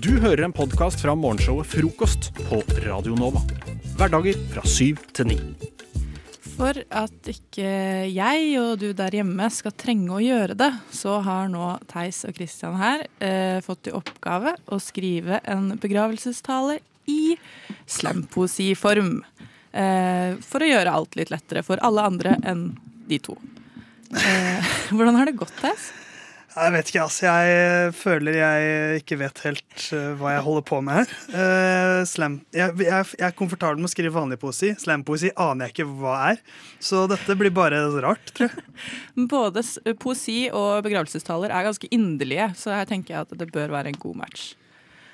Du 0.00 0.14
hører 0.22 0.46
en 0.46 0.54
podkast 0.56 1.02
fra 1.02 1.12
morgenshowet 1.12 1.68
Frokost 1.68 2.30
på 2.48 2.62
Radio 2.86 3.12
Nova. 3.12 3.42
Hverdager 3.98 4.38
fra 4.48 4.62
syv 4.64 5.02
til 5.12 5.28
ni. 5.28 5.36
For 6.54 6.78
at 6.88 7.28
ikke 7.28 7.66
jeg 8.08 8.46
og 8.62 8.80
du 8.80 8.86
der 8.96 9.12
hjemme 9.18 9.50
skal 9.52 9.74
trenge 9.76 10.14
å 10.16 10.22
gjøre 10.24 10.56
det, 10.56 10.70
så 10.96 11.18
har 11.26 11.52
nå 11.52 11.74
Theis 11.92 12.22
og 12.24 12.32
Christian 12.38 12.78
her 12.80 13.04
eh, 13.20 13.60
fått 13.64 13.90
i 13.90 13.94
oppgave 13.96 14.54
å 14.72 14.80
skrive 14.80 15.42
en 15.44 15.74
begravelsestale 15.82 16.78
i 17.12 17.36
slampoesiform. 17.84 19.18
Eh, 19.76 20.40
for 20.40 20.64
å 20.64 20.70
gjøre 20.72 20.96
alt 21.02 21.20
litt 21.20 21.34
lettere 21.34 21.64
for 21.68 21.82
alle 21.84 22.08
andre 22.14 22.38
enn 22.40 22.70
de 23.12 23.20
to. 23.28 23.36
Eh, 24.16 24.72
hvordan 24.96 25.20
har 25.20 25.28
det 25.28 25.36
gått, 25.36 25.52
Theis? 25.60 25.92
Jeg 26.52 26.72
vet 26.74 26.90
ikke, 26.90 27.04
altså. 27.06 27.30
Jeg 27.32 27.92
føler 27.96 28.36
jeg 28.36 28.98
ikke 29.00 29.16
vet 29.22 29.40
helt 29.46 29.84
uh, 29.96 30.10
hva 30.20 30.34
jeg 30.34 30.44
holder 30.44 30.64
på 30.68 30.80
med 30.84 30.98
her. 30.98 31.12
Uh, 31.32 32.00
slam, 32.08 32.38
jeg, 32.52 32.74
jeg, 32.82 33.06
jeg, 33.16 33.24
er 33.28 33.36
komfortabel 33.38 33.80
med 33.80 33.88
å 33.88 33.92
skrive 33.92 34.12
vanlig 34.12 34.36
poesi. 34.42 34.74
Slampoesi 34.80 35.30
aner 35.40 35.70
jeg 35.70 35.76
ikke 35.76 35.88
hva 36.02 36.16
er. 36.32 36.42
Så 36.82 37.06
dette 37.10 37.36
blir 37.40 37.54
bare 37.56 37.80
rart, 38.04 38.34
tror 38.36 38.50
jeg. 38.50 38.66
Både 39.32 39.64
poesi 40.02 40.44
og 40.50 40.82
begravelsestaler 40.84 41.54
er 41.54 41.70
ganske 41.70 41.88
inderlige, 41.94 42.50
så 42.60 42.76
her 42.76 42.90
tenker 42.90 43.16
jeg 43.16 43.24
at 43.24 43.36
det 43.40 43.48
bør 43.54 43.72
være 43.72 43.94
en 43.94 44.02
god 44.04 44.20
match. 44.20 44.52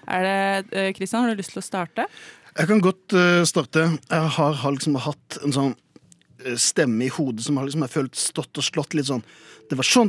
Er 0.09 0.25
det, 0.25 0.93
Kristian, 0.97 1.23
har 1.23 1.37
du 1.37 1.39
lyst 1.39 1.53
til 1.55 1.63
å 1.63 1.69
starte? 1.69 2.09
Jeg 2.59 2.67
kan 2.71 2.81
godt 2.83 3.15
starte. 3.47 3.85
Jeg 4.09 4.31
har, 4.39 4.55
har 4.65 4.75
liksom 4.75 4.97
hatt 5.05 5.37
en 5.45 5.55
sånn 5.55 5.75
stemme 6.61 7.07
i 7.07 7.13
hodet 7.13 7.45
som 7.47 7.59
har 7.59 7.69
liksom, 7.69 7.85
jeg 7.87 7.95
følt 7.95 8.19
stått 8.19 8.61
og 8.61 8.67
slått 8.67 8.97
litt 8.99 9.09
sånn 9.11 9.25
det 9.69 9.77
var 9.77 9.85
sånn 9.85 10.09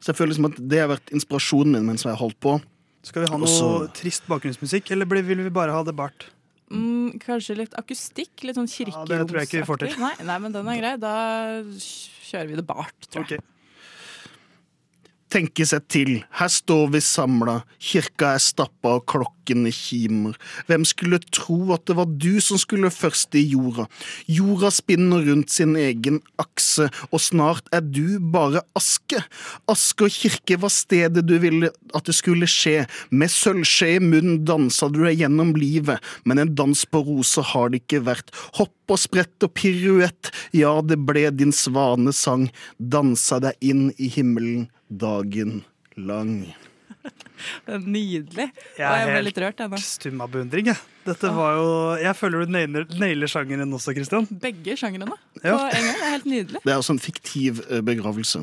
Så 0.00 0.12
jeg 0.12 0.16
føler 0.16 0.32
liksom 0.32 0.48
at 0.48 0.60
det 0.72 0.78
har 0.80 0.90
vært 0.94 1.10
inspirasjonen 1.12 1.76
min 1.76 1.90
mens 1.90 2.06
jeg 2.06 2.14
har 2.14 2.20
holdt 2.20 2.38
på. 2.40 2.54
Skal 3.04 3.24
vi 3.24 3.28
ha 3.32 3.36
noe 3.36 3.48
Også, 3.48 3.90
trist 3.96 4.24
bakgrunnsmusikk, 4.28 4.92
eller 4.94 5.04
vil 5.04 5.42
vi 5.44 5.52
bare 5.52 5.74
ha 5.76 5.82
det 5.84 5.92
bart? 5.96 6.30
Mm, 6.72 7.18
kanskje 7.20 7.58
litt 7.58 7.76
akustikk? 7.76 8.32
Litt 8.46 8.56
sånn 8.56 8.70
kirkeromsaktig? 8.70 9.12
Ja, 9.12 9.20
det 9.20 9.28
tror 9.28 9.40
jeg 9.40 9.50
ikke 9.50 9.60
vi 9.60 9.68
får 9.68 9.82
til. 9.82 9.94
Nei, 10.00 10.14
nei, 10.24 10.38
men 10.40 10.56
den 10.56 10.72
er 10.72 10.80
grei. 10.80 10.92
Da 11.02 11.14
kjører 12.30 12.52
vi 12.52 12.60
det 12.60 12.66
bart, 12.68 13.08
tror 13.08 13.26
jeg. 13.26 13.40
Okay 13.40 13.59
tenke 15.30 15.64
seg 15.68 15.84
til, 15.90 16.10
her 16.38 16.50
står 16.50 16.90
vi 16.94 17.00
samla, 17.04 17.60
kirka 17.82 18.34
er 18.36 18.42
stappa 18.42 18.96
og 18.98 19.04
klokkene 19.10 19.70
kimer. 19.74 20.36
Hvem 20.68 20.86
skulle 20.88 21.20
tro 21.32 21.58
at 21.74 21.86
det 21.88 21.96
var 21.98 22.10
du 22.10 22.40
som 22.44 22.58
skulle 22.60 22.90
først 22.92 23.36
i 23.38 23.44
jorda? 23.52 23.86
Jorda 24.30 24.72
spinner 24.74 25.24
rundt 25.28 25.52
sin 25.54 25.76
egen 25.78 26.20
akse, 26.42 26.88
og 27.10 27.22
snart 27.22 27.70
er 27.74 27.84
du 27.84 28.18
bare 28.32 28.64
aske. 28.78 29.22
Aske 29.70 30.08
og 30.08 30.16
kirke 30.16 30.58
var 30.62 30.74
stedet 30.74 31.24
du 31.26 31.36
ville 31.42 31.70
at 31.94 32.10
det 32.10 32.16
skulle 32.18 32.48
skje, 32.50 32.84
med 33.10 33.32
sølvskje 33.32 33.94
i 33.96 34.02
munnen 34.02 34.42
dansa 34.48 34.90
du 34.90 35.02
deg 35.04 35.22
gjennom 35.22 35.54
livet, 35.58 36.02
men 36.24 36.42
en 36.42 36.54
dans 36.58 36.84
på 36.90 37.04
roser 37.06 37.46
har 37.52 37.70
det 37.70 37.84
ikke 37.84 38.04
vært. 38.10 38.34
Hopp 38.58 38.74
og 38.90 38.98
sprett 38.98 39.46
og 39.46 39.54
piruett, 39.54 40.32
ja, 40.56 40.74
det 40.82 40.98
ble 41.06 41.28
din 41.34 41.54
svanesang, 41.54 42.48
dansa 42.78 43.38
deg 43.42 43.70
inn 43.70 43.88
i 43.98 44.10
himmelen 44.10 44.68
dagen 44.90 45.62
lang. 45.96 46.50
Nydelig. 47.66 48.50
Jeg 48.76 48.84
er, 48.84 49.12
helt 49.14 49.38
rørt, 49.40 49.62
stum 49.80 50.20
av 50.24 50.32
beundring. 50.32 50.72
Jeg. 50.72 50.80
Dette 51.06 51.30
var 51.32 51.54
jo, 51.56 51.68
jeg 52.02 52.16
føler 52.18 52.44
du 52.44 52.52
nailer, 52.52 52.88
nailer 53.00 53.30
sjangeren 53.30 53.76
også, 53.76 53.94
Kristian. 53.96 54.26
Begge 54.42 54.76
sjangrene 54.76 55.08
ja. 55.08 55.54
på 55.54 55.62
en 55.70 55.86
gang. 55.86 55.94
Det 55.96 56.08
er 56.08 56.12
helt 56.16 56.28
nydelig. 56.28 56.60
Det 56.66 56.74
er 56.74 56.82
også 56.82 56.96
en 56.96 57.02
fiktiv 57.02 57.62
eh, 57.68 57.80
begravelse. 57.86 58.42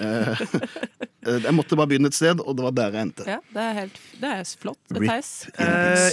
Eh, 0.00 0.42
eh, 1.26 1.40
jeg 1.48 1.54
måtte 1.56 1.78
bare 1.78 1.90
begynne 1.90 2.12
et 2.12 2.16
sted, 2.16 2.42
og 2.44 2.56
det 2.56 2.66
var 2.68 2.76
der 2.76 2.94
jeg 2.94 3.08
endte. 3.08 3.26
Ja, 3.26 3.40
Det 3.50 3.64
er, 3.64 3.72
helt, 3.80 3.98
det 4.20 4.34
er 4.36 4.52
flott. 4.62 4.80
Theis? 4.94 5.32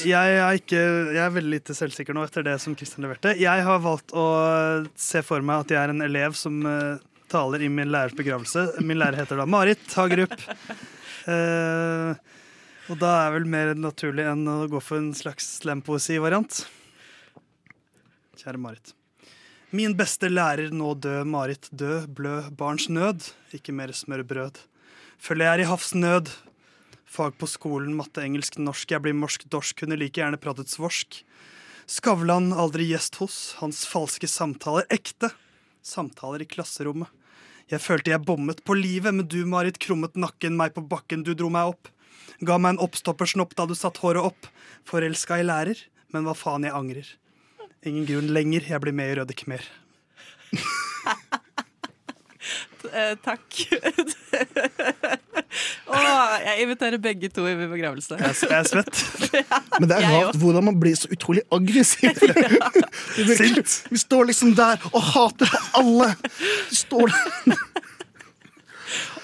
Jeg, 0.08 0.40
er 0.40 0.64
ikke, 0.64 0.82
jeg 1.14 1.24
er 1.28 1.36
veldig 1.38 1.54
lite 1.60 1.78
selvsikker 1.78 2.18
nå 2.18 2.26
etter 2.26 2.48
det 2.48 2.58
som 2.64 2.76
Kristian 2.80 3.06
leverte. 3.06 3.36
Jeg 3.38 3.68
har 3.70 3.84
valgt 3.84 4.16
å 4.18 4.26
se 4.98 5.22
for 5.28 5.46
meg 5.46 5.68
at 5.68 5.76
jeg 5.76 5.82
er 5.84 5.94
en 5.94 6.08
elev 6.08 6.40
som 6.40 6.64
taler 7.32 7.64
i 7.66 7.70
min 7.70 7.92
lærers 7.92 8.16
begravelse. 8.18 8.70
Min 8.84 9.00
lærer 9.02 9.20
heter 9.22 9.40
da 9.40 9.46
Marit 9.50 9.84
Hagerup. 9.96 10.36
Uh, 11.28 12.16
og 12.92 13.00
da 13.02 13.14
er 13.26 13.34
vel 13.36 13.48
mer 13.52 13.74
naturlig 13.76 14.28
enn 14.28 14.46
å 14.48 14.60
gå 14.72 14.82
for 14.84 15.02
en 15.02 15.14
slags 15.18 15.58
slampoesi-variant. 15.62 16.64
Kjære 18.38 18.62
Marit. 18.62 18.94
Min 19.76 19.98
beste 20.00 20.30
lærer 20.32 20.72
nå 20.72 20.94
død, 20.96 21.28
Marit 21.28 21.68
død, 21.76 22.08
blø, 22.16 22.38
barns 22.56 22.88
nød, 22.88 23.26
ikke 23.56 23.76
mer 23.76 23.92
smørbrød. 23.92 24.62
Følger 25.20 25.50
jeg 25.50 25.58
er 25.58 25.64
i 25.66 25.68
havs 25.68 25.92
nød. 25.98 26.32
Fag 27.08 27.36
på 27.40 27.50
skolen, 27.50 27.92
matte, 27.98 28.24
engelsk, 28.24 28.60
norsk, 28.62 28.94
jeg 28.94 29.04
blir 29.04 29.16
morsk 29.18 29.44
dorsk, 29.52 29.82
kunne 29.82 29.98
like 30.00 30.20
gjerne 30.22 30.40
pratet 30.40 30.72
svorsk. 30.72 31.20
Skavlan, 31.88 32.54
aldri 32.56 32.88
gjest 32.90 33.20
hos, 33.20 33.38
hans 33.60 33.84
falske 33.88 34.28
samtaler 34.32 34.88
ekte. 34.94 35.34
Samtaler 35.86 36.44
i 36.44 36.50
klasserommet. 36.50 37.12
Jeg 37.68 37.84
følte 37.84 38.14
jeg 38.14 38.24
bommet 38.24 38.64
på 38.64 38.78
livet, 38.80 39.12
men 39.14 39.28
du, 39.28 39.42
Marit, 39.50 39.80
krummet 39.84 40.16
nakken 40.16 40.56
meg 40.56 40.76
på 40.76 40.86
bakken, 40.88 41.26
du 41.28 41.34
dro 41.36 41.52
meg 41.52 41.74
opp. 41.74 41.92
Ga 42.48 42.56
meg 42.62 42.76
en 42.76 42.84
oppstoppersnopp 42.86 43.56
da 43.58 43.68
du 43.68 43.76
satt 43.76 44.00
håret 44.04 44.24
opp. 44.24 44.50
Forelska 44.88 45.42
i 45.42 45.46
lærer, 45.48 45.82
men 46.16 46.28
hva 46.28 46.36
faen, 46.38 46.68
jeg 46.68 46.78
angrer. 46.78 47.14
Ingen 47.84 48.08
grunn 48.08 48.32
lenger, 48.32 48.72
jeg 48.72 48.84
blir 48.84 48.96
med 48.96 49.12
i 49.12 49.20
Røde 49.20 49.36
Khmer. 49.38 49.68
eh, 52.92 53.14
takk. 53.24 53.58
og 55.88 55.96
jeg 56.44 56.62
inviterer 56.64 56.98
begge 57.02 57.30
to 57.34 57.48
i 57.50 57.56
min 57.58 57.72
begravelse. 57.72 58.18
Jeg, 58.20 58.36
er 58.60 58.64
svett. 58.70 58.96
Men 59.80 59.88
det 59.90 59.96
er 59.98 60.04
rart 60.12 60.36
hvordan 60.42 60.64
man 60.70 60.78
blir 60.82 60.96
så 61.00 61.08
utrolig 61.14 61.44
aggressiv. 61.54 62.12
Sint. 63.40 63.70
Vi 63.92 63.98
står 64.02 64.24
liksom 64.32 64.50
der 64.58 64.76
og 64.92 65.02
hater 65.14 65.48
på 65.52 65.58
alle. 65.82 66.08
Vi 66.70 66.76
står 66.84 67.06
der. 67.14 67.20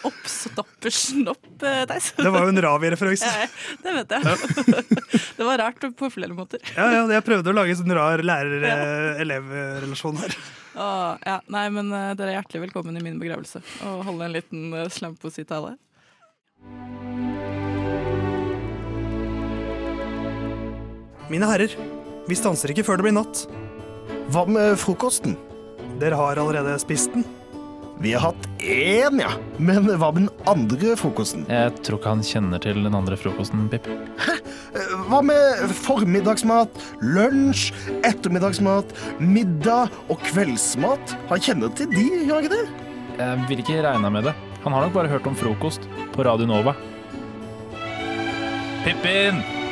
Oppstoppersnopp, 0.04 1.64
eh, 1.64 1.84
Theis. 1.88 2.06
Det 2.18 2.32
var 2.34 2.42
jo 2.44 2.50
en 2.52 2.62
Ravi-referanse. 2.66 3.30
Ja, 3.30 3.34
det 3.86 3.92
vet 4.00 4.10
jeg. 4.18 4.24
Det 5.38 5.44
var 5.48 5.56
rart 5.62 5.82
på 6.00 6.06
flere 6.12 6.34
måter. 6.36 6.60
Ja, 6.76 6.86
ja, 6.98 7.04
Jeg 7.16 7.24
prøvde 7.24 7.48
å 7.54 7.56
lage 7.56 7.72
en 7.76 7.80
sånn 7.80 7.96
rar 7.96 8.20
lærer-elev-relasjon 8.26 10.18
her. 10.26 10.32
Åh, 10.76 11.16
ja. 11.26 11.40
Nei, 11.54 11.68
men 11.74 11.92
uh, 11.94 12.14
dere 12.18 12.34
er 12.34 12.40
hjertelig 12.40 12.68
velkommen 12.68 12.98
i 12.98 13.04
min 13.04 13.20
begravelse 13.22 13.62
og 13.86 14.06
holde 14.08 14.28
en 14.28 14.34
liten 14.34 14.74
uh, 14.74 14.88
slampositale. 14.90 15.76
Mine 21.32 21.48
herrer, 21.50 21.78
vi 22.28 22.38
stanser 22.38 22.74
ikke 22.74 22.86
før 22.86 23.00
det 23.00 23.08
blir 23.08 23.16
natt. 23.16 23.46
Hva 24.34 24.44
med 24.50 24.76
frokosten? 24.82 25.38
Dere 26.02 26.18
har 26.20 26.42
allerede 26.42 26.76
spist 26.82 27.14
den. 27.14 27.26
Vi 28.04 28.12
har 28.14 28.20
hatt 28.34 28.48
én, 28.60 29.22
ja. 29.22 29.30
Men 29.64 29.86
hva 29.88 30.10
med 30.12 30.26
den 30.26 30.48
andre 30.52 30.98
frokosten? 31.00 31.46
Jeg 31.48 31.72
tror 31.88 32.02
ikke 32.02 32.12
han 32.12 32.24
kjenner 32.28 32.60
til 32.60 32.82
den 32.84 32.98
andre 32.98 33.16
frokosten, 33.16 33.62
Pip. 33.72 33.88
Hæ? 34.20 34.36
Hva 35.08 35.22
med 35.24 35.72
formiddagsmat, 35.86 36.84
lunsj, 37.00 37.70
ettermiddagsmat, 38.04 38.92
middag 39.24 39.96
og 40.12 40.20
kveldsmat? 40.28 41.16
Han 41.32 41.48
kjenner 41.48 41.72
til 41.80 41.96
de, 41.96 42.04
gjør 42.26 42.42
han 42.42 42.44
ikke 42.44 42.58
det? 42.58 42.92
Jeg 43.22 43.48
vil 43.48 43.64
ikke 43.64 43.82
regne 43.88 44.14
med 44.18 44.28
det. 44.28 44.38
Han 44.68 44.76
har 44.76 44.84
nok 44.84 45.00
bare 45.00 45.16
hørt 45.16 45.32
om 45.32 45.40
frokost 45.40 45.88
på 46.12 46.28
Radio 46.28 46.52
Nova. 46.52 46.76
Pippin! 48.84 49.63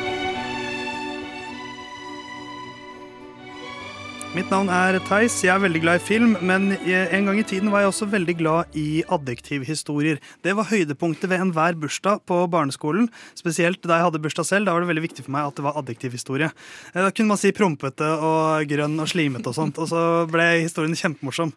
Mitt 4.32 4.48
navn 4.48 4.70
er 4.72 4.96
Theis. 5.04 5.34
Jeg 5.44 5.52
er 5.52 5.60
veldig 5.60 5.80
glad 5.82 5.98
i 5.98 6.04
film, 6.06 6.30
men 6.40 6.70
en 6.88 7.26
gang 7.28 7.36
i 7.36 7.44
tiden 7.44 7.68
var 7.68 7.82
jeg 7.82 7.90
også 7.90 8.06
veldig 8.14 8.34
glad 8.38 8.78
i 8.80 9.02
adjektivhistorier. 9.12 10.22
Det 10.40 10.54
var 10.56 10.70
høydepunktet 10.70 11.28
ved 11.28 11.42
enhver 11.44 11.76
bursdag 11.76 12.22
på 12.24 12.38
barneskolen. 12.48 13.10
Spesielt 13.36 13.84
da 13.84 13.98
jeg 13.98 14.06
hadde 14.08 14.22
bursdag 14.24 14.48
selv. 14.48 14.70
Da 14.70 14.72
var 14.72 14.86
det 14.86 14.88
veldig 14.88 15.04
viktig 15.04 15.26
for 15.26 15.36
meg 15.36 15.50
at 15.50 15.60
det 15.60 15.66
var 15.66 15.76
adjektivhistorie. 15.82 16.48
Eh, 16.48 17.02
da 17.04 17.10
kunne 17.12 17.34
man 17.34 17.42
si 17.42 17.52
prompete 17.52 18.08
og 18.08 18.64
grønn 18.72 18.96
og 19.04 19.12
slimete 19.12 19.52
og 19.52 19.58
sånt, 19.58 19.76
og 19.76 19.92
så 19.92 20.02
ble 20.32 20.48
historien 20.62 20.96
kjempemorsom. 20.96 21.52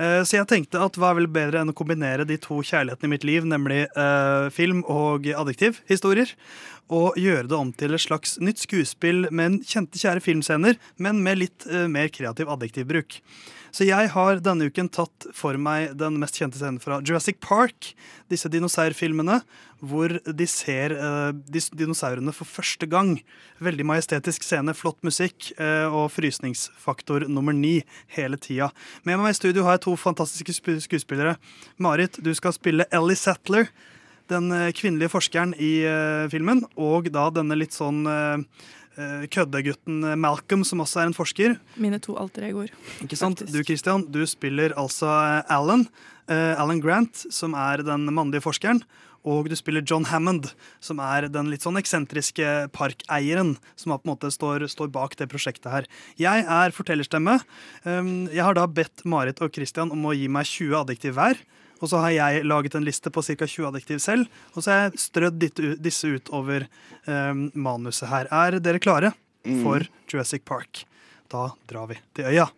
Eh, 0.00 0.22
så 0.24 0.38
jeg 0.38 0.48
tenkte 0.48 0.80
at 0.80 0.96
hva 0.96 1.12
er 1.12 1.20
vel 1.20 1.30
bedre 1.32 1.60
enn 1.60 1.72
å 1.72 1.76
kombinere 1.76 2.24
de 2.28 2.38
to 2.40 2.62
kjærlighetene 2.64 3.10
i 3.10 3.12
mitt 3.14 3.26
liv, 3.28 3.46
nemlig 3.48 3.82
uh, 3.98 4.48
film 4.54 4.80
og 4.88 5.28
adjektivhistorier, 5.28 6.32
og 6.90 7.18
gjøre 7.20 7.46
det 7.50 7.58
om 7.58 7.70
til 7.76 7.94
et 7.94 8.02
slags 8.02 8.38
nytt 8.42 8.64
skuespill 8.64 9.28
med 9.28 9.46
en 9.46 9.58
kjente, 9.60 10.00
kjære 10.00 10.24
filmscener, 10.24 10.80
men 10.96 11.20
med 11.26 11.42
litt 11.42 11.68
uh, 11.68 11.84
mer 11.90 12.08
kreativ 12.14 12.48
adjektivbruk. 12.50 13.20
Så 13.70 13.86
jeg 13.86 14.10
har 14.12 14.40
denne 14.42 14.66
uken 14.70 14.90
tatt 14.92 15.28
for 15.36 15.58
meg 15.60 15.94
den 15.98 16.18
mest 16.22 16.38
kjente 16.40 16.58
scenen 16.58 16.80
fra 16.82 17.00
Jurassic 17.06 17.38
Park. 17.42 17.92
Disse 18.30 18.50
dinosaurfilmene 18.50 19.40
hvor 19.80 20.12
de 20.24 20.46
ser 20.50 20.92
eh, 20.92 21.60
dinosaurene 21.78 22.34
for 22.36 22.48
første 22.48 22.88
gang. 22.90 23.14
Veldig 23.64 23.86
majestetisk 23.88 24.44
scene, 24.44 24.74
flott 24.76 25.00
musikk 25.06 25.52
eh, 25.56 25.86
og 25.88 26.10
frysningsfaktor 26.12 27.24
nummer 27.30 27.56
ni 27.56 27.80
hele 28.16 28.40
tida. 28.40 28.70
Med 29.08 29.20
meg 29.20 29.34
i 29.34 29.38
studio 29.38 29.64
har 29.66 29.78
jeg 29.78 29.86
to 29.86 29.96
fantastiske 30.00 30.58
skuespillere. 30.84 31.38
Marit, 31.80 32.20
du 32.20 32.32
skal 32.36 32.56
spille 32.56 32.88
Ellie 32.92 33.18
Sattler. 33.18 33.70
den 34.30 34.52
eh, 34.54 34.70
kvinnelige 34.70 35.10
forskeren 35.10 35.54
i 35.58 35.82
eh, 35.82 36.28
filmen, 36.30 36.62
og 36.78 37.10
da 37.10 37.28
denne 37.34 37.56
litt 37.58 37.74
sånn 37.74 38.04
eh, 38.06 38.44
køddegutten 39.30 40.02
eh, 40.04 40.16
Malcolm, 40.18 40.64
som 40.66 40.80
også 40.82 41.02
er 41.02 41.10
en 41.10 41.14
forsker. 41.16 41.58
Mine 41.80 42.00
to 42.02 42.16
alter 42.20 42.48
egoer. 42.48 42.72
Ikke 43.04 43.16
sant? 43.18 43.40
Faktisk. 43.40 43.54
Du 43.54 43.62
Christian, 43.68 44.06
du 44.10 44.24
spiller 44.26 44.74
altså 44.76 45.06
eh, 45.10 45.54
Alan. 45.54 45.86
eh, 46.28 46.54
Alan 46.60 46.80
Grant, 46.80 47.26
som 47.32 47.54
er 47.54 47.82
den 47.86 48.08
mannlige 48.12 48.42
forskeren. 48.44 48.82
Og 49.28 49.50
du 49.52 49.54
spiller 49.54 49.82
John 49.84 50.06
Hammond, 50.08 50.46
som 50.80 50.98
er 51.04 51.26
den 51.28 51.50
litt 51.52 51.60
sånn 51.60 51.76
eksentriske 51.76 52.70
parkeieren 52.72 53.58
som 53.76 53.92
på 53.92 54.00
en 54.06 54.14
måte 54.14 54.30
står, 54.32 54.64
står 54.72 54.88
bak 54.88 55.12
det 55.20 55.26
prosjektet 55.28 55.68
her. 55.68 55.88
Jeg 56.16 56.46
er 56.48 56.72
fortellerstemme. 56.72 57.34
Um, 57.84 58.28
Jeg 58.32 58.40
har 58.46 58.56
da 58.56 58.64
bedt 58.66 59.04
Marit 59.04 59.42
og 59.44 59.52
Christian 59.52 59.92
om 59.92 60.06
å 60.08 60.14
gi 60.16 60.24
meg 60.32 60.48
20 60.48 60.72
adjektiv 60.80 61.18
hver. 61.20 61.36
Og 61.80 61.88
så 61.88 62.00
har 62.02 62.12
jeg 62.12 62.44
laget 62.44 62.76
en 62.76 62.84
liste 62.84 63.10
på 63.12 63.22
ca. 63.24 63.46
20 63.46 63.68
adjektiv 63.70 64.00
selv. 64.04 64.28
Og 64.54 64.62
så 64.62 64.72
har 64.72 64.82
jeg 64.84 65.00
strødd 65.00 65.46
disse 65.80 66.08
ut 66.08 66.28
over 66.36 66.66
um, 67.06 67.48
manuset 67.56 68.10
her. 68.10 68.28
Er 68.28 68.60
dere 68.60 68.82
klare 68.82 69.14
for 69.62 69.86
Jurassic 70.10 70.44
Park? 70.44 70.84
Da 71.30 71.48
drar 71.70 71.88
vi 71.88 71.96
til 72.16 72.28
øya. 72.28 72.50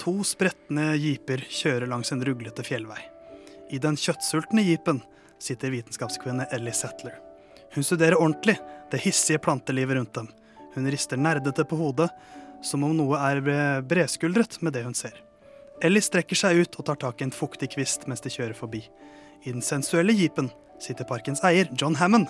To 0.00 0.14
spretne 0.24 0.94
jeeper 0.96 1.44
kjører 1.44 1.86
langs 1.90 2.10
en 2.14 2.24
ruglete 2.24 2.64
fjellvei. 2.66 3.00
I 3.70 3.78
den 3.78 3.98
kjøttsultne 4.00 4.64
jeepen 4.64 5.02
sitter 5.38 5.70
vitenskapskvinne 5.70 6.48
Ellie 6.56 6.74
Settler. 6.74 7.14
Hun 7.76 7.86
studerer 7.86 8.18
ordentlig 8.18 8.56
det 8.90 9.04
hissige 9.04 9.38
plantelivet 9.38 10.00
rundt 10.00 10.14
dem. 10.16 10.30
Hun 10.74 10.88
rister 10.90 11.20
nerdete 11.20 11.66
på 11.68 11.78
hodet, 11.78 12.08
som 12.64 12.82
om 12.84 12.96
noe 12.96 13.20
er 13.20 13.82
bredskuldret 13.86 14.58
med 14.64 14.74
det 14.74 14.86
hun 14.88 14.96
ser. 14.96 15.14
Ellie 15.80 16.04
strekker 16.04 16.36
seg 16.36 16.60
ut 16.60 16.76
og 16.76 16.86
tar 16.90 16.98
tak 17.00 17.20
i 17.20 17.24
en 17.24 17.32
fuktig 17.32 17.70
kvist 17.72 18.04
mens 18.10 18.20
de 18.20 18.32
kjører 18.32 18.56
forbi. 18.56 18.82
I 19.48 19.52
den 19.54 19.64
sensuelle 19.64 20.12
jeepen 20.12 20.50
sitter 20.80 21.08
parkens 21.08 21.40
eier, 21.46 21.70
John 21.80 21.96
Hammond, 21.96 22.28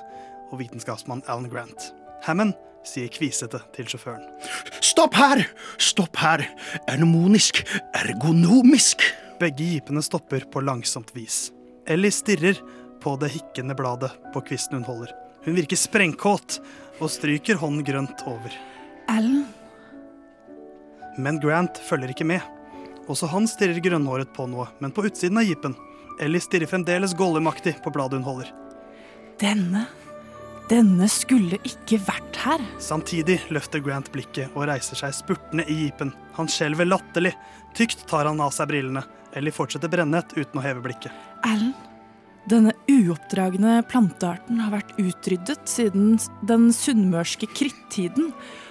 og 0.51 0.61
vitenskapsmann 0.61 1.25
Alan 1.27 1.49
Grant. 1.51 1.91
Hammond 2.27 2.55
sier 2.87 3.11
kvisete 3.13 3.59
til 3.75 3.89
sjåføren. 3.91 4.23
Stopp 4.85 5.19
her! 5.19 5.43
Stopp 5.83 6.19
her! 6.23 6.45
Ermonisk, 6.91 7.65
ergonomisk. 7.99 9.03
Begge 9.41 9.67
jeepene 9.75 10.03
stopper 10.05 10.47
på 10.53 10.63
langsomt 10.63 11.11
vis. 11.17 11.49
Ellie 11.91 12.15
stirrer 12.15 12.61
på 13.03 13.17
det 13.19 13.33
hikkende 13.35 13.75
bladet 13.75 14.13
på 14.35 14.45
kvisten 14.47 14.79
hun 14.79 14.87
holder. 14.87 15.11
Hun 15.47 15.57
virker 15.57 15.79
sprengkåt 15.81 16.61
og 17.01 17.11
stryker 17.11 17.59
hånden 17.59 17.83
grønt 17.87 18.23
over. 18.31 18.55
Alan, 19.11 19.47
Men 21.19 21.41
Grant 21.43 21.81
følger 21.89 22.13
ikke 22.15 22.29
med. 22.29 22.60
Også 23.11 23.29
han 23.33 23.49
stirrer 23.51 23.83
grønnhåret 23.83 24.31
på 24.37 24.47
noe, 24.47 24.69
men 24.79 24.95
på 24.95 25.05
utsiden 25.09 25.41
av 25.41 25.49
jeepen. 25.49 25.75
Ellie 26.21 26.43
stirrer 26.43 26.71
fremdeles 26.71 27.17
gollemaktig 27.19 27.79
på 27.83 27.93
bladet 27.95 28.21
hun 28.21 28.29
holder. 28.29 28.53
denne 29.41 29.87
Denne 30.71 31.09
skulle 31.11 31.59
ikke 31.67 31.99
vært 32.07 32.37
her. 32.45 32.63
Samtidig 32.79 33.41
løfter 33.51 33.83
Grant 33.83 34.07
blikket 34.15 34.53
og 34.55 34.69
reiser 34.71 34.95
seg 34.95 35.17
spurtende 35.17 35.65
i 35.67 35.81
jeepen. 35.81 36.13
Han 36.37 36.47
skjelver 36.47 36.87
latterlig. 36.87 37.33
Tykt 37.75 38.07
tar 38.07 38.29
han 38.31 38.39
av 38.39 38.53
seg 38.55 38.71
brillene. 38.71 39.03
Ellie 39.35 39.55
fortsetter 39.55 39.91
brennet 39.91 40.31
uten 40.37 40.61
å 40.61 40.63
heve 40.63 40.85
blikket. 40.85 41.11
Alan, 41.43 41.75
denne 42.47 42.77
uoppdragne 42.87 43.81
plantearten 43.91 44.63
har 44.63 44.77
vært 44.77 44.95
utryddet 45.03 45.67
siden 45.67 46.15
den 46.47 46.71
sunnmørske 46.71 47.51
krittiden. 47.51 48.31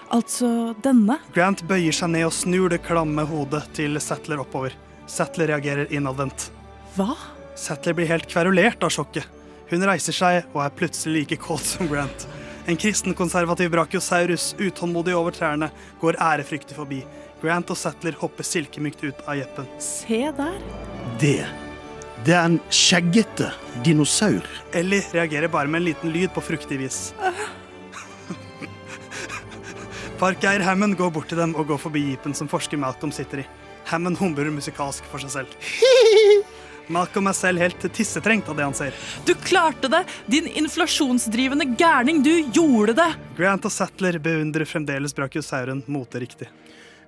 Altså 0.09 0.73
denne. 0.83 1.19
Grant 1.35 1.61
bøyer 1.69 1.94
seg 1.94 2.09
ned 2.13 2.25
og 2.27 2.33
snur 2.33 2.69
det 2.73 2.81
klamme 2.85 3.25
hodet 3.29 3.61
til 3.77 4.00
Settler 4.01 4.41
oppover. 4.41 4.73
Settler 5.09 5.51
reagerer 5.53 5.91
innadvendt. 5.94 6.50
Hva? 6.95 7.13
Settler 7.59 7.97
blir 7.97 8.09
helt 8.09 8.29
kverulert 8.29 8.83
av 8.85 8.94
sjokket. 8.94 9.27
Hun 9.69 9.85
reiser 9.85 10.15
seg 10.15 10.47
og 10.56 10.63
er 10.63 10.73
plutselig 10.73 11.23
like 11.23 11.38
kåt 11.44 11.65
som 11.75 11.89
Grant. 11.91 12.25
En 12.69 12.77
kristenkonservativ 12.77 13.69
brachiosaurus, 13.73 14.51
utålmodig 14.59 15.15
over 15.17 15.33
trærne, 15.33 15.69
går 16.01 16.17
ærefryktig 16.21 16.77
forbi. 16.77 17.03
Grant 17.41 17.69
og 17.71 17.77
Settler 17.79 18.17
hopper 18.19 18.45
silkemykt 18.45 19.03
ut 19.06 19.21
av 19.25 19.38
jeppen. 19.39 19.69
Se 19.81 20.25
der. 20.38 20.59
Det 21.21 21.45
Det 22.25 22.33
er 22.35 22.50
en 22.50 22.59
skjeggete 22.69 23.47
dinosaur. 23.85 24.44
Ellie 24.75 25.06
reagerer 25.13 25.47
bare 25.47 25.67
med 25.71 25.79
en 25.79 25.85
liten 25.85 26.11
lyd 26.11 26.33
på 26.35 26.41
fruktig 26.44 26.77
vis. 26.81 27.13
Parkeier 30.19 30.60
Hammond 30.60 30.98
går 31.00 31.13
bort 31.16 31.30
til 31.31 31.39
dem 31.39 31.54
og 31.56 31.69
går 31.69 31.77
forbi 31.80 32.01
jeepen 32.10 32.33
som 32.36 32.50
forsker 32.51 32.75
Malcolm 32.75 33.12
sitter 33.16 33.39
i. 33.39 33.44
Hammond 33.88 34.18
humrer 34.19 34.50
musikalsk 34.51 35.06
for 35.07 35.24
seg 35.24 35.31
selv. 35.31 35.54
Malcolm 36.92 37.30
er 37.31 37.38
selv 37.38 37.63
helt 37.63 37.86
tissetrengt 37.95 38.50
av 38.51 38.57
det 38.60 38.66
han 38.66 38.75
ser. 38.75 38.98
Du 39.24 39.31
klarte 39.39 39.88
det! 39.88 40.01
Din 40.27 40.50
inflasjonsdrivende 40.60 41.69
gærning, 41.80 42.19
du 42.25 42.33
gjorde 42.51 42.98
det! 42.98 43.07
Grant 43.38 43.69
og 43.69 43.71
Sattler 43.71 44.18
beundrer 44.19 44.68
fremdeles 44.68 45.16
brachiosauren 45.16 45.86
moteriktig. 45.88 46.50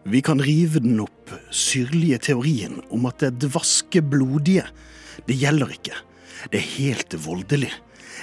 Vi 0.08 0.24
kan 0.24 0.40
rive 0.40 0.80
den 0.80 1.04
opp 1.04 1.36
syrlige 1.52 2.22
teorien 2.30 2.80
om 2.96 3.10
at 3.12 3.20
det 3.26 3.34
dvaske 3.44 4.06
blodige. 4.08 4.70
Det 5.28 5.36
gjelder 5.42 5.76
ikke. 5.76 6.00
Det 6.48 6.64
er 6.64 6.72
helt 6.78 7.20
voldelig. 7.28 7.76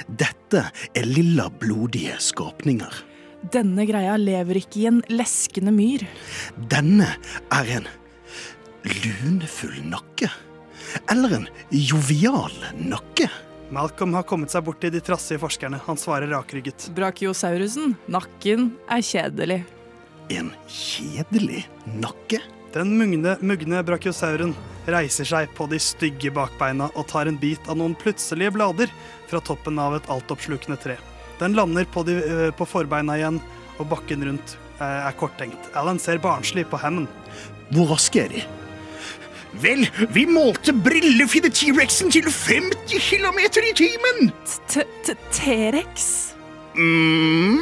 Dette 0.08 0.64
er 0.96 1.12
lilla 1.12 1.50
blodige 1.52 2.17
skapninger. 2.25 3.02
Denne 3.43 3.87
greia 3.87 4.17
lever 4.19 4.58
ikke 4.61 4.81
i 4.82 4.88
en 4.90 5.00
leskende 5.12 5.73
myr. 5.75 6.05
Denne 6.70 7.12
er 7.55 7.73
en 7.79 7.88
lunefull 9.05 9.79
nakke. 9.87 10.31
Eller 11.12 11.38
en 11.38 11.46
jovial 11.70 12.55
nakke. 12.81 13.29
Malcolm 13.70 14.14
har 14.17 14.25
kommet 14.25 14.52
seg 14.52 14.64
bort 14.64 14.81
til 14.81 14.93
de 14.94 15.00
trassige 15.05 15.40
forskerne. 15.43 15.81
Han 15.85 16.00
svarer 16.00 16.31
rakrygget. 16.32 16.88
Brachiosaurusen, 16.96 17.94
nakken, 18.08 18.73
er 18.88 19.05
kjedelig. 19.05 19.61
En 20.32 20.50
kjedelig 20.69 21.67
nakke. 22.00 22.40
Den 22.73 22.96
mugne, 22.99 23.37
mugne 23.40 23.82
brachiosauren 23.85 24.55
reiser 24.88 25.29
seg 25.29 25.52
på 25.56 25.69
de 25.70 25.79
stygge 25.81 26.32
bakbeina 26.32 26.90
og 26.94 27.06
tar 27.08 27.29
en 27.29 27.38
bit 27.40 27.69
av 27.69 27.79
noen 27.81 27.96
plutselige 27.96 28.52
blader 28.56 28.93
fra 29.29 29.40
toppen 29.44 29.81
av 29.81 29.96
et 29.96 30.11
altoppslukende 30.12 30.76
tre. 30.81 30.99
Den 31.38 31.55
lander 31.55 31.85
på, 31.85 32.02
de, 32.06 32.17
eh, 32.19 32.50
på 32.58 32.67
forbeina 32.67 33.17
igjen, 33.19 33.40
og 33.79 33.88
bakken 33.93 34.25
rundt 34.26 34.56
eh, 34.81 35.06
er 35.08 35.14
korttenkt. 35.19 35.69
Alan 35.79 35.99
ser 36.02 36.19
barnslig 36.23 36.67
på 36.70 36.81
Hammond. 36.82 37.08
Hvor 37.75 37.93
raske 37.94 38.25
er 38.25 38.32
de? 38.32 38.43
Vel, 39.62 39.87
vi 40.12 40.26
målte 40.29 40.75
brillefine 40.76 41.49
T-rexen 41.55 42.11
til 42.12 42.26
50 42.29 42.99
km 43.08 43.38
i 43.64 43.73
timen! 43.79 44.32
T- 44.69 44.85
t- 45.06 45.17
T-rex? 45.32 46.08
Mm. 46.76 47.58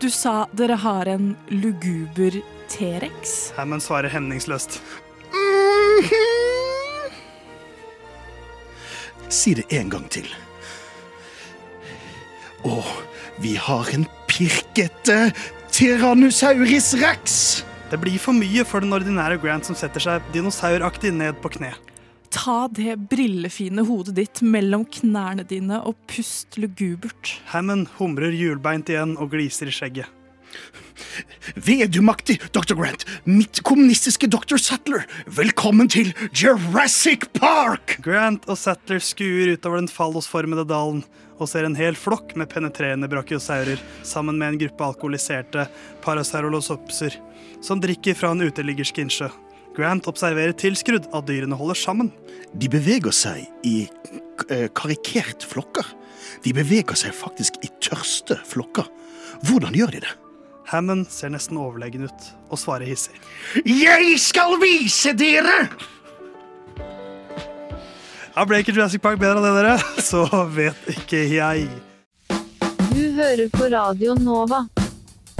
Du 0.00 0.08
sa 0.12 0.44
dere 0.56 0.76
har 0.78 1.08
en 1.10 1.32
luguber 1.50 2.38
T-rex? 2.70 3.50
Hammond 3.56 3.82
svarer 3.82 4.12
hemningsløst. 4.12 4.78
Mhm. 5.32 6.12
Si 9.28 9.54
det 9.58 9.66
en 9.74 9.90
gang 9.90 10.06
til. 10.12 10.28
Å, 12.64 12.80
vi 13.42 13.56
har 13.60 13.88
en 13.92 14.06
pirkete 14.30 15.30
Tyrannosaurus 15.74 16.94
rex! 17.02 17.64
Det 17.90 17.98
blir 18.02 18.16
for 18.18 18.34
mye 18.34 18.64
for 18.66 18.82
den 18.82 18.94
ordinære 18.96 19.36
Grant 19.42 19.68
som 19.68 19.76
setter 19.78 20.02
seg 20.02 20.24
dinosauraktig 20.34 21.12
ned 21.14 21.36
på 21.42 21.52
kne. 21.58 21.74
Ta 22.32 22.66
det 22.72 22.96
brillefine 23.12 23.84
hodet 23.86 24.16
ditt 24.16 24.40
mellom 24.42 24.86
knærne 24.98 25.44
dine 25.46 25.78
og 25.86 25.94
pust 26.10 26.58
lugubert. 26.58 27.36
Hammond 27.52 27.92
humrer 28.00 28.34
hjulbeint 28.34 28.90
igjen 28.90 29.14
og 29.20 29.30
gliser 29.36 29.70
i 29.70 29.74
skjegget. 29.74 30.10
Vedumaktig, 31.60 32.38
Dr. 32.56 32.74
Grant. 32.78 33.04
Mitt 33.28 33.60
kommunistiske 33.66 34.28
Dr. 34.32 34.56
Sattler. 34.60 35.04
Velkommen 35.28 35.90
til 35.92 36.10
Jurassic 36.32 37.28
Park! 37.36 37.98
Grant 38.04 38.48
og 38.50 38.58
Sattler 38.58 39.02
skuer 39.04 39.52
utover 39.54 39.82
den 39.82 39.92
fallosformede 39.92 40.66
dalen 40.68 41.04
og 41.36 41.48
ser 41.50 41.66
en 41.68 41.76
hel 41.78 41.96
flokk 41.98 42.34
med 42.38 42.50
penetrerende 42.52 43.08
brachiosaurer 43.10 43.80
sammen 44.06 44.38
med 44.40 44.54
en 44.54 44.60
gruppe 44.64 44.86
alkoholiserte 44.90 45.66
parasaurolosopser 46.04 47.18
som 47.64 47.82
drikker 47.82 48.16
fra 48.16 48.32
en 48.32 48.44
uteliggersk 48.46 49.02
innsjø. 49.02 49.28
Grant 49.76 50.08
observerer 50.08 50.56
tilskrudd 50.56 51.08
at 51.12 51.26
dyrene 51.28 51.56
holder 51.58 51.76
sammen. 51.76 52.12
De 52.56 52.68
beveger 52.72 53.12
seg 53.12 53.44
i 53.68 53.76
eh, 54.48 54.68
karikert 54.72 55.44
flokker. 55.44 55.88
De 56.44 56.54
beveger 56.56 56.96
seg 56.96 57.12
faktisk 57.16 57.58
i 57.64 57.72
tørste 57.84 58.38
flokker. 58.48 58.88
Hvordan 59.44 59.76
gjør 59.76 59.92
de 59.96 60.06
det? 60.06 60.14
Hammond 60.66 61.06
ser 61.12 61.30
nesten 61.30 61.60
overlegen 61.60 62.08
ut 62.08 62.30
og 62.50 62.58
svarer 62.58 62.88
hissig. 62.88 63.14
Jeg 63.62 64.16
skal 64.22 64.56
vise 64.62 65.12
dere! 65.14 65.66
Ja, 68.36 68.42
ble 68.44 68.58
ikke 68.60 68.74
Jurassic 68.76 69.00
Park 69.00 69.16
bedre 69.16 69.40
av 69.40 69.46
det, 69.46 69.52
dere? 69.56 69.76
Så 70.10 70.26
vet 70.52 70.88
ikke 70.92 71.22
jeg. 71.24 71.70
Du 72.92 73.00
hører 73.16 73.48
på 73.48 73.68
Radio 73.72 74.16
Nova. 74.20 74.66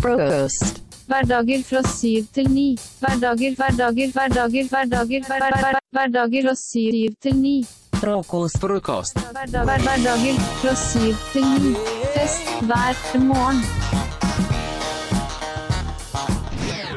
Frokost. 0.01 0.81
Hverdager 1.07 1.61
fra 1.69 1.83
syv 1.93 2.25
til 2.35 2.49
ni. 2.51 2.71
Hverdager, 3.03 3.53
hverdager, 3.59 4.15
hverdager, 4.17 4.71
hverdager, 4.73 5.29
hver, 5.29 5.45
hver, 5.45 5.59
hver, 5.61 5.81
hverdager 5.93 6.49
fra 6.49 6.57
syv 6.57 7.19
til 7.23 7.37
ni. 7.43 7.57
Frokost. 8.01 8.61
frokost. 8.65 9.21
hverdager 9.45 10.41
fra 10.63 10.75
syv 10.87 11.21
til 11.35 11.53
ni. 11.53 11.77
Fest 12.17 12.49
hver 12.65 13.21
morgen. 13.29 13.86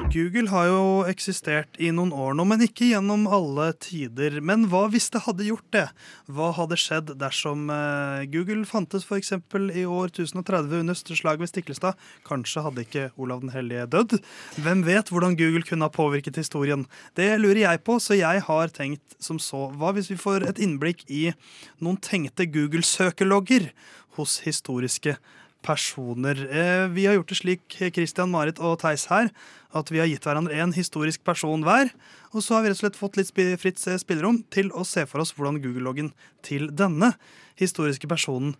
Google 0.09 0.49
har 0.49 0.65
jo 0.65 0.85
eksistert 1.05 1.75
i 1.77 1.91
noen 1.93 2.09
år 2.09 2.33
nå, 2.33 2.41
men 2.49 2.63
ikke 2.65 2.87
gjennom 2.87 3.27
alle 3.29 3.67
tider. 3.77 4.39
Men 4.41 4.63
hva 4.71 4.87
hvis 4.89 5.11
det 5.13 5.21
hadde 5.27 5.45
gjort 5.45 5.67
det? 5.75 5.83
Hva 6.25 6.47
hadde 6.57 6.79
skjedd 6.81 7.11
dersom 7.21 7.67
eh, 7.69 8.25
Google 8.33 8.65
fantes 8.65 9.05
f.eks. 9.05 9.35
i 9.37 9.85
år 9.85 10.09
1030 10.09 10.81
under 10.81 10.97
slaget 10.97 11.43
ved 11.43 11.51
Stiklestad? 11.51 12.01
Kanskje 12.25 12.65
hadde 12.65 12.87
ikke 12.87 13.05
Olav 13.21 13.43
den 13.45 13.53
hellige 13.53 13.85
dødd? 13.93 14.17
Hvem 14.57 14.81
vet 14.87 15.13
hvordan 15.13 15.37
Google 15.37 15.61
kunne 15.69 15.85
ha 15.85 15.93
påvirket 15.93 16.41
historien? 16.41 16.87
Det 17.13 17.29
lurer 17.37 17.67
jeg 17.67 17.85
på, 17.85 17.99
så 18.01 18.17
jeg 18.17 18.41
har 18.49 18.73
tenkt 18.73 19.13
som 19.21 19.37
så. 19.37 19.67
Hva 19.77 19.93
hvis 19.93 20.09
vi 20.09 20.17
får 20.17 20.49
et 20.49 20.63
innblikk 20.65 21.05
i 21.05 21.27
noen 21.77 22.01
tenkte 22.01 22.49
Google-søkelogger 22.49 23.69
hos 24.17 24.39
historiske 24.47 25.19
personer. 25.19 25.38
Eh, 25.69 26.87
Vi 26.89 27.05
har 27.05 27.13
gjort 27.13 27.29
det 27.29 27.37
slik, 27.37 27.61
Christian, 27.93 28.31
Marit 28.31 28.59
og 28.59 28.79
Theis 28.79 29.05
her, 29.05 29.29
at 29.73 29.91
vi 29.91 29.99
har 29.99 30.07
gitt 30.07 30.23
hverandre 30.25 30.57
en 30.57 30.73
historisk 30.73 31.23
person 31.23 31.61
hver. 31.63 31.91
Og 32.33 32.41
så 32.41 32.55
har 32.55 32.63
vi 32.63 32.69
rett 32.69 32.79
og 32.79 32.85
slett 32.85 32.97
fått 32.97 33.17
litt 33.17 33.31
fritt 33.59 33.87
eh, 33.87 33.97
spillerom 34.01 34.43
til 34.49 34.71
å 34.71 34.83
se 34.83 35.05
for 35.05 35.21
oss 35.21 35.33
hvordan 35.33 35.61
Google-loggen 35.61 36.13
til 36.41 36.69
denne 36.73 37.13
historiske 37.59 38.07
personen 38.07 38.55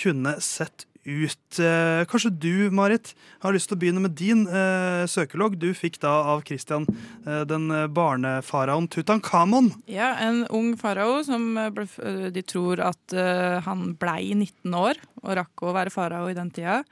kunne 0.00 0.40
sett 0.40 0.86
ut. 1.04 1.58
Eh, 1.60 2.02
Kanskje 2.10 2.30
du, 2.30 2.70
Marit, 2.74 3.12
har 3.44 3.54
lyst 3.54 3.70
til 3.70 3.76
å 3.76 3.80
begynne 3.82 4.02
med 4.04 4.16
din 4.18 4.44
eh, 4.48 5.04
søkelogg. 5.10 5.56
Du 5.60 5.70
fikk 5.76 6.00
da 6.02 6.12
av 6.34 6.44
Christian 6.48 6.86
eh, 6.88 7.42
den 7.48 7.68
eh, 7.70 7.86
barnefaraoen 7.92 8.88
Tutankhamon. 8.92 9.72
Ja, 9.90 10.14
en 10.24 10.44
ung 10.54 10.74
farao 10.80 11.22
som 11.26 11.52
eh, 11.60 11.70
ble, 11.74 11.86
de 12.34 12.44
tror 12.46 12.82
at 12.84 13.16
eh, 13.16 13.60
han 13.66 13.92
blei 14.00 14.32
19 14.34 14.78
år 14.78 15.00
og 15.22 15.36
rakk 15.40 15.64
å 15.64 15.74
være 15.76 15.94
farao 15.94 16.30
i 16.32 16.36
den 16.36 16.52
tida. 16.54 16.82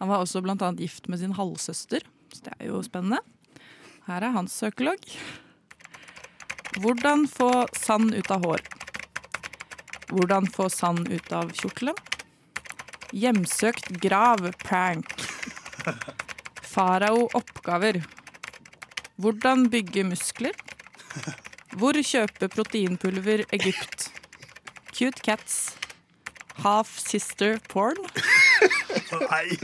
Han 0.00 0.10
var 0.10 0.24
også 0.24 0.42
annet 0.44 0.82
gift 0.82 1.08
med 1.08 1.20
sin 1.22 1.36
halvsøster, 1.36 2.04
så 2.34 2.48
det 2.48 2.56
er 2.58 2.72
jo 2.72 2.82
spennende. 2.84 3.22
Her 4.08 4.26
er 4.26 4.34
hans 4.34 4.52
søkelogg. 4.52 5.00
Hvordan 6.82 7.28
få 7.30 7.66
sand 7.78 8.12
ut 8.12 8.30
av 8.34 8.44
hår? 8.44 8.64
Hvordan 10.10 10.48
få 10.50 10.66
sand 10.68 11.08
ut 11.08 11.32
av 11.32 11.54
kjortelen? 11.54 11.96
Hjemsøkt 13.14 13.92
grav 14.02 14.40
prank. 14.64 15.12
Farao 16.66 17.28
oppgaver. 17.38 18.00
Hvordan 19.22 19.68
bygge 19.70 20.02
muskler? 20.08 20.56
Hvor 21.78 21.94
kjøpe 21.94 22.48
proteinpulver 22.50 23.44
Egypt? 23.54 24.08
Cute 24.90 25.22
cats. 25.22 25.76
Half 26.64 26.98
sister 26.98 27.60
porn. 27.70 28.02
Nei. 29.30 29.58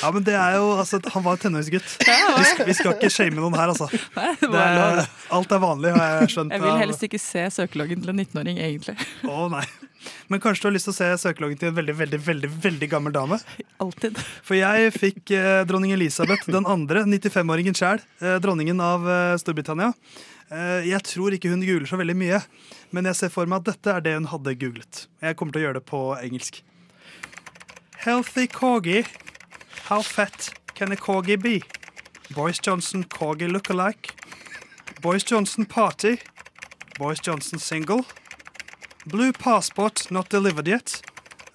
Ja, 0.00 0.10
men 0.14 0.24
det 0.24 0.34
er 0.34 0.54
jo, 0.56 0.70
altså, 0.80 1.00
Han 1.14 1.22
var 1.26 1.36
en 1.36 1.42
tenåringsgutt. 1.42 1.96
Vi 2.06 2.64
vi 2.70 2.74
skal 2.78 2.94
ikke 2.96 3.10
shame 3.12 3.36
noen 3.36 3.54
her, 3.58 3.68
altså. 3.74 3.88
Nei, 4.16 4.30
det 4.40 4.48
Det 4.48 4.50
var 4.54 4.74
lov. 4.78 4.98
er, 5.02 5.10
alt 5.38 5.52
er 5.52 5.62
vanlig, 5.62 5.92
har 5.96 6.08
jeg 6.20 6.32
skjønt. 6.34 6.52
Jeg 6.56 6.60
vil 6.64 6.70
av- 6.70 6.80
helst 6.84 7.04
ikke 7.08 7.20
se 7.20 7.44
søkeloggen 7.58 8.02
til 8.04 8.12
en 8.14 8.20
19-åring, 8.24 8.58
egentlig. 8.64 8.96
Å 9.28 9.46
nei. 9.52 9.64
Men 10.32 10.40
kanskje 10.40 10.62
du 10.62 10.66
har 10.70 10.72
lyst 10.78 10.86
til 10.88 10.94
å 10.94 10.96
se 10.96 11.08
søkeloggen 11.28 11.58
til 11.60 11.68
en 11.68 11.76
veldig 11.76 11.94
veldig, 11.98 12.20
veldig, 12.24 12.50
veldig 12.64 12.88
gammel 12.88 13.12
dame? 13.12 13.36
Alltid. 13.84 14.16
For 14.46 14.56
jeg 14.56 14.92
fikk 14.96 15.32
eh, 15.36 15.60
dronning 15.68 15.92
Elisabeth 15.92 16.46
den 16.48 16.64
andre, 16.64 17.02
95-åringen 17.04 17.76
sjæl, 17.76 18.00
eh, 18.24 18.38
dronningen 18.40 18.80
av 18.80 19.04
eh, 19.04 19.34
Storbritannia. 19.42 19.90
Eh, 20.50 20.88
jeg 20.88 21.04
tror 21.04 21.36
ikke 21.36 21.52
hun 21.52 21.60
googler 21.66 21.86
så 21.90 22.00
veldig 22.00 22.16
mye, 22.16 22.40
men 22.96 23.10
jeg 23.10 23.18
ser 23.20 23.28
for 23.34 23.44
meg 23.50 23.60
at 23.60 23.74
dette 23.74 23.92
er 23.98 24.00
det 24.08 24.14
hun 24.16 24.30
hadde 24.32 24.56
googlet. 24.62 25.04
Jeg 25.20 25.36
kommer 25.36 25.52
til 25.52 25.60
å 25.60 25.66
gjøre 25.68 25.78
det 25.82 25.86
på 25.92 26.00
engelsk. 26.22 26.62
Healthy 28.06 28.46
corgi. 28.48 29.02
How 29.90 30.02
fat 30.02 30.50
can 30.76 30.92
a 30.92 30.94
corgi 30.94 31.36
be? 31.36 31.64
Boris 32.32 32.60
Johnson 32.60 33.02
corgi 33.02 33.50
look-alike. 33.50 34.14
Boris 35.02 35.24
Johnson 35.24 35.66
party. 35.66 36.20
Boris 36.96 37.18
Johnson 37.18 37.58
single. 37.58 38.06
Blue 39.04 39.32
passport 39.32 40.08
not 40.08 40.28
delivered 40.28 40.68
yet. 40.68 41.02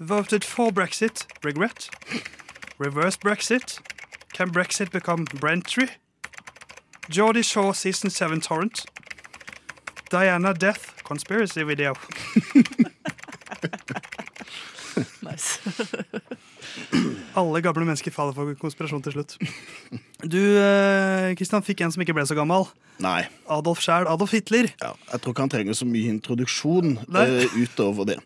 Voted 0.01 0.43
for 0.43 0.69
Brexit. 0.69 1.25
Regret. 1.45 1.87
Reverse 2.77 3.15
Brexit. 3.15 3.79
Can 4.33 4.51
Brexit 4.51 4.91
become 4.91 5.23
Brentry? 5.23 5.91
Geordie 7.09 7.41
Shore 7.41 7.73
Season 7.73 8.09
7 8.09 8.41
Torrent. 8.41 8.83
Diana 10.09 10.53
Death 10.53 11.01
Conspiracy 11.05 11.63
Video. 11.63 11.93
Nice. 15.27 15.59
Alle 17.39 17.61
gamle 17.63 17.85
mennesker 17.85 18.13
faller 18.15 18.35
for 18.35 18.55
konspirasjon 18.61 19.03
til 19.05 19.17
slutt. 19.17 19.37
Du, 20.25 20.39
eh, 20.41 21.35
Kristian, 21.37 21.61
fikk 21.61 21.83
en 21.85 21.91
som 21.93 22.01
ikke 22.01 22.15
ble 22.17 22.23
så 22.25 22.33
gammel. 22.37 22.63
Nei. 23.03 23.27
Adolf 23.51 23.83
sjæl. 23.83 24.07
Adolf 24.09 24.31
Hitler. 24.33 24.71
Ja, 24.81 24.93
jeg 25.11 25.21
tror 25.21 25.35
ikke 25.35 25.43
han 25.43 25.51
trenger 25.53 25.77
så 25.77 25.85
mye 25.85 26.13
introduksjon 26.15 26.95
eh, 27.19 27.59
utover 27.59 28.07
det. 28.09 28.17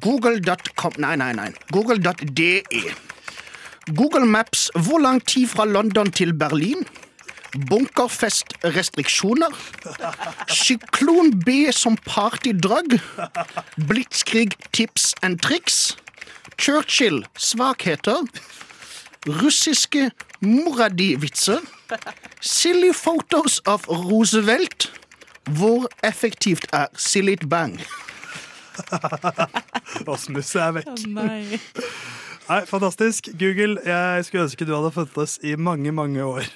Google.com 0.00 0.96
Nei, 1.02 1.14
nei, 1.20 1.32
nei. 1.36 1.50
Google.de. 1.74 2.50
Google 3.98 4.24
Maps. 4.28 4.68
Hvor 4.76 5.02
lang 5.04 5.20
tid 5.26 5.50
fra 5.52 5.66
London 5.68 6.10
til 6.12 6.32
Berlin? 6.38 6.86
Bunkerfestrestriksjoner. 7.68 9.54
Syklon 10.52 11.32
B 11.44 11.72
som 11.72 11.96
partydrug, 12.04 12.98
Blitzkrig 13.88 14.56
tips 14.72 15.14
and 15.22 15.40
triks. 15.40 15.96
Churchill 16.58 17.24
svakheter. 17.38 18.24
Russiske 19.26 20.10
mora 20.40 20.88
di-vitser. 20.88 21.60
Silly 22.40 22.92
photos 22.92 23.60
of 23.66 23.88
Roosevelt. 23.88 24.92
Hvor 25.48 25.88
effektivt 26.04 26.66
er 26.72 26.86
Sillit 26.96 27.48
Bang? 27.48 27.80
Rasmus 30.06 30.54
er 30.54 30.74
vekk. 30.76 30.92
Å 30.92 30.96
nei. 31.16 31.58
Nei, 32.48 32.62
Fantastisk. 32.68 33.28
Google, 33.40 33.80
jeg 33.84 34.24
skulle 34.28 34.46
ønske 34.48 34.64
du 34.68 34.74
hadde 34.76 34.92
funnes 34.94 35.38
i 35.44 35.56
mange, 35.56 35.92
mange 35.92 36.24
år. 36.24 36.48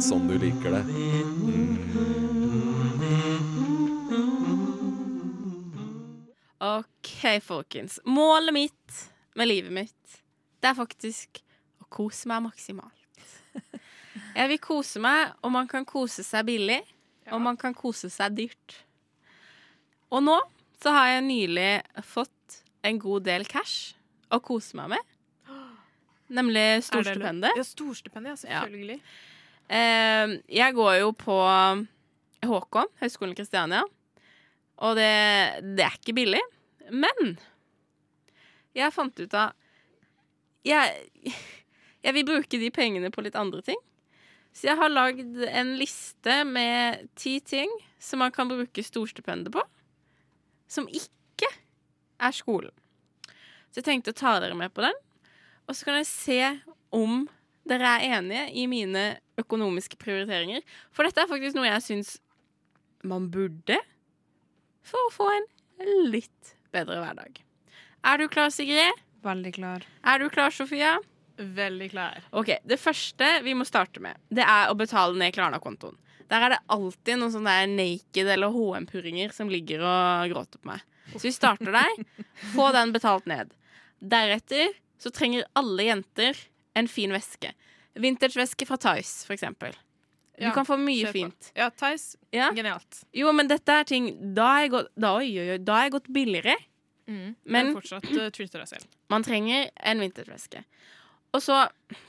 Akkurat 0.00 0.08
som 0.08 0.28
du 0.28 0.38
liker 0.38 0.70
det. 0.70 0.84
OK, 6.58 7.40
folkens. 7.42 8.00
Målet 8.04 8.54
mitt 8.54 9.12
med 9.34 9.48
livet 9.48 9.72
mitt, 9.72 10.22
det 10.60 10.70
er 10.70 10.78
faktisk 10.78 11.42
å 11.84 11.88
kose 11.92 12.30
meg 12.32 12.46
maksimalt. 12.46 13.26
Jeg 14.38 14.48
vil 14.48 14.60
kose 14.64 15.02
meg, 15.04 15.34
og 15.44 15.52
man 15.52 15.68
kan 15.68 15.84
kose 15.84 16.24
seg 16.24 16.48
billig, 16.48 16.78
og 17.28 17.42
man 17.44 17.58
kan 17.60 17.76
kose 17.76 18.08
seg 18.08 18.38
dyrt. 18.38 18.76
Og 20.08 20.24
nå 20.24 20.38
så 20.80 20.94
har 20.96 21.10
jeg 21.10 21.26
nylig 21.26 21.72
fått 22.08 22.62
en 22.88 23.02
god 23.02 23.28
del 23.28 23.44
cash 23.44 23.98
å 24.32 24.40
kose 24.40 24.80
meg 24.80 24.94
med. 24.94 25.12
Nemlig 26.30 26.86
storstipendet. 26.88 27.52
Ja, 27.58 27.66
storstipendet, 27.68 28.32
ja, 28.32 28.40
selvfølgelig. 28.46 28.96
Eh, 28.96 29.29
jeg 29.70 30.74
går 30.74 30.94
jo 30.98 31.12
på 31.14 31.36
HK, 32.42 32.78
Høgskolen 33.02 33.36
Kristiania. 33.38 33.84
Og 34.80 34.96
det, 34.98 35.10
det 35.76 35.84
er 35.84 35.94
ikke 35.94 36.16
billig. 36.16 36.40
Men 36.90 37.36
jeg 38.74 38.94
fant 38.94 39.20
ut 39.20 39.36
av 39.38 39.54
jeg, 40.66 41.32
jeg 42.04 42.16
vil 42.16 42.26
bruke 42.28 42.60
de 42.60 42.72
pengene 42.74 43.12
på 43.12 43.24
litt 43.24 43.38
andre 43.38 43.62
ting. 43.64 43.78
Så 44.52 44.66
jeg 44.66 44.80
har 44.80 44.90
lagd 44.90 45.38
en 45.46 45.74
liste 45.78 46.40
med 46.48 47.06
ti 47.18 47.38
ting 47.40 47.70
som 48.02 48.20
man 48.24 48.34
kan 48.34 48.50
bruke 48.50 48.84
storstipendet 48.84 49.54
på. 49.54 49.62
Som 50.70 50.88
ikke 50.90 51.48
er 52.20 52.34
skolen. 52.36 52.74
Så 53.70 53.80
jeg 53.80 53.86
tenkte 53.86 54.14
å 54.14 54.18
ta 54.18 54.34
dere 54.42 54.58
med 54.58 54.74
på 54.74 54.82
den. 54.84 54.96
Og 55.68 55.76
så 55.78 55.86
kan 55.86 56.00
jeg 56.00 56.10
se 56.10 56.40
om 56.96 57.28
dere 57.70 57.94
er 57.96 58.18
enige 58.18 58.46
i 58.58 58.66
mine 58.70 59.04
økonomiske 59.40 59.98
prioriteringer. 60.00 60.64
For 60.94 61.06
dette 61.06 61.22
er 61.22 61.30
faktisk 61.30 61.56
noe 61.56 61.68
jeg 61.68 61.84
syns 61.86 62.16
man 63.06 63.30
burde 63.32 63.78
for 64.86 65.06
å 65.06 65.14
få 65.14 65.28
en 65.32 65.46
litt 66.10 66.54
bedre 66.74 67.00
hverdag. 67.00 67.40
Er 68.04 68.20
du 68.20 68.26
klar, 68.32 68.50
Sigrid? 68.52 69.00
Veldig 69.24 69.52
klar. 69.56 69.84
Er 70.08 70.20
du 70.20 70.28
klar, 70.32 70.52
Sofia? 70.54 70.96
Veldig 71.40 71.90
klar. 71.92 72.20
Ok, 72.36 72.54
Det 72.64 72.78
første 72.80 73.40
vi 73.44 73.54
må 73.56 73.64
starte 73.68 74.00
med, 74.00 74.16
det 74.28 74.44
er 74.44 74.70
å 74.70 74.76
betale 74.76 75.16
ned 75.16 75.34
Klarna-kontoen. 75.36 75.96
Der 76.30 76.44
er 76.46 76.54
det 76.54 76.60
alltid 76.70 77.18
noen 77.18 77.32
sånne 77.34 77.54
naked 77.72 78.28
eller 78.28 78.52
HM-purringer 78.54 79.32
som 79.34 79.50
ligger 79.50 79.82
og 79.82 80.30
gråter 80.30 80.60
på 80.60 80.70
meg. 80.70 80.84
Så 81.16 81.24
vi 81.26 81.32
starter 81.34 81.72
der. 81.74 82.04
Få 82.54 82.68
den 82.76 82.92
betalt 82.94 83.26
ned. 83.26 83.50
Deretter 83.98 84.76
så 85.00 85.10
trenger 85.12 85.48
alle 85.58 85.88
jenter 85.88 86.38
en 86.78 86.88
fin 86.88 87.12
veske. 87.14 87.52
Vintageveske 88.00 88.66
fra 88.68 88.78
Tice, 88.80 89.26
for 89.26 89.34
eksempel. 89.34 89.74
Du 90.40 90.46
Ja, 90.46 90.52
kan 90.56 90.64
få 90.64 90.78
mye 90.80 91.10
fint. 91.12 91.50
Ja, 91.54 91.68
Tice. 91.70 92.16
Ja. 92.32 92.50
Genialt. 92.56 93.02
Jo, 93.12 93.32
men 93.32 93.48
dette 93.50 93.68
er 93.68 93.84
ting 93.84 94.34
Da 94.34 94.46
har 94.54 94.62
jeg 94.62 94.70
gått, 94.70 94.90
jeg 95.84 95.92
billigere. 96.08 96.56
Men, 97.10 97.34
Men 97.44 97.72
fortsatt 97.74 98.06
uh, 98.06 98.28
treater 98.30 98.62
deg 98.62 98.68
selv. 98.70 98.86
man 99.10 99.24
trenger 99.26 99.70
en 99.76 99.98
vintageveske. 100.00 100.62
Og 101.34 101.42
så 101.42 101.56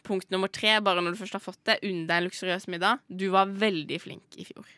punkt 0.06 0.30
nummer 0.34 0.48
tre, 0.48 0.80
bare 0.82 1.02
når 1.02 1.16
du 1.16 1.18
først 1.18 1.34
har 1.34 1.42
fått 1.42 1.60
det, 1.66 1.80
unn 1.84 2.06
deg 2.08 2.16
en 2.18 2.28
luksuriøs 2.28 2.68
middag. 2.70 3.02
Du 3.10 3.28
var 3.34 3.50
veldig 3.50 3.98
flink 4.02 4.38
i 4.38 4.46
fjor. 4.46 4.70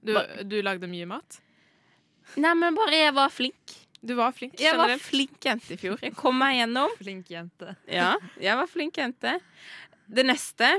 Du, 0.00 0.14
du 0.48 0.62
lagde 0.64 0.88
mye 0.88 1.04
mat? 1.04 1.40
Nei, 2.40 2.54
men 2.56 2.76
bare 2.76 2.96
jeg 2.96 3.12
var 3.16 3.28
flink. 3.32 3.74
Du 4.00 4.14
var 4.16 4.32
flink 4.32 4.56
Jeg 4.60 4.78
var 4.80 4.92
flink 5.02 5.44
jente 5.44 5.74
i 5.74 5.80
fjor. 5.80 5.98
Jeg 6.00 6.14
kom 6.16 6.38
meg 6.40 6.56
gjennom. 6.56 6.92
Flink 7.00 7.32
jente. 7.32 7.74
Ja, 7.90 8.14
jeg 8.40 8.56
var 8.56 8.70
flink 8.70 8.96
jente. 8.96 9.36
Det 10.10 10.24
neste 10.26 10.78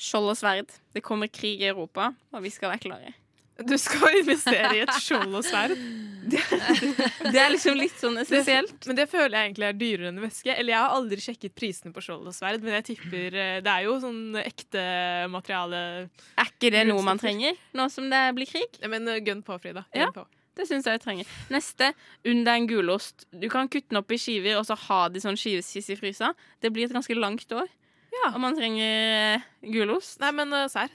skjold 0.00 0.32
og 0.32 0.38
sverd. 0.38 0.72
Det 0.94 1.02
kommer 1.04 1.30
krig 1.30 1.62
i 1.62 1.68
Europa, 1.70 2.10
og 2.34 2.42
vi 2.44 2.50
skal 2.52 2.74
være 2.74 2.88
klare. 2.88 3.14
Du 3.54 3.76
skal 3.78 4.18
investere 4.18 4.72
i 4.74 4.80
et 4.82 4.96
skjold 4.98 5.30
og 5.38 5.44
sverd. 5.46 5.76
Det 6.24 7.38
er 7.38 7.50
liksom 7.52 7.76
litt 7.78 7.94
sånn 8.00 8.16
essensielt. 8.18 8.86
Men 8.88 8.96
det 8.96 9.04
føler 9.12 9.36
jeg 9.36 9.50
egentlig 9.50 9.66
er 9.68 9.76
dyrere 9.78 10.10
enn 10.10 10.22
væske. 10.24 10.50
Eller 10.50 10.72
jeg 10.72 10.80
har 10.80 10.94
aldri 10.96 11.18
sjekket 11.22 11.54
prisene 11.54 11.92
på 11.94 12.02
skjold 12.02 12.30
og 12.30 12.34
sverd, 12.34 12.64
men 12.64 12.78
jeg 12.78 12.86
tipper 12.88 13.36
eh, 13.36 13.58
Det 13.62 13.70
er 13.70 13.84
jo 13.86 13.98
sånn 14.02 14.38
ekte 14.40 14.84
materiale 15.30 15.82
Er 16.08 16.50
ikke 16.50 16.72
det 16.74 16.86
noe 16.88 17.04
man 17.06 17.20
trenger 17.20 17.60
nå 17.76 17.86
som 17.92 18.08
det 18.10 18.22
blir 18.38 18.48
krig? 18.50 18.80
Ja, 18.80 18.90
Men 18.90 19.06
gønn 19.06 19.26
gun 19.28 19.44
på, 19.46 19.60
Frida. 19.62 19.84
Ja. 19.92 20.08
Gun 20.08 20.22
på. 20.22 20.26
Det 20.54 20.66
syns 20.68 20.86
jeg 20.86 20.98
vi 20.98 21.02
trenger. 21.02 21.30
Neste, 21.52 21.92
unn 22.30 22.44
deg 22.46 22.60
en 22.60 22.68
gulost. 22.70 23.26
Du 23.34 23.48
kan 23.52 23.70
kutte 23.70 23.90
den 23.90 24.00
opp 24.00 24.12
i 24.14 24.20
skiver 24.20 24.60
og 24.60 24.68
så 24.68 24.76
ha 24.86 25.00
de 25.10 25.22
sånn 25.22 25.38
skiveskiss 25.38 25.90
i 25.90 25.98
frysa. 25.98 26.32
Det 26.62 26.70
blir 26.74 26.86
et 26.86 26.94
ganske 26.94 27.16
langt 27.18 27.50
år. 27.54 27.66
Ja. 28.14 28.30
Og 28.30 28.40
man 28.44 28.54
trenger 28.56 28.86
eh, 29.34 29.46
gulost. 29.74 30.20
Nei, 30.22 30.30
men 30.36 30.54
uh, 30.54 30.68
serr. 30.70 30.92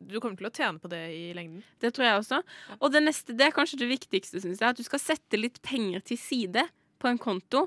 Du 0.00 0.18
kommer 0.18 0.38
til 0.40 0.48
å 0.48 0.54
tjene 0.54 0.82
på 0.82 0.90
det 0.90 1.02
i 1.14 1.24
lengden. 1.36 1.62
Det 1.82 1.92
tror 1.94 2.08
jeg 2.08 2.20
også. 2.22 2.42
Og 2.80 2.90
det 2.92 3.04
neste, 3.06 3.36
det 3.38 3.48
er 3.48 3.54
kanskje 3.54 3.80
det 3.84 3.90
viktigste, 3.92 4.42
syns 4.42 4.60
jeg. 4.60 4.74
At 4.74 4.80
du 4.80 4.86
skal 4.86 5.02
sette 5.02 5.40
litt 5.40 5.60
penger 5.66 6.02
til 6.06 6.20
side 6.20 6.66
på 7.02 7.10
en 7.10 7.20
konto 7.22 7.66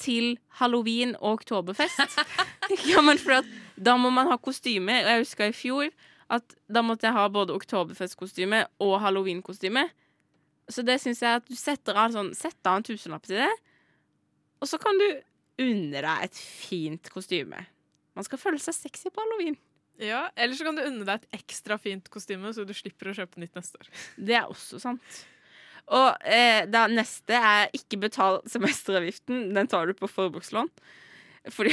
til 0.00 0.36
halloween 0.60 1.14
og 1.18 1.40
oktoberfest. 1.40 2.18
ja, 2.90 3.02
men 3.02 3.18
for 3.18 3.40
at 3.40 3.48
da 3.76 3.96
må 3.98 4.12
man 4.14 4.30
ha 4.30 4.38
kostyme. 4.38 5.00
Og 5.02 5.10
jeg 5.10 5.24
husker 5.24 5.50
i 5.50 5.56
fjor 5.56 5.90
at 6.32 6.56
da 6.70 6.82
måtte 6.82 7.08
jeg 7.08 7.16
ha 7.16 7.26
både 7.32 7.54
oktoberfestkostyme 7.56 8.64
og 8.82 8.98
halloweenkostyme. 9.02 9.86
Så 10.72 10.82
det 10.86 10.98
syns 11.02 11.22
jeg 11.22 11.40
at 11.40 11.46
du 11.46 11.54
setter 11.58 11.98
av 11.98 12.14
sånn 12.14 12.32
Sett 12.34 12.58
av 12.66 12.80
en 12.80 12.86
tusenlapp 12.86 13.26
til 13.28 13.38
det. 13.38 13.52
Og 14.62 14.70
så 14.70 14.80
kan 14.82 14.98
du 14.98 15.06
unne 15.62 16.02
deg 16.02 16.26
et 16.26 16.36
fint 16.36 17.12
kostyme. 17.12 17.62
Man 18.16 18.26
skal 18.26 18.40
føle 18.40 18.60
seg 18.60 18.76
sexy 18.76 19.12
på 19.12 19.22
halloween. 19.22 19.56
Ja, 20.02 20.26
Eller 20.36 20.56
så 20.56 20.66
kan 20.66 20.76
du 20.76 20.84
unne 20.84 21.06
deg 21.08 21.22
et 21.22 21.38
ekstra 21.38 21.78
fint 21.80 22.08
kostyme, 22.12 22.50
så 22.52 22.66
du 22.68 22.74
slipper 22.76 23.12
å 23.12 23.16
kjøpe 23.16 23.40
nytt 23.40 23.56
neste 23.56 23.80
år. 23.80 23.88
Det 24.28 24.36
er 24.36 24.50
også 24.52 24.80
sant. 24.82 25.22
Og 25.96 26.26
eh, 26.26 26.66
da 26.68 26.86
neste 26.90 27.38
er 27.38 27.70
ikke 27.76 28.00
betal 28.02 28.40
semesteravgiften. 28.50 29.52
Den 29.54 29.70
tar 29.70 29.86
du 29.86 29.94
på 29.96 30.10
forbrukslån. 30.10 30.68
Fordi 31.54 31.70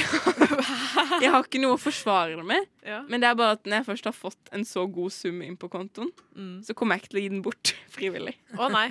jeg 1.24 1.30
har 1.32 1.42
ikke 1.42 1.60
noe 1.62 1.74
å 1.76 1.80
forsvare 1.82 2.36
det 2.38 2.44
med. 2.46 2.66
Ja. 2.86 3.00
Men 3.10 3.22
det 3.24 3.30
er 3.30 3.38
bare 3.38 3.56
at 3.58 3.64
når 3.66 3.80
jeg 3.80 3.86
først 3.88 4.08
har 4.10 4.14
fått 4.16 4.50
en 4.54 4.64
så 4.68 4.84
god 4.86 5.10
sum 5.14 5.40
inn 5.46 5.56
på 5.60 5.70
kontoen, 5.72 6.12
Mm. 6.34 6.60
så 6.66 6.74
kommer 6.74 6.96
jeg 6.96 7.04
ikke 7.04 7.10
til 7.14 7.18
å 7.20 7.22
gi 7.24 7.32
den 7.32 7.42
bort 7.46 7.72
frivillig. 7.94 8.34
Å 8.58 8.68
nei. 8.74 8.88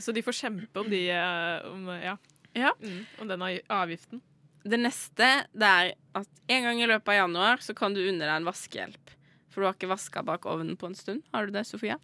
Så 0.00 0.12
de 0.16 0.22
får 0.26 0.36
kjempe 0.40 0.80
om 0.82 0.88
de 0.90 1.02
eh, 1.14 1.66
om, 1.70 1.84
ja. 2.02 2.16
Ja. 2.56 2.72
Mm, 2.82 3.02
om 3.22 3.28
den 3.30 3.44
avgiften. 3.72 4.20
Det 4.64 4.78
neste 4.80 5.28
det 5.52 5.68
er 5.68 5.92
at 6.16 6.28
en 6.48 6.64
gang 6.68 6.80
i 6.80 6.88
løpet 6.88 7.10
av 7.12 7.18
januar 7.20 7.60
så 7.62 7.74
kan 7.76 7.92
du 7.94 8.00
unne 8.02 8.24
deg 8.24 8.32
en 8.38 8.48
vaskehjelp. 8.48 9.12
For 9.52 9.60
du 9.62 9.68
har 9.68 9.76
ikke 9.76 9.90
vaska 9.92 10.22
bak 10.26 10.46
ovnen 10.50 10.76
på 10.80 10.88
en 10.88 10.96
stund. 10.98 11.22
Har 11.34 11.46
du 11.46 11.52
det, 11.54 11.62
Sofia? 11.68 11.98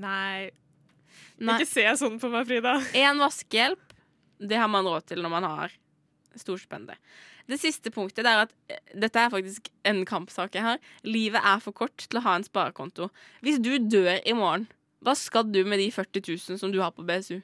Nei. 0.00 0.48
Nei. 1.38 1.58
Ikke 1.60 1.68
se 1.68 1.84
sånn 2.00 2.16
på 2.22 2.30
meg, 2.32 2.48
Frida. 2.48 2.78
Én 2.98 3.20
vaskehjelp, 3.20 3.92
det 4.40 4.56
har 4.58 4.70
man 4.72 4.88
råd 4.88 5.10
til 5.12 5.20
når 5.22 5.32
man 5.36 5.46
har 5.46 5.74
storspende. 6.40 6.96
Det 7.50 7.58
siste 7.58 7.90
punktet 7.94 8.26
er 8.28 8.44
at 8.44 8.52
eh, 8.70 8.80
dette 9.02 9.18
er 9.18 9.32
faktisk 9.32 9.70
en 9.88 10.04
kampsak 10.08 10.54
jeg 10.54 10.66
har. 10.66 10.82
Livet 11.06 11.42
er 11.42 11.62
for 11.64 11.74
kort 11.76 12.06
til 12.06 12.20
å 12.20 12.24
ha 12.24 12.36
en 12.38 12.46
sparekonto. 12.46 13.10
Hvis 13.44 13.58
du 13.62 13.72
dør 13.82 14.20
i 14.22 14.34
morgen, 14.36 14.68
hva 15.02 15.16
skal 15.16 15.48
du 15.48 15.62
med 15.64 15.80
de 15.80 15.88
40 15.94 16.22
000 16.28 16.60
som 16.60 16.72
du 16.72 16.78
har 16.82 16.92
på 16.94 17.06
BSU? 17.08 17.40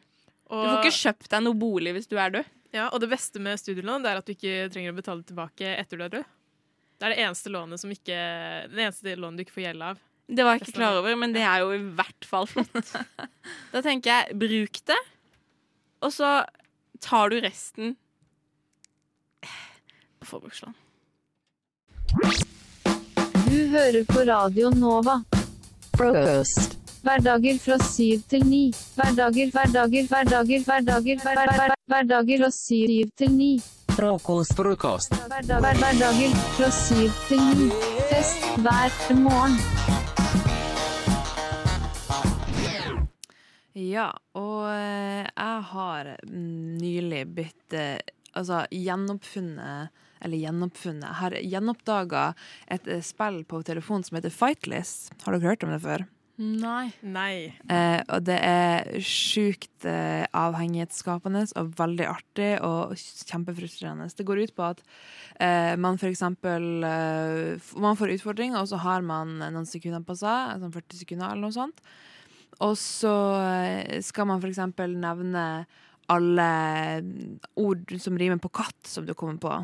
Du 0.47 0.55
får 0.55 0.85
ikke 0.85 0.99
kjøpt 1.01 1.31
deg 1.33 1.43
noe 1.43 1.59
bolig 1.59 1.97
hvis 1.97 2.11
du 2.11 2.15
er 2.21 2.35
død. 2.37 2.53
Ja, 2.77 2.89
og 2.93 3.01
det 3.03 3.09
beste 3.11 3.41
med 3.43 3.59
studielån 3.59 4.05
det 4.05 4.11
er 4.13 4.21
at 4.21 4.27
du 4.27 4.35
ikke 4.35 4.67
trenger 4.73 4.93
å 4.93 4.99
betale 4.99 5.25
tilbake 5.27 5.73
etter 5.81 5.99
du 5.99 6.05
er 6.07 6.13
død. 6.19 6.35
Det 6.97 7.07
er 7.07 7.13
det 7.13 7.25
eneste 7.27 7.53
lånet 7.53 7.81
som 7.83 7.91
ikke 7.93 8.19
Det 8.73 8.81
eneste 8.81 9.17
lånet 9.21 9.41
du 9.41 9.45
ikke 9.45 9.57
får 9.59 9.67
gjeld 9.67 9.85
av. 9.91 9.99
Det 10.27 10.43
var 10.43 10.57
jeg 10.57 10.65
ikke 10.65 10.79
klar 10.79 10.97
over, 10.99 11.17
men 11.19 11.35
det 11.35 11.43
er 11.47 11.63
jo 11.63 11.75
i 11.77 11.83
hvert 11.99 12.27
fall 12.27 12.49
flott. 12.51 12.95
Da 13.75 13.83
tenker 13.85 14.11
jeg, 14.11 14.39
bruk 14.41 14.81
det, 14.91 14.97
og 16.03 16.11
så 16.15 16.31
tar 17.03 17.31
du 17.31 17.37
resten 17.45 17.95
på 20.27 20.31
forbrukslån. 20.31 20.75
Du 23.49 23.69
hører 23.69 24.05
på 24.05 24.25
Radio 24.27 24.71
Nova. 24.71 25.23
Frokost. 25.97 26.79
Hverdager 27.07 27.59
fra 27.63 27.79
syv 27.79 28.23
til 28.31 28.43
ni. 28.47 28.65
Hverdager, 28.97 29.51
hverdager, 29.55 30.09
hverdager, 30.11 30.65
hverdager, 30.67 31.21
hver, 31.23 31.35
hver, 31.35 31.53
hver, 31.55 31.75
hverdager 31.87 32.43
fra 32.43 32.51
syv 32.51 33.11
til 33.19 33.31
ni. 33.33 33.53
Frokost. 33.95 34.57
Frokost. 34.59 35.15
Hverdager 35.31 36.35
fra 36.59 36.71
syv 36.75 37.15
til 37.29 37.47
ni. 37.61 37.71
Fest 38.11 38.51
hver 38.65 39.15
morgen. 39.21 39.57
Ja, 43.77 44.11
og 44.35 44.71
eh, 44.73 45.27
jeg 45.29 45.63
har 45.71 46.09
nylig 46.33 47.23
blitt 47.37 47.75
eh, 47.77 48.01
altså 48.33 48.65
gjenoppfunnet 48.73 50.06
Eller 50.27 50.43
gjenoppfunnet 50.43 51.07
Jeg 51.07 51.21
har 51.21 51.39
gjenoppdaga 51.55 52.27
et 52.67 52.91
eh, 52.91 53.03
spill 53.05 53.45
på 53.47 53.63
telefon 53.67 54.05
som 54.07 54.19
heter 54.19 54.35
Fightlist. 54.35 55.13
Har 55.23 55.37
dere 55.37 55.53
hørt 55.53 55.67
om 55.67 55.71
det 55.75 55.83
før? 55.85 56.07
Nei. 56.37 56.91
Nei. 57.01 57.55
Eh, 57.73 58.03
og 58.13 58.27
det 58.29 58.37
er 58.45 58.91
sjukt 59.01 59.87
eh, 59.89 60.27
avhengighetsskapende 60.37 61.47
og 61.57 61.71
veldig 61.79 62.09
artig 62.11 62.51
og 62.67 62.93
kjempefrustrerende. 63.01 64.11
Det 64.13 64.27
går 64.29 64.43
ut 64.45 64.53
på 64.59 64.67
at 64.67 64.83
eh, 65.41 65.73
man 65.81 65.97
for 65.97 66.11
eksempel 66.11 66.85
eh, 66.85 67.73
Man 67.81 67.97
får 67.97 68.19
utfordring, 68.19 68.57
og 68.59 68.69
så 68.69 68.83
har 68.85 69.07
man 69.07 69.39
noen 69.41 69.69
sekunder 69.69 70.05
på 70.05 70.19
seg, 70.21 70.61
sånn 70.61 70.77
40 70.77 71.01
sekunder 71.01 71.31
eller 71.31 71.47
noe 71.47 71.57
sånt. 71.57 71.81
Og 72.67 72.77
så 72.81 73.17
eh, 73.41 73.97
skal 74.05 74.29
man 74.29 74.43
for 74.43 74.53
eksempel 74.53 74.93
nevne 75.01 75.47
alle 76.13 76.51
ord 77.59 77.97
som 77.99 78.21
rimer 78.21 78.39
på 78.45 78.53
katt, 78.61 78.79
som 78.87 79.09
du 79.09 79.17
kommer 79.17 79.41
på. 79.41 79.55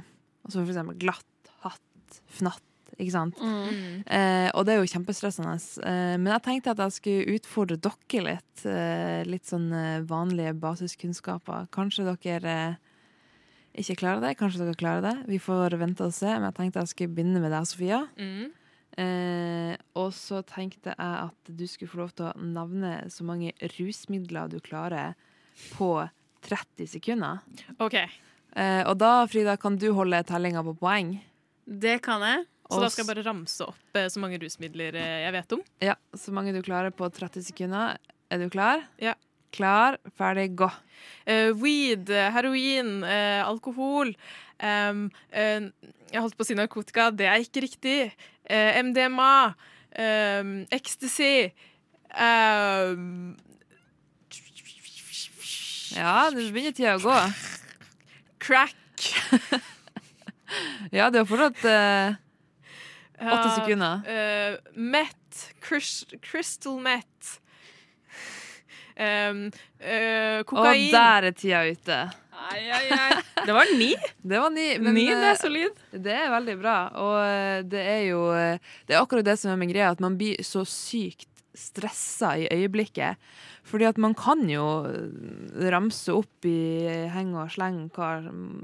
Altså 0.43 0.61
for 0.61 0.71
eksempel 0.73 0.99
glatt, 1.03 1.51
hatt, 1.65 2.21
fnatt. 2.39 2.69
Ikke 3.01 3.15
sant? 3.15 3.39
Eh, 3.41 4.49
og 4.53 4.67
det 4.69 4.75
er 4.75 4.83
jo 4.83 4.91
kjempestressende. 4.93 5.55
Eh, 5.89 6.15
men 6.21 6.29
jeg 6.35 6.45
tenkte 6.45 6.75
at 6.75 6.83
jeg 6.85 6.97
skulle 6.99 7.37
utfordre 7.39 7.79
dere 7.81 8.25
litt. 8.27 8.65
Eh, 8.69 9.23
litt 9.27 9.49
sånn 9.49 9.71
eh, 9.73 10.05
vanlige 10.07 10.53
basiskunnskaper. 10.61 11.71
Kanskje 11.73 12.05
dere 12.11 12.57
eh, 12.69 12.81
ikke 13.81 13.97
klarer 14.03 14.21
det, 14.21 14.35
kanskje 14.37 14.61
dere 14.61 14.77
klarer 14.77 15.07
det. 15.07 15.15
Vi 15.31 15.41
får 15.41 15.79
vente 15.81 16.05
og 16.05 16.13
se. 16.15 16.29
Men 16.29 16.51
jeg 16.51 16.59
tenkte 16.59 16.83
jeg 16.85 16.93
skulle 16.93 17.17
begynne 17.17 17.41
med 17.41 17.55
deg, 17.55 17.69
Sofia. 17.71 18.03
Mm. 18.21 18.51
Eh, 19.01 19.75
og 19.97 20.11
så 20.13 20.43
tenkte 20.45 20.93
jeg 20.93 21.13
at 21.23 21.49
du 21.49 21.65
skulle 21.65 21.89
få 21.89 22.03
lov 22.03 22.13
til 22.13 22.29
å 22.29 22.35
navne 22.45 22.99
så 23.13 23.25
mange 23.25 23.55
rusmidler 23.79 24.53
du 24.53 24.59
klarer 24.61 25.17
på 25.73 25.95
30 26.45 26.91
sekunder. 26.99 27.41
OK. 27.81 27.97
Eh, 28.57 28.83
og 28.89 28.97
da, 29.01 29.23
Frida, 29.31 29.57
kan 29.61 29.79
du 29.81 29.91
holde 29.97 30.21
tellinga 30.29 30.63
på 30.67 30.75
poeng. 30.81 31.15
Det 31.65 31.99
kan 32.05 32.25
jeg. 32.27 32.47
Så 32.73 32.81
da 32.81 32.89
skal 32.89 33.03
jeg 33.05 33.11
bare 33.11 33.25
ramse 33.27 33.67
opp 33.67 33.99
eh, 34.01 34.07
så 34.09 34.21
mange 34.23 34.39
rusmidler 34.41 34.97
eh, 34.97 35.19
jeg 35.27 35.35
vet 35.35 35.55
om. 35.59 35.63
Ja, 35.85 35.97
så 36.17 36.33
mange 36.33 36.55
du 36.57 36.63
klarer 36.65 36.93
på 36.95 37.09
30 37.13 37.45
sekunder. 37.51 37.99
Er 38.33 38.41
du 38.41 38.49
klar? 38.53 38.87
Ja. 39.03 39.15
Klar, 39.53 39.99
ferdig, 40.17 40.55
gå. 40.57 40.71
Eh, 41.29 41.51
weed, 41.61 42.09
eh, 42.09 42.31
heroin, 42.33 43.03
eh, 43.05 43.43
alkohol 43.45 44.15
em, 44.57 45.11
eh, 45.29 45.69
Jeg 46.13 46.21
holdt 46.25 46.37
på 46.39 46.45
å 46.45 46.49
si 46.49 46.57
narkotika, 46.57 47.11
det 47.13 47.29
er 47.29 47.45
ikke 47.45 47.65
riktig. 47.67 47.99
MDMA, 48.49 49.55
em, 49.97 50.67
ecstasy 50.73 51.53
em, 52.17 53.37
Ja, 55.97 56.31
det 56.33 56.49
begynner 56.53 56.73
tida 56.77 56.97
å 56.97 57.03
gå. 57.05 57.17
Crack. 58.43 59.07
ja, 60.97 61.09
det 61.11 61.23
er 61.23 61.29
fortsatt 61.29 61.63
eh, 61.65 62.17
åtte 63.23 63.47
Ja, 63.47 63.55
sekunder. 63.57 64.03
Uh. 64.07 64.59
Met. 64.75 65.19
Crys 65.63 66.03
crystal 66.21 66.81
Met. 66.83 67.39
Um, 68.93 69.47
eh, 69.81 70.43
Og 70.45 70.67
der 70.93 71.31
er 71.31 71.33
tida 71.33 71.63
ute. 71.71 72.01
Ai, 72.43 72.67
ai, 72.75 72.87
ai. 72.93 73.23
Det 73.47 73.55
var 73.55 73.71
ni. 73.79 73.95
Det 74.23 74.39
var 74.39 74.51
ni, 74.51 74.67
Ni, 74.79 75.07
det 75.09 75.17
er 75.17 75.31
eh, 75.31 75.39
solid. 75.41 75.83
Det 75.91 76.13
er 76.13 76.31
veldig 76.33 76.57
bra. 76.61 76.77
Og 77.01 77.17
eh, 77.23 77.59
det 77.65 77.83
er 77.95 78.03
jo 78.11 78.23
eh, 78.37 78.73
Det 78.87 78.97
er 78.97 79.03
akkurat 79.03 79.27
det 79.27 79.39
som 79.41 79.53
er 79.53 79.61
min 79.61 79.73
greie, 79.73 79.89
at 79.89 80.03
man 80.03 80.19
blir 80.21 80.43
så 80.47 80.65
sykt 80.69 81.32
stressa 81.55 82.33
i 82.41 82.47
øyeblikket. 82.53 83.17
Fordi 83.69 83.87
at 83.91 83.99
man 84.01 84.15
kan 84.19 84.43
jo 84.51 84.65
eh, 84.89 85.69
ramse 85.73 86.13
opp 86.15 86.47
i 86.49 86.89
heng 87.13 87.35
og 87.39 87.51
sleng 87.55 87.85
hva, 87.95 88.09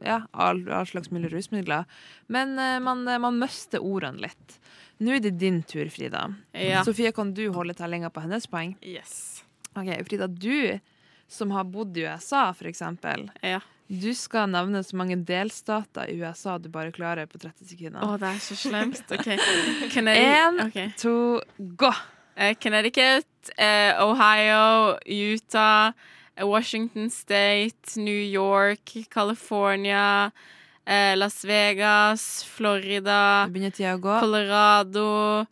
ja, 0.04 0.22
all, 0.32 0.64
all 0.72 0.86
slags 0.88 1.12
mulige 1.14 1.34
rusmidler. 1.36 1.84
Men 2.32 2.56
eh, 2.58 2.78
man, 2.82 3.04
eh, 3.08 3.20
man 3.22 3.38
mister 3.40 3.84
ordene 3.84 4.24
litt. 4.26 4.58
Nå 4.98 5.14
er 5.14 5.22
det 5.22 5.36
din 5.38 5.60
tur, 5.62 5.86
Frida. 5.94 6.24
Ja. 6.58 6.80
Sofie, 6.86 7.12
kan 7.14 7.30
du 7.36 7.44
holde 7.54 7.76
tellinga 7.78 8.10
på 8.10 8.24
hennes 8.24 8.48
poeng? 8.50 8.72
Yes. 8.82 9.44
Ok, 9.78 9.92
Frida, 10.08 10.26
du 10.26 10.78
som 11.30 11.52
har 11.54 11.68
bodd 11.68 11.94
i 12.00 12.06
USA, 12.08 12.48
for 12.56 12.66
eksempel. 12.70 13.28
Ja. 13.44 13.60
Du 13.88 14.10
skal 14.16 14.50
nevne 14.52 14.82
så 14.84 14.96
mange 15.00 15.14
delstater 15.24 16.10
i 16.12 16.18
USA 16.20 16.58
du 16.60 16.66
bare 16.72 16.90
klarer 16.92 17.28
på 17.30 17.38
30 17.40 17.68
sekunder. 17.70 18.02
Å, 18.04 18.18
det 18.20 18.32
er 18.34 18.40
så 18.44 18.56
slemt. 18.58 19.00
OK. 19.14 19.28
Connecticut- 19.94 20.34
En, 20.34 20.58
ok. 20.66 20.78
to, 21.00 21.12
gå! 21.80 21.92
Eh, 22.40 22.54
Connecticut, 22.54 23.26
eh, 23.56 23.96
Ohio, 23.98 24.96
Utah, 25.04 25.92
eh, 26.36 26.44
Washington 26.44 27.10
State, 27.10 27.96
New 27.96 28.30
York, 28.30 29.08
California, 29.10 30.32
Las 30.86 31.42
Vegas, 31.44 32.44
Florida. 32.44 33.48
Colorado, 34.20 35.48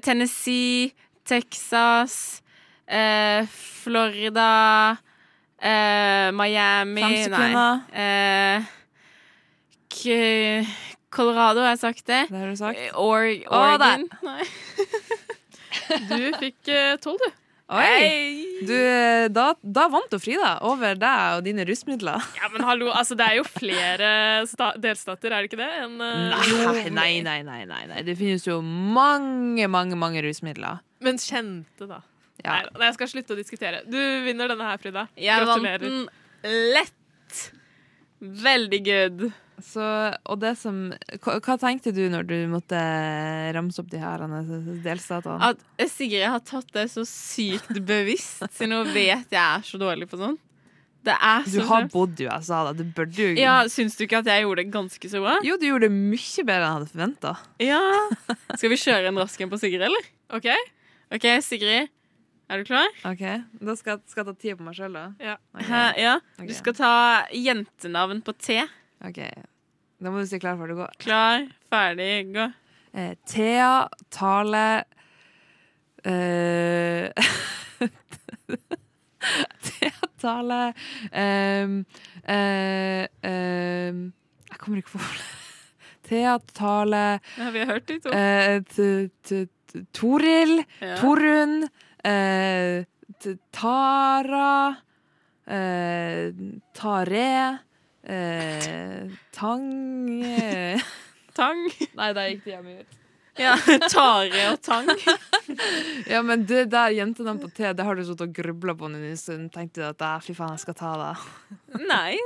Tennessee, 0.00 0.94
Texas, 1.22 2.42
Florida, 3.46 4.98
Miami. 6.32 7.02
Nei. 9.92 10.66
Colorado, 11.10 11.60
har 11.64 11.72
jeg 11.74 11.80
sagt 11.82 12.04
det? 12.06 12.22
Det 12.30 12.38
har 12.38 12.50
du 12.52 12.56
sagt. 12.58 12.78
Eh, 12.78 12.94
Or 12.94 13.24
Oregon? 13.50 14.06
der. 14.08 14.22
Nei. 14.30 14.44
Du 16.10 16.22
fikk 16.38 16.68
eh, 16.70 16.96
tolv, 17.02 17.18
du. 17.22 17.36
Oi! 17.70 18.62
Du, 18.66 18.72
eh, 18.74 19.28
da, 19.30 19.52
da 19.62 19.84
vant 19.90 20.10
jo 20.10 20.18
Frida 20.18 20.56
over 20.66 20.96
deg 20.98 21.36
og 21.38 21.44
dine 21.46 21.62
rusmidler. 21.66 22.18
Ja, 22.38 22.48
men 22.50 22.64
hallo, 22.66 22.88
altså 22.90 23.14
det 23.18 23.26
er 23.28 23.36
jo 23.38 23.44
flere 23.46 24.08
sta 24.50 24.72
delstater, 24.82 25.30
er 25.34 25.44
det 25.46 25.50
ikke 25.52 25.60
det? 25.60 25.68
eh, 25.86 26.88
Nei, 26.90 27.12
nei, 27.22 27.36
nei, 27.46 27.60
nei, 27.70 27.82
nei. 27.90 28.02
Det 28.06 28.16
finnes 28.18 28.46
jo 28.48 28.58
mange, 28.62 29.68
mange, 29.70 29.98
mange 29.98 30.22
rusmidler. 30.26 30.82
Men 31.06 31.18
kjente, 31.22 31.86
da. 31.90 32.00
Ja. 32.42 32.56
Nei, 32.72 32.88
jeg 32.88 32.96
skal 32.98 33.12
slutte 33.14 33.36
å 33.36 33.38
diskutere. 33.38 33.84
Du 33.86 33.98
vinner 34.26 34.50
denne 34.50 34.66
her, 34.72 34.82
Frida. 34.82 35.06
Jeg 35.20 35.46
vant 35.46 35.70
den 35.84 36.02
lett. 36.74 37.46
Veldig 38.20 38.82
good. 38.86 39.28
Så, 39.64 39.84
og 40.26 40.40
det 40.42 40.54
som 40.60 40.90
hva, 41.22 41.38
hva 41.40 41.56
tenkte 41.60 41.92
du 41.96 42.02
når 42.12 42.26
du 42.28 42.36
måtte 42.52 42.80
ramse 43.56 43.80
opp 43.82 43.90
de 43.92 44.00
her 44.02 44.22
delstatene? 44.84 45.52
At 45.52 45.90
Sigrid 45.92 46.26
har 46.28 46.40
tatt 46.46 46.70
det 46.76 46.86
så 46.92 47.04
sykt 47.08 47.72
bevisst, 47.86 48.44
så 48.56 48.68
nå 48.70 48.82
vet 48.92 49.30
jeg 49.30 49.40
er 49.40 49.66
så 49.66 49.80
dårlig 49.80 50.08
på 50.10 50.20
sånn. 50.20 50.38
Det 51.00 51.14
er 51.16 51.46
Du 51.48 51.62
har 51.64 51.86
slemt. 51.86 51.92
bodd 51.94 52.18
i 52.20 52.26
USA, 52.28 52.58
da. 52.66 52.72
Du 52.76 52.82
burde 52.84 53.16
jo 53.16 53.30
Ja, 53.40 53.62
Syns 53.72 53.94
du 53.96 54.02
ikke 54.04 54.18
at 54.20 54.26
jeg 54.28 54.42
gjorde 54.44 54.60
det 54.60 54.72
ganske 54.74 55.08
så 55.08 55.22
bra? 55.24 55.38
Jo, 55.46 55.54
du 55.56 55.64
gjorde 55.64 55.88
det 55.88 55.96
mye 55.96 56.44
bedre 56.44 56.58
enn 56.60 56.66
jeg 56.66 56.76
hadde 56.76 56.90
forventa. 56.90 57.30
Ja. 57.64 57.78
Skal 58.58 58.68
vi 58.74 58.76
kjøre 58.82 59.08
en 59.08 59.16
rask 59.22 59.40
en 59.40 59.48
på 59.48 59.58
Sigrid, 59.62 59.80
eller? 59.88 60.10
OK? 60.36 60.50
OK, 61.16 61.24
Sigrid. 61.46 61.88
Er 62.50 62.58
du 62.60 62.66
klar? 62.68 62.88
Ok, 63.06 63.22
Da 63.62 63.74
skal, 63.78 64.00
skal 64.10 64.24
jeg 64.24 64.28
ta 64.28 64.40
tida 64.42 64.58
på 64.58 64.64
meg 64.66 64.74
sjøl, 64.76 64.92
da. 64.98 65.06
Ja. 65.22 65.36
Okay. 65.56 66.02
Ja. 66.02 66.16
Du 66.36 66.52
skal 66.58 66.74
ta 66.76 66.92
jentenavn 67.32 68.20
på 68.26 68.34
T. 68.36 68.58
Ok, 69.04 69.18
Da 70.00 70.10
må 70.10 70.20
du 70.22 70.26
si 70.28 70.38
klar 70.40 70.56
før 70.60 70.68
du 70.72 70.74
går. 70.80 70.92
Klar, 71.00 71.46
ferdig, 71.72 72.32
gå. 72.34 72.46
Eh, 72.96 73.14
Thea, 73.28 73.88
Tale 74.10 74.84
eh, 76.04 77.12
Thea, 79.66 80.08
Tale 80.20 80.60
ehm, 81.12 81.76
eh, 82.24 83.04
ehm, 83.22 84.00
Jeg 84.50 84.58
kommer 84.58 84.80
ikke 84.80 84.96
på 84.96 85.02
Thea, 86.08 86.34
Tale 86.56 87.02
Ja, 87.38 87.50
vi 87.54 87.58
har 87.62 87.66
hørt 87.74 87.86
de 87.88 87.98
to. 88.02 88.10
eh, 88.10 88.60
Toril, 89.94 90.64
Ja. 90.82 90.96
Torunn, 90.98 91.68
eh, 92.04 92.84
Tara, 93.52 94.76
eh, 95.46 96.32
Tare, 96.74 97.58
eh, 98.10 99.10
Tang. 99.36 99.66
Tang. 101.38 101.60
Nei, 101.96 102.08
der 102.16 102.32
gikk 102.32 102.42
det 102.48 102.56
hjemme 102.56 102.80
ut. 102.80 102.96
Ja, 103.40 103.54
Tare 103.88 104.40
og 104.50 104.58
Tang. 104.66 104.88
Ja, 106.10 106.18
men 106.26 106.42
det 106.50 106.66
der 106.74 106.92
jentenavn 106.92 107.38
på 107.40 107.48
T, 107.54 107.70
det 107.72 107.84
har 107.86 107.96
du 107.96 108.02
sittet 108.04 108.26
og 108.26 108.34
grubla 108.36 108.74
på 108.76 108.90
en 108.90 109.16
stund. 109.16 109.48
Tenkte 109.54 109.80
du 109.80 109.86
at 109.86 110.02
"Æ, 110.02 110.10
fy 110.26 110.34
faen, 110.36 110.52
jeg 110.58 110.64
skal 110.66 110.76
ta 110.76 110.90
det. 111.00 111.14
Nei. 111.88 112.18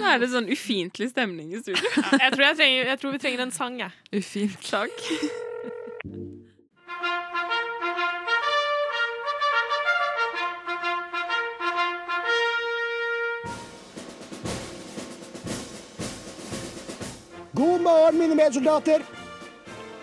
Nå 0.00 0.08
er 0.08 0.18
det 0.18 0.32
sånn 0.32 0.50
ufiendtlig 0.50 1.12
stemning 1.12 1.52
i 1.54 1.62
studio. 1.62 1.84
Ja, 1.94 2.24
jeg, 2.24 2.34
tror 2.34 2.46
jeg, 2.48 2.56
trenger, 2.58 2.90
jeg 2.90 3.00
tror 3.04 3.14
vi 3.14 3.22
trenger 3.22 3.46
en 3.46 3.54
sang, 3.54 3.78
jeg. 3.84 3.92
Ufint. 4.18 4.58
Takk. 4.72 4.96
God 17.54 17.80
morgen, 17.80 18.18
mine 18.18 18.34
medsoldater. 18.34 19.02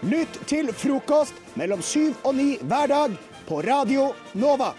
Lytt 0.05 0.35
til 0.45 0.67
frokost 0.69 1.33
mellom 1.57 1.81
syv 1.81 2.13
og 2.21 2.35
ni 2.38 2.59
hver 2.62 2.91
dag 2.91 3.15
på 3.47 3.63
Radio 3.65 4.12
Nova. 4.38 4.75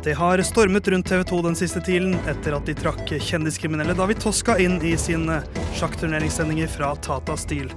Det 0.00 0.16
har 0.16 0.40
stormet 0.46 0.88
rundt 0.88 1.08
TV 1.10 1.28
2 1.28 1.42
den 1.50 1.56
siste 1.58 1.84
tiden 1.84 2.16
etter 2.30 2.56
at 2.56 2.64
de 2.64 2.78
trakk 2.80 3.12
kjendiskriminelle 3.20 3.92
David 3.98 4.24
Toska 4.24 4.56
inn 4.62 4.80
i 4.80 4.96
sine 4.96 5.42
sjakkturneringssendinger 5.76 6.70
fra 6.70 6.94
Tata 6.96 7.36
Steel. 7.36 7.68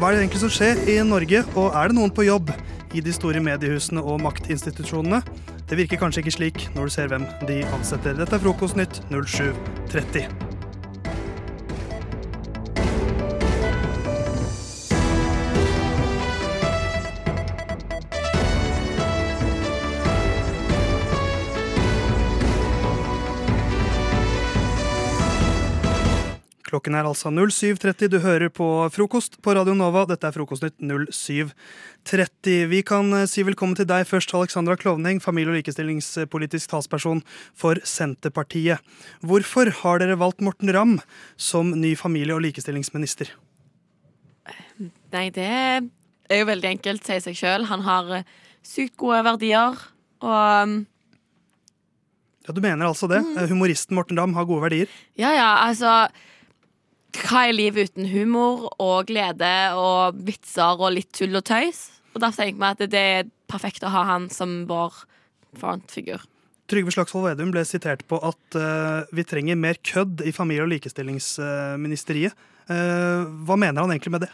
Hva 0.00 0.08
er 0.08 0.16
det 0.16 0.24
egentlig 0.24 0.46
som 0.48 0.54
skjer 0.58 0.80
i 0.90 1.02
Norge, 1.06 1.44
og 1.54 1.76
er 1.76 1.92
det 1.92 2.02
noen 2.02 2.10
på 2.10 2.26
jobb 2.26 2.50
i 2.94 3.02
de 3.04 3.12
store 3.14 3.42
mediehusene 3.44 4.02
og 4.02 4.22
maktinstitusjonene? 4.24 5.20
Det 5.68 5.78
virker 5.80 6.00
kanskje 6.00 6.24
ikke 6.24 6.36
slik 6.38 6.64
når 6.76 6.88
du 6.88 6.96
ser 6.96 7.12
hvem 7.12 7.28
de 7.48 7.60
ansetter. 7.76 8.16
Dette 8.18 8.38
er 8.38 8.44
Frokostnytt 8.46 9.02
0730. 9.10 10.43
Klokken 26.74 26.96
er 26.98 27.06
altså 27.06 27.30
07.30. 27.30 28.08
Du 28.10 28.16
hører 28.18 28.50
på 28.50 28.66
Frokost 28.90 29.36
på 29.44 29.52
Radio 29.54 29.76
Nova. 29.78 30.00
Dette 30.10 30.26
er 30.26 30.34
Frokostnytt 30.34 30.74
07.30. 30.82 32.64
Vi 32.66 32.80
kan 32.82 33.12
eh, 33.14 33.28
si 33.30 33.44
velkommen 33.46 33.78
til 33.78 33.86
deg 33.86 34.02
først, 34.10 34.34
Alexandra 34.34 34.74
Klovning, 34.74 35.20
familie- 35.22 35.52
og 35.52 35.60
likestillingspolitisk 35.60 36.72
talsperson 36.72 37.22
for 37.54 37.78
Senterpartiet. 37.86 38.82
Hvorfor 39.22 39.70
har 39.84 40.02
dere 40.02 40.18
valgt 40.18 40.42
Morten 40.42 40.74
Ramm 40.74 40.96
som 41.38 41.70
ny 41.78 41.94
familie- 41.94 42.34
og 42.34 42.42
likestillingsminister? 42.48 43.30
Nei, 45.14 45.28
det 45.30 45.46
er 45.46 46.42
jo 46.42 46.50
veldig 46.50 46.72
enkelt, 46.74 47.06
sier 47.06 47.22
seg 47.22 47.38
sjøl. 47.38 47.70
Han 47.70 47.86
har 47.86 48.12
eh, 48.18 48.28
sykt 48.66 48.98
gode 48.98 49.22
verdier, 49.30 49.78
og 50.26 50.66
um, 50.66 50.76
Ja, 52.48 52.50
Du 52.50 52.64
mener 52.66 52.90
altså 52.90 53.06
det? 53.06 53.22
Eh, 53.38 53.46
Humoristen 53.54 53.94
Morten 53.94 54.18
Ramm 54.18 54.34
har 54.34 54.50
gode 54.50 54.66
verdier? 54.66 55.02
Ja, 55.14 55.30
ja, 55.38 55.50
altså 55.70 56.00
Hva 57.14 57.46
er 57.46 57.54
livet 57.54 57.92
uten 57.92 58.08
humor 58.10 58.68
og 58.82 59.06
glede 59.10 59.54
og 59.78 60.18
vitser 60.26 60.80
og 60.80 60.96
litt 60.96 61.12
tull 61.14 61.36
og 61.38 61.44
tøys? 61.46 61.86
Og 62.14 62.22
Derfor 62.22 62.42
tenker 62.42 62.60
vi 62.60 62.70
at 62.70 62.92
det 62.92 63.02
er 63.18 63.32
perfekt 63.50 63.84
å 63.86 63.92
ha 63.92 64.04
han 64.08 64.28
som 64.32 64.64
vår 64.70 65.04
frontfigur. 65.58 66.22
Trygve 66.70 66.94
Slagsvold 66.94 67.28
Vedum 67.28 67.52
ble 67.52 67.62
sitert 67.68 68.06
på 68.08 68.18
at 68.24 68.56
uh, 68.56 69.04
vi 69.14 69.24
trenger 69.28 69.58
mer 69.60 69.78
kødd 69.84 70.24
i 70.24 70.32
familie- 70.34 70.64
og 70.64 70.72
likestillingsministeriet. 70.72 72.34
Uh, 72.70 73.28
hva 73.44 73.58
mener 73.60 73.84
han 73.84 73.92
egentlig 73.92 74.14
med 74.14 74.24
det? 74.24 74.30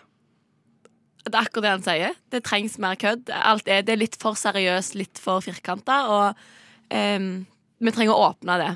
Det 1.27 1.35
er 1.35 1.43
akkurat 1.43 1.66
det 1.66 1.73
han 1.75 1.85
sier. 1.85 2.21
Det 2.33 2.43
trengs 2.47 2.79
mer 2.81 2.97
kødd. 3.01 3.33
Alt 3.35 3.69
er, 3.69 3.83
det 3.85 3.97
er 3.97 4.03
litt 4.05 4.16
for 4.21 4.38
seriøst, 4.38 4.97
litt 4.97 5.21
for 5.21 5.43
firkanta, 5.45 5.99
og 6.14 6.45
um, 6.95 7.33
vi 7.81 7.93
trenger 7.97 8.14
å 8.14 8.31
åpne 8.31 8.61
det. 8.62 8.71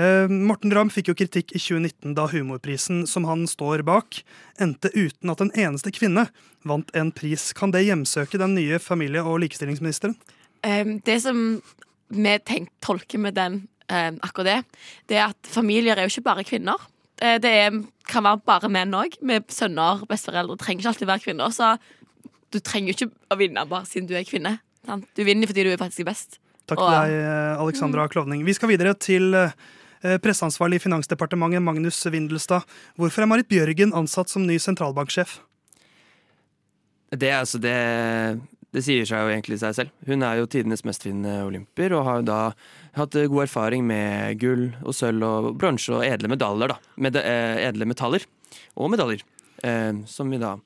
Eh, 0.00 0.24
Morten 0.32 0.72
Ramm 0.72 0.88
fikk 0.92 1.10
jo 1.10 1.14
kritikk 1.18 1.52
i 1.52 1.60
2019 1.60 2.14
da 2.16 2.24
humorprisen 2.32 3.02
som 3.08 3.26
han 3.28 3.44
står 3.50 3.82
bak, 3.84 4.22
endte 4.62 4.88
uten 4.94 5.32
at 5.32 5.42
en 5.44 5.52
eneste 5.52 5.92
kvinne 5.92 6.28
vant 6.64 6.88
en 6.96 7.10
pris. 7.12 7.50
Kan 7.52 7.74
det 7.74 7.84
hjemsøke 7.84 8.40
den 8.40 8.54
nye 8.56 8.78
familie- 8.80 9.24
og 9.24 9.42
likestillingsministeren? 9.44 10.14
Em, 10.64 10.98
det 11.04 11.18
som 11.22 11.60
vi 12.08 12.38
tenk, 12.38 12.70
tolker 12.80 13.18
med 13.20 13.34
den, 13.34 13.68
em, 13.88 14.18
akkurat 14.22 14.44
det, 14.44 14.58
det 15.08 15.16
er 15.18 15.28
at 15.34 15.50
familier 15.50 15.96
er 15.98 16.06
jo 16.08 16.14
ikke 16.14 16.24
bare 16.30 16.44
kvinner. 16.44 16.76
Eh, 17.20 17.38
Det 17.38 17.50
er, 17.50 17.70
kan 18.08 18.24
være 18.24 18.40
bare 18.46 18.68
menn 18.68 18.92
òg, 18.92 19.20
med 19.22 19.44
sønner, 19.48 20.06
besteforeldre. 20.08 20.56
Det 20.56 20.64
trenger 20.64 20.80
ikke 20.80 20.88
alltid 20.88 21.06
være 21.06 21.24
kvinner. 21.26 21.52
Så 21.52 21.78
du 22.50 22.58
trenger 22.60 22.92
jo 22.92 22.96
ikke 22.96 23.12
å 23.30 23.38
vinne 23.38 23.68
bare 23.68 23.84
siden 23.84 24.08
du 24.08 24.14
er 24.14 24.24
kvinne. 24.24 24.58
Sant? 24.86 25.04
Du 25.14 25.22
vinner 25.22 25.46
fordi 25.46 25.64
du 25.64 25.70
er 25.72 25.76
faktisk 25.76 26.04
best. 26.06 26.38
Takk 26.66 26.78
Og- 26.78 26.88
til 26.88 27.10
deg, 27.10 27.10
eh, 27.20 27.60
Alexandra 27.60 28.08
Klovning. 28.08 28.44
Vi 28.44 28.52
skal 28.54 28.68
videre 28.70 28.94
til 28.98 29.34
presseansvarlig 30.24 30.80
i 30.80 30.84
Finansdepartementet, 30.86 31.62
Magnus 31.62 32.00
Windelstad. 32.10 32.66
Hvorfor 32.98 33.24
er 33.24 33.30
Marit 33.30 33.50
Bjørgen 33.50 33.94
ansatt 33.96 34.32
som 34.32 34.46
ny 34.48 34.58
sentralbanksjef? 34.62 35.38
Det, 37.12 37.28
altså, 37.36 37.60
det, 37.60 37.76
det 38.72 38.82
sier 38.86 39.04
seg 39.08 39.20
jo 39.20 39.32
egentlig 39.34 39.58
seg 39.60 39.76
selv. 39.76 39.92
Hun 40.08 40.24
er 40.24 40.38
jo 40.40 40.48
tidenes 40.48 40.84
mestvinnende 40.88 41.44
olympier, 41.44 41.92
og 41.96 42.06
har 42.06 42.20
jo 42.22 42.28
da 42.30 42.38
hatt 42.96 43.16
eh, 43.20 43.28
god 43.28 43.44
erfaring 43.44 43.84
med 43.88 44.40
gull 44.40 44.70
og 44.80 44.96
sølv 44.96 45.26
og 45.28 45.50
bronse 45.60 45.92
og 45.92 46.06
edle 46.06 46.30
medaljer, 46.32 46.72
da. 46.72 46.94
Med, 47.04 47.18
eh, 47.20 47.60
edle 47.68 47.88
metaller 47.88 48.24
og 48.80 48.94
medaljer. 48.94 49.26
Eh, 49.62 49.92
som 50.08 50.32
vi 50.32 50.40
da 50.40 50.56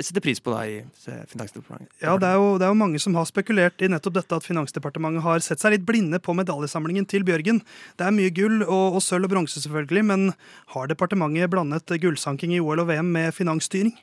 setter 0.00 0.22
pris 0.24 0.40
på 0.40 0.52
deg 0.54 0.70
i 0.70 0.78
eh, 1.12 1.24
Finansdepartementet. 1.30 1.90
Ja, 2.02 2.14
det 2.20 2.28
er, 2.28 2.38
jo, 2.40 2.54
det 2.60 2.66
er 2.66 2.72
jo 2.72 2.78
mange 2.80 3.00
som 3.02 3.16
har 3.18 3.28
spekulert 3.28 3.84
i 3.84 3.90
nettopp 3.90 4.16
dette 4.18 4.38
at 4.38 4.46
Finansdepartementet 4.46 5.24
har 5.24 5.44
sett 5.44 5.62
seg 5.62 5.76
litt 5.76 5.86
blinde 5.88 6.20
på 6.22 6.36
medaljesamlingen 6.36 7.08
til 7.10 7.26
Bjørgen. 7.26 7.62
Det 7.98 8.06
er 8.06 8.16
mye 8.16 8.32
gull 8.34 8.64
og, 8.64 8.98
og 8.98 9.04
sølv 9.04 9.28
og 9.28 9.36
bronse, 9.36 9.60
selvfølgelig, 9.64 10.06
men 10.10 10.32
har 10.74 10.90
departementet 10.90 11.52
blandet 11.52 11.94
gullsanking 12.00 12.56
i 12.56 12.62
OL 12.64 12.84
og 12.84 12.90
VM 12.92 13.12
med 13.14 13.36
finansstyring? 13.36 13.94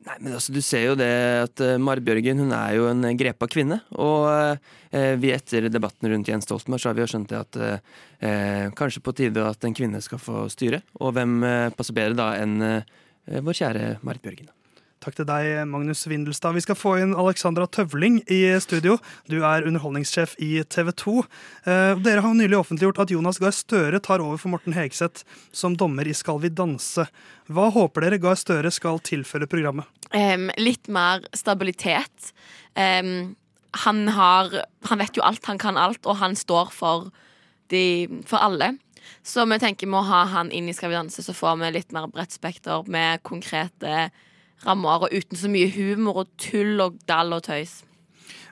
Nei, 0.00 0.16
men 0.22 0.32
altså, 0.32 0.54
Du 0.56 0.62
ser 0.64 0.86
jo 0.86 0.96
det 0.96 1.10
at 1.44 1.60
uh, 1.60 1.76
Marit 1.80 2.06
Bjørgen 2.06 2.40
hun 2.40 2.54
er 2.56 2.78
jo 2.78 2.86
en 2.88 3.04
grepa 3.20 3.44
kvinne. 3.50 3.82
Og 4.00 4.30
eh, 4.96 5.12
vi 5.20 5.34
etter 5.34 5.68
debatten 5.68 6.08
rundt 6.08 6.30
Jens 6.30 6.48
Stoltenberg 6.48 6.80
så 6.80 6.88
har 6.88 6.96
vi 6.96 7.04
jo 7.04 7.10
skjønt 7.12 7.28
det 7.28 7.40
at 7.40 7.58
eh, 7.60 8.70
kanskje 8.78 9.04
på 9.04 9.12
tide 9.18 9.44
at 9.44 9.68
en 9.68 9.76
kvinne 9.76 10.00
skal 10.00 10.22
få 10.22 10.46
styre. 10.52 10.80
Og 11.04 11.12
hvem 11.18 11.36
eh, 11.44 11.68
passer 11.76 11.96
bedre 11.96 12.16
da 12.16 12.30
enn 12.40 12.56
eh, 12.64 12.96
vår 13.26 13.60
kjære 13.60 13.92
Marit 14.06 14.24
Bjørgen. 14.24 14.50
Takk 15.00 15.14
til 15.16 15.24
deg, 15.24 15.46
Magnus 15.64 16.02
Windelstad. 16.10 16.52
Vi 16.52 16.60
skal 16.60 16.76
få 16.76 16.90
inn 17.00 17.14
Alexandra 17.16 17.64
Tøvling 17.72 18.18
i 18.28 18.42
studio. 18.60 18.98
Du 19.32 19.38
er 19.48 19.64
underholdningssjef 19.64 20.34
i 20.44 20.50
TV 20.68 20.90
2. 20.92 21.14
Eh, 21.64 21.92
dere 22.04 22.20
har 22.20 22.34
nylig 22.36 22.58
offentliggjort 22.58 23.00
at 23.06 23.14
Jonas 23.14 23.40
Gahr 23.40 23.54
Støre 23.56 24.02
tar 24.04 24.20
over 24.20 24.36
for 24.36 24.52
Morten 24.52 24.76
Hegseth 24.76 25.24
som 25.56 25.72
dommer 25.72 26.04
i 26.04 26.12
Skal 26.12 26.42
vi 26.44 26.52
danse. 26.52 27.06
Hva 27.48 27.70
håper 27.72 28.04
dere 28.04 28.20
Gahr 28.20 28.36
Støre 28.36 28.68
skal 28.76 29.00
tilføre 29.00 29.48
programmet? 29.48 29.88
Um, 30.12 30.50
litt 30.60 30.92
mer 30.92 31.24
stabilitet. 31.32 32.34
Um, 32.76 33.38
han 33.86 34.04
har 34.12 34.52
Han 34.90 35.00
vet 35.00 35.16
jo 35.16 35.24
alt, 35.24 35.46
han 35.48 35.58
kan 35.58 35.80
alt, 35.80 36.04
og 36.04 36.20
han 36.20 36.36
står 36.36 36.76
for, 36.76 37.08
de, 37.72 38.04
for 38.28 38.36
alle. 38.36 38.74
Så 39.22 39.44
vi 39.48 39.58
tenker 39.62 39.90
med 39.90 40.00
å 40.00 40.08
ha 40.08 40.24
han 40.32 40.50
inn 40.50 40.68
i 40.68 40.74
Skal 40.76 40.92
vi 40.92 40.98
danse, 40.98 41.22
så 41.22 41.36
får 41.36 41.60
vi 41.60 41.72
litt 41.78 41.92
mer 41.92 42.08
bredt 42.12 42.32
spekter 42.36 42.86
med 42.88 43.22
konkrete 43.22 44.10
rammer, 44.66 45.06
og 45.06 45.14
uten 45.14 45.38
så 45.38 45.48
mye 45.48 45.70
humor 45.72 46.24
og 46.24 46.34
tull 46.40 46.80
og 46.84 46.98
dall 47.08 47.32
og 47.32 47.46
tøys. 47.48 47.80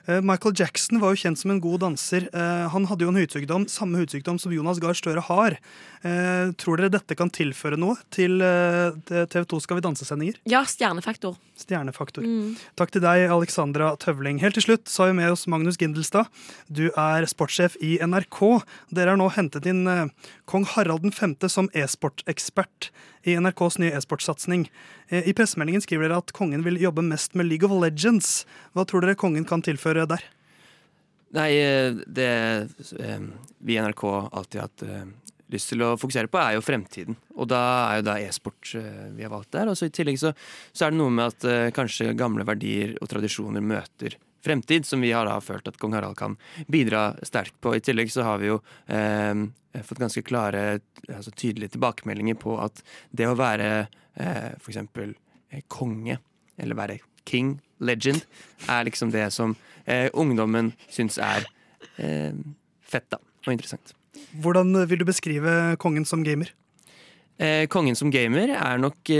Eh, 0.09 0.21
Michael 0.25 0.55
Jackson 0.57 0.99
var 1.01 1.13
jo 1.13 1.21
kjent 1.21 1.37
som 1.37 1.51
en 1.53 1.61
god 1.61 1.83
danser. 1.83 2.29
Eh, 2.33 2.67
Han 2.73 2.87
hadde 2.89 3.05
jo 3.05 3.11
en 3.11 3.19
hudsykdom, 3.19 3.67
samme 3.69 3.99
hudsykdom 4.01 4.39
som 4.41 4.53
Jonas 4.53 4.79
Gahr 4.81 4.97
Støre 4.97 5.21
har. 5.21 5.57
Eh, 6.01 6.51
Tror 6.57 6.79
dere 6.79 6.89
dette 6.89 7.15
kan 7.15 7.29
tilføre 7.29 7.77
noe 7.77 7.97
til 8.09 8.39
TV 8.39 9.43
2 9.45 9.59
Skal 9.61 9.77
vi 9.77 9.83
danse-sendinger? 9.85 10.39
Ja, 10.49 10.63
stjernefaktor. 10.63 11.35
Stjernefaktor. 11.59 12.23
Mm. 12.23 12.55
Takk 12.79 12.91
til 12.95 13.03
deg, 13.03 13.27
Alexandra 13.29 13.91
Tøvling. 13.99 14.39
Helt 14.39 14.55
til 14.55 14.63
slutt 14.63 14.87
så 14.87 15.03
har 15.03 15.11
vi 15.11 15.19
med 15.19 15.31
oss 15.31 15.45
Magnus 15.47 15.77
Gindelstad. 15.77 16.27
Du 16.71 16.87
er 16.89 17.27
sportssjef 17.27 17.75
i 17.83 17.97
NRK. 17.99 18.63
Dere 18.95 19.13
har 19.13 19.19
nå 19.19 19.27
hentet 19.35 19.67
inn 19.69 19.83
kong 20.49 20.65
Harald 20.65 21.13
5. 21.13 21.35
som 21.49 21.69
e-sportekspert 21.77 22.89
i 23.29 23.35
NRKs 23.37 23.77
nye 23.77 23.93
e-sportsatsing. 23.93 24.65
Eh, 25.09 25.29
I 25.29 25.35
pressemeldingen 25.37 25.83
skriver 25.85 26.07
dere 26.07 26.23
at 26.23 26.33
kongen 26.33 26.65
vil 26.65 26.79
jobbe 26.81 27.05
mest 27.05 27.37
med 27.37 27.45
League 27.51 27.67
of 27.67 27.75
Legends. 27.83 28.47
Hva 28.73 28.87
tror 28.89 29.05
dere 29.05 29.19
kongen 29.19 29.45
kan 29.45 29.61
tilføre 29.65 30.07
der? 30.09 30.23
Nei, 31.37 31.51
eh, 31.53 31.99
det 32.07 32.29
eh, 32.97 33.27
vi 33.61 33.77
i 33.77 33.81
NRK 33.83 34.05
alltid 34.09 34.61
har 34.61 34.71
hatt 34.71 34.85
lyst 35.53 35.71
til 35.71 35.81
å 35.85 35.95
fokusere 35.97 36.29
på, 36.29 36.37
er 36.41 36.57
jo 36.57 36.65
fremtiden. 36.65 37.17
Og 37.37 37.49
da 37.49 37.61
er 37.91 37.99
jo 37.99 38.07
da 38.09 38.17
e-sport 38.21 38.73
vi 38.73 39.25
har 39.25 39.31
valgt 39.33 39.53
der. 39.53 39.69
Og 39.69 39.77
så 39.77 39.89
i 39.89 39.93
tillegg 39.93 40.17
så, 40.21 40.33
så 40.73 40.85
er 40.85 40.93
det 40.93 41.01
noe 41.01 41.13
med 41.13 41.33
at 41.33 41.73
kanskje 41.77 42.13
gamle 42.17 42.45
verdier 42.45 42.93
og 43.01 43.09
tradisjoner 43.09 43.65
møter 43.65 44.17
fremtid, 44.45 44.85
som 44.85 45.01
vi 45.01 45.11
har 45.11 45.27
da 45.27 45.37
følt 45.43 45.67
at 45.67 45.77
kong 45.79 45.95
Harald 45.97 46.17
kan 46.19 46.37
bidra 46.67 47.13
sterkt 47.23 47.57
på. 47.61 47.75
I 47.75 47.83
tillegg 47.83 48.11
så 48.13 48.25
har 48.27 48.39
vi 48.41 48.51
jo 48.51 48.59
eh, 48.87 49.33
fått 49.83 50.01
ganske 50.01 50.23
klare, 50.25 50.79
altså 51.07 51.31
tydelige 51.31 51.75
tilbakemeldinger 51.75 52.39
på 52.39 52.57
at 52.63 52.83
det 53.11 53.29
å 53.29 53.37
være 53.39 53.69
eh, 54.15 54.51
eksempel 54.59 55.13
eh, 55.51 55.63
konge, 55.67 56.19
eller 56.59 56.79
være 56.79 56.99
king, 57.29 57.57
legend, 57.79 58.25
er 58.67 58.87
liksom 58.87 59.13
det 59.13 59.29
som 59.35 59.55
eh, 59.85 60.07
ungdommen 60.13 60.73
syns 60.91 61.19
er 61.21 61.47
eh, 61.97 62.33
fett 62.83 63.09
da, 63.11 63.21
og 63.45 63.53
interessant. 63.53 63.93
Hvordan 64.43 64.73
vil 64.89 65.01
du 65.01 65.07
beskrive 65.07 65.75
kongen 65.81 66.05
som 66.07 66.25
gamer? 66.25 66.51
Eh, 67.39 67.67
kongen 67.71 67.95
som 67.95 68.11
gamer 68.11 68.51
er 68.51 68.81
nok 68.81 69.11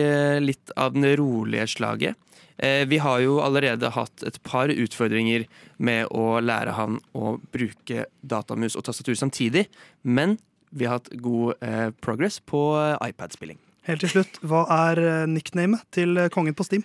litt 0.44 0.74
av 0.76 0.98
den 0.98 1.08
rolige 1.20 1.70
slaget. 1.72 2.20
Eh, 2.60 2.86
vi 2.88 2.98
har 3.00 3.22
jo 3.24 3.40
allerede 3.40 3.92
hatt 3.96 4.24
et 4.28 4.38
par 4.44 4.72
utfordringer 4.72 5.46
med 5.78 6.10
å 6.12 6.42
lære 6.44 6.76
han 6.76 7.00
å 7.16 7.38
bruke 7.54 8.06
datamus 8.20 8.76
og 8.76 8.84
tastatur 8.90 9.16
samtidig, 9.16 9.70
men 10.04 10.36
vi 10.76 10.86
har 10.86 11.00
hatt 11.00 11.08
god 11.24 11.64
eh, 11.64 11.88
progress 12.04 12.42
på 12.44 12.62
eh, 12.76 12.98
iPad-spilling. 13.10 13.60
Helt 13.88 14.04
til 14.04 14.12
slutt, 14.12 14.42
hva 14.44 14.66
er 14.92 15.00
nicknamet 15.32 15.88
til 15.96 16.20
kongen 16.36 16.54
på 16.54 16.68
Steam? 16.68 16.84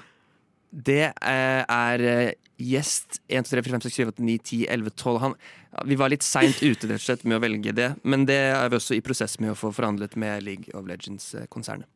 Det 0.71 1.11
er 1.21 2.05
gjest 2.57 3.19
1, 3.29 3.45
2, 3.45 3.59
3, 3.59 3.65
4, 3.67 3.75
5, 3.75 3.83
6, 3.85 3.99
7, 3.99 4.07
8, 4.15 4.25
9, 4.31 4.39
10, 4.39 4.63
11, 4.71 4.95
12 5.03 5.19
han, 5.23 5.37
Vi 5.91 5.99
var 5.99 6.15
litt 6.15 6.25
seint 6.27 6.63
ute 6.71 6.87
rett 6.87 7.03
og 7.03 7.05
slett 7.05 7.27
med 7.27 7.39
å 7.39 7.43
velge 7.43 7.75
det, 7.75 7.91
men 8.07 8.25
det 8.31 8.39
er 8.55 8.71
vi 8.71 8.79
også 8.79 8.97
i 8.97 9.03
prosess 9.05 9.37
med 9.43 9.53
å 9.53 9.59
få 9.59 9.75
forhandlet 9.75 10.17
med 10.17 10.47
League 10.47 10.71
of 10.79 10.87
Legends-konsernet. 10.89 11.91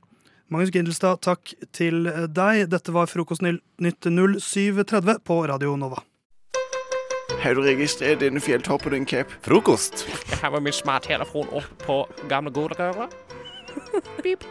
Magnus 0.49 0.71
Gindelstad, 0.73 1.19
takk 1.21 1.51
til 1.77 2.07
deg. 2.33 2.63
Dette 2.73 2.93
var 2.95 3.11
Frokostnytt 3.11 3.61
0730 3.85 5.21
på 5.21 5.37
Radio 5.51 5.75
Nova. 5.77 6.01
Har 7.43 7.53
du 7.55 7.61
registrert 7.67 8.23
denne 8.23 8.41
fjelltoppen 8.41 8.97
din, 8.97 9.05
Cap? 9.07 9.31
Frokost. 9.45 10.07
Jeg 10.09 10.41
har 10.41 10.55
med 10.57 10.65
min 10.65 10.75
smarttelefon 10.75 11.53
opp 11.53 11.85
på 11.85 11.99
gamle 12.33 12.51
godrøret. 12.51 13.13
Pip. 14.25 14.49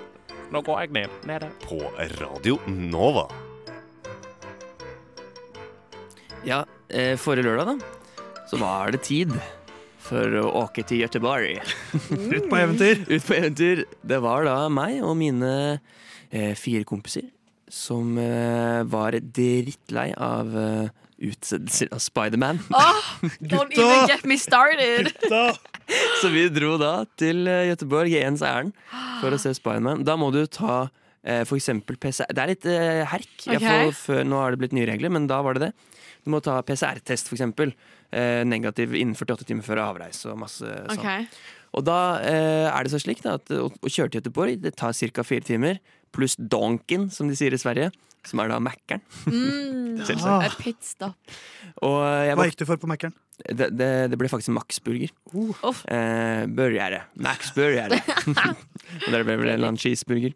Nå 0.54 0.62
går 0.62 0.86
jeg 0.86 0.94
ned. 1.02 1.18
Nede. 1.28 1.50
På 1.66 1.82
Radio 2.22 2.62
Nova. 2.70 3.26
Ja, 6.46 6.62
eh, 6.94 7.18
forrige 7.18 7.50
lørdag, 7.50 7.74
da, 7.74 8.26
så 8.48 8.62
var 8.62 8.94
det 8.94 9.02
tid 9.10 9.34
for 10.08 10.38
å 10.42 10.46
åke 10.64 10.86
til 10.88 11.04
Göteborg. 11.04 11.58
Ut 12.36 12.48
på 12.50 12.60
eventyr. 12.60 13.04
Ut 13.14 13.26
på 13.28 13.38
eventyr. 13.38 13.84
Det 14.08 14.22
var 14.24 14.48
da 14.48 14.60
meg 14.72 15.02
og 15.04 15.18
mine 15.20 15.52
eh, 16.32 16.54
fire 16.58 16.88
kompiser 16.88 17.28
som 17.68 18.16
eh, 18.22 18.84
var 18.88 19.18
drittlei 19.20 20.14
av 20.16 20.54
eh, 20.56 21.08
utsettelser 21.28 21.90
av 21.92 22.00
Spiderman. 22.04 22.62
Oh, 22.72 23.10
don't 23.52 23.74
even 23.76 24.08
get 24.08 24.24
me 24.26 24.38
started! 24.40 25.12
Så 26.22 26.32
vi 26.34 26.48
dro 26.52 26.76
da 26.80 27.02
til 27.20 27.48
eh, 27.48 27.68
Göteborg 27.72 28.16
i 28.16 28.24
ens 28.24 28.44
ærend 28.46 28.76
for 29.22 29.34
å 29.34 29.42
se 29.42 29.54
Spiderman. 29.58 30.06
Da 30.08 30.18
må 30.20 30.30
du 30.36 30.44
ta 30.46 30.88
eh, 31.24 31.44
for 31.48 31.58
eksempel 31.60 32.00
PCR 32.00 32.32
Det 32.32 32.44
er 32.44 32.54
litt 32.54 32.70
eh, 32.72 33.04
herk. 33.08 33.36
Okay. 33.44 33.64
fall 33.64 33.94
før, 33.96 34.24
nå 34.28 34.42
har 34.42 34.56
det 34.56 34.64
blitt 34.64 34.76
nye 34.78 34.88
regler, 34.90 35.14
men 35.14 35.30
da 35.30 35.42
var 35.46 35.58
det 35.58 35.70
det. 35.70 35.74
Du 36.28 36.34
må 36.34 36.42
ta 36.44 36.58
PCR-test, 36.68 37.30
for 37.30 37.38
eksempel. 37.38 37.72
Eh, 38.08 38.46
negativ 38.48 38.94
innen 38.96 39.18
48 39.20 39.44
timer 39.50 39.66
før 39.68 39.82
avreise 39.84 40.30
og 40.32 40.40
masse 40.40 40.64
sånn. 40.64 40.96
Okay. 40.96 41.26
Og 41.76 41.84
da 41.84 42.00
eh, 42.24 42.68
er 42.72 42.86
det 42.86 42.94
så 42.94 43.02
slik 43.04 43.20
da, 43.26 43.36
at 43.36 43.52
å, 43.52 43.68
å 43.68 43.92
kjøre 43.92 44.14
til 44.14 44.22
Göteborg 44.22 44.62
det 44.64 44.78
tar 44.80 44.96
ca. 44.96 45.26
fire 45.28 45.44
timer. 45.44 45.82
Pluss 46.16 46.38
donken, 46.40 47.10
som 47.12 47.28
de 47.28 47.36
sier 47.36 47.52
i 47.52 47.60
Sverige. 47.60 47.92
Som 48.28 48.42
er 48.44 48.52
da 48.52 48.62
Mækkern. 48.64 49.04
Mm, 49.28 50.00
Selvsagt. 50.08 50.58
pitstop. 50.64 51.36
Og 51.84 52.00
jeg 52.28 52.40
Hva 52.40 52.48
gikk 52.48 52.60
du 52.64 52.66
for 52.68 52.80
på 52.80 52.90
Mækkern? 52.90 53.16
Det, 53.38 53.70
det, 53.78 53.90
det 54.12 54.18
ble 54.18 54.32
faktisk 54.32 54.56
Max 54.56 54.80
Burger. 54.84 55.12
Eh, 55.92 56.48
Børjære. 56.48 57.04
Max 57.22 57.52
Og 59.06 59.10
der 59.14 59.26
ble 59.28 59.38
vel 59.38 59.50
en 59.50 59.56
eller 59.58 59.72
annen 59.72 59.82
cheeseburger. 59.82 60.36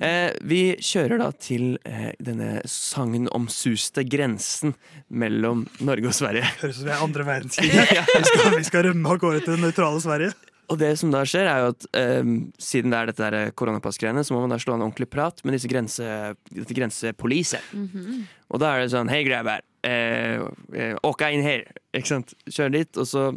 Eh, 0.00 0.30
vi 0.46 0.60
kjører 0.80 1.20
da 1.20 1.30
til 1.36 1.74
eh, 1.88 2.12
denne 2.22 2.62
sagnomsuste 2.68 4.04
grensen 4.08 4.76
mellom 5.08 5.66
Norge 5.84 6.12
og 6.12 6.16
Sverige. 6.16 6.46
Høres 6.62 6.78
ut 6.78 6.82
som 6.82 6.88
vi 6.88 6.94
er 6.94 7.04
andre 7.08 7.26
verdenskrig. 7.28 7.72
vi, 8.14 8.22
skal, 8.30 8.54
vi 8.56 8.68
skal 8.70 8.88
rømme 8.90 9.12
av 9.12 9.20
gårde 9.20 9.42
til 9.44 9.56
det 9.56 9.64
nøytrale 9.66 10.00
Sverige. 10.04 10.32
Og 10.70 10.78
det 10.78 10.92
som 11.00 11.10
da 11.10 11.24
skjer, 11.26 11.48
er 11.50 11.64
jo 11.64 11.70
at 11.72 11.86
eh, 11.98 12.34
siden 12.62 12.92
det 12.94 12.98
er 13.00 13.10
dette 13.10 13.30
der 13.34 13.54
koronapassgreiene, 13.58 14.22
så 14.26 14.36
må 14.36 14.44
man 14.44 14.54
da 14.54 14.60
slå 14.62 14.76
en 14.76 14.84
ordentlig 14.86 15.08
prat 15.10 15.42
med 15.42 15.56
disse 15.56 15.70
grense, 15.70 16.06
dette 16.54 16.76
grensepoliset. 16.76 17.72
Mhm. 17.74 18.22
Og 18.50 18.62
da 18.62 18.74
er 18.74 18.84
det 18.84 18.92
sånn 18.94 19.10
Hei, 19.10 19.22
grabber. 19.26 19.62
Eh, 19.86 20.42
eh, 20.76 20.94
åka 21.06 21.30
inn 21.34 21.42
her. 21.42 21.64
Ikke 21.96 22.12
sant? 22.14 22.34
Kjør 22.46 22.74
dit, 22.74 23.00
og 23.00 23.08
så 23.08 23.30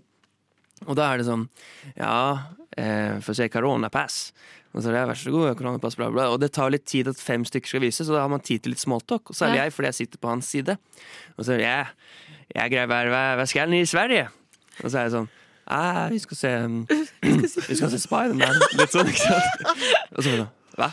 Og 0.83 0.97
da 0.99 1.05
er 1.13 1.21
det 1.21 1.27
sånn 1.29 1.45
Ja, 1.95 2.49
eh, 2.77 3.19
å 3.19 3.35
se 3.37 3.47
koronapass. 3.53 4.17
Og 4.73 4.81
så 4.81 4.89
er 4.89 4.95
det, 4.97 5.03
vær 5.11 5.19
så 5.19 5.33
god, 5.33 5.51
koronapass, 5.59 5.97
bla, 5.99 6.09
bla. 6.13 6.29
Og 6.33 6.39
det 6.41 6.51
tar 6.55 6.71
litt 6.73 6.85
tid 6.89 7.11
at 7.11 7.19
fem 7.21 7.45
stykker 7.45 7.69
skal 7.75 7.83
vise, 7.85 8.05
så 8.07 8.15
da 8.15 8.23
har 8.25 8.31
man 8.33 8.41
tid 8.41 8.63
til 8.63 8.73
litt 8.73 8.81
smalltalk. 8.81 9.29
Og 9.29 9.37
særlig 9.37 9.61
Ja. 9.61 9.67
jeg, 9.67 9.73
fordi 9.75 9.91
jeg 9.91 9.99
sitter 10.01 10.17
på 10.23 10.31
hans 10.31 10.49
side. 10.49 10.77
Og 11.37 11.45
så 11.45 11.53
er 11.53 11.63
jeg, 11.65 11.87
jeg 12.55 12.71
jeg 12.79 12.89
bare, 12.89 13.09
hva, 13.13 13.23
hva 13.37 13.45
skal 13.45 13.69
jeg 13.69 13.85
i 13.85 13.85
Sverige? 13.85 14.27
Og 14.83 14.89
så 14.89 14.97
er 14.97 15.07
jeg 15.07 15.15
sånn 15.19 15.29
ah, 15.71 16.09
vi 16.11 16.19
skal 16.19 16.37
se 16.37 16.49
um, 16.65 16.81
Vi 17.23 17.75
skal 17.77 17.91
se 17.93 17.99
Spiderman. 18.01 18.57
Litt 18.79 18.91
sånn, 18.91 19.07
ikke 19.07 19.29
sant? 19.29 19.65
Og 20.11 20.23
så 20.23 20.33
er 20.33 20.41
sånn 20.43 20.49
Hva? 20.79 20.89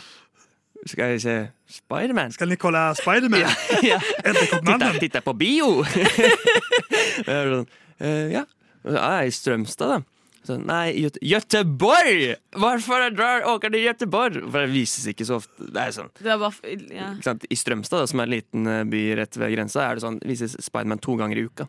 Skal 0.87 1.11
jeg 1.13 1.21
se 1.25 1.35
Spiderman? 1.81 2.31
Skal 2.33 2.49
ni 2.49 2.57
kolla 2.61 2.91
Spiderman? 2.97 3.43
ja. 3.91 3.99
Edderkoppmannen? 4.27 4.95
Titta, 4.95 5.03
titta 5.03 5.23
på 5.25 5.35
bio! 5.37 5.81
Jeg 5.91 7.35
er 7.35 7.51
sånn, 7.55 7.67
eh, 7.99 8.31
ja. 8.37 8.45
Og 8.81 8.93
så, 8.95 8.97
ah, 9.01 9.19
I 9.27 9.33
Strømstad, 9.35 9.91
da. 9.97 10.20
Så, 10.41 10.55
nei, 10.57 10.87
i 10.97 11.03
Göte 11.05 11.21
Göteborg! 11.21 12.23
Hvorfor 12.57 13.03
jeg 13.03 13.13
drar 13.13 13.43
åker 13.51 13.69
til 13.73 13.83
Göteborg? 13.85 14.39
For 14.47 14.63
det 14.63 14.71
vises 14.73 15.05
ikke 15.11 15.27
så 15.27 15.37
ofte. 15.37 15.67
Det 15.69 15.83
er 15.83 15.93
sånn 15.93 16.09
Det 16.17 16.31
er 16.33 16.39
bare 16.41 16.77
ja. 16.97 17.11
I 17.45 17.57
Strømstad, 17.59 18.01
da, 18.01 18.09
som 18.09 18.23
er 18.23 18.29
en 18.29 18.33
liten 18.33 18.69
eh, 18.71 18.81
by 18.89 19.01
rett 19.21 19.37
ved 19.37 19.53
grensa, 19.53 19.83
er 19.85 19.99
det 19.99 20.05
sånn, 20.05 20.17
vises 20.25 20.57
Spiderman 20.65 21.01
to 21.03 21.13
ganger 21.19 21.37
i 21.37 21.45
uka. 21.45 21.67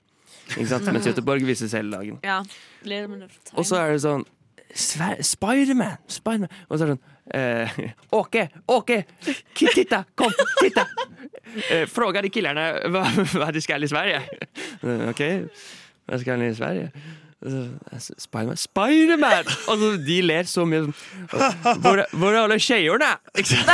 Ikke 0.56 0.70
sant? 0.72 0.88
Mens 0.88 1.08
Göteborg 1.10 1.44
vises 1.46 1.74
hele 1.76 1.92
dagen. 1.92 2.16
ja. 2.24 2.40
Og 3.54 3.68
så 3.68 3.76
er 3.82 3.92
det 3.94 4.00
sånn 4.06 4.24
Spiderman! 4.72 5.98
Spider 6.08 6.48
Og 6.70 6.78
så 6.80 6.86
er 6.86 6.92
det 6.92 6.94
sånn 6.94 7.02
eh, 7.36 7.82
Åke! 8.22 8.46
Åke! 8.72 9.02
Titta! 9.52 10.04
Kom! 10.16 10.32
Titta! 10.62 10.86
Eh, 11.68 11.84
fråga 11.92 12.22
de 12.24 12.30
killarna 12.32 12.70
hva, 12.88 13.02
hva 13.36 13.50
de 13.52 13.60
skal 13.60 13.84
i 13.84 13.90
Sverige. 13.90 14.22
Eh, 14.80 15.02
OK, 15.10 15.20
hva 16.08 16.20
skal 16.22 16.40
de 16.40 16.48
i 16.48 16.56
Sverige? 16.56 16.86
Eh, 17.42 17.98
Spiderman 18.22 18.56
Spiderman! 18.60 19.48
Altså, 19.66 19.96
de 20.06 20.18
ler 20.22 20.46
så 20.46 20.62
mye 20.68 20.84
sånn 20.84 20.94
Hvor, 21.82 22.04
hvor 22.14 22.30
er 22.30 22.42
alle 22.44 22.58
skeierne? 22.62 23.16
Ikke? 23.42 23.58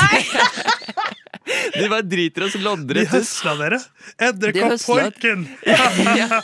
De 1.48 1.86
bare 1.88 2.04
driter 2.04 2.44
og 2.44 2.52
De 2.52 2.60
loddrett 2.64 3.08
ut. 3.08 3.14
høsla 3.18 3.54
dere. 3.60 3.78
De 3.80 4.26
Edderkoppfolken! 4.28 5.46
ja. 6.20 6.40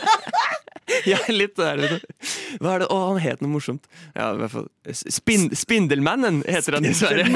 Ja, 1.08 1.18
litt 1.32 1.56
der. 1.56 1.80
vet 1.80 1.94
du. 1.96 2.32
Hva 2.60 2.74
er 2.74 2.82
det? 2.84 2.88
Å, 2.92 2.96
han 3.10 3.20
het 3.24 3.40
noe 3.44 3.52
morsomt. 3.54 3.86
Ja, 4.12 4.30
i 4.34 4.40
hvert 4.42 4.52
fall 4.52 4.68
Spind 4.92 5.54
Spindelmannen 5.56 6.42
heter 6.44 6.76
han 6.78 6.88
i 6.88 6.92
Sverige. 6.96 7.28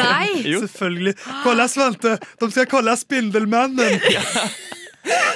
Jo. 0.44 0.62
Selvfølgelig. 0.66 1.14
Kolla 1.44 1.68
Svante! 1.72 2.18
De 2.40 2.50
skal 2.52 2.68
kolla 2.72 2.96
Spindelmannen! 3.00 4.00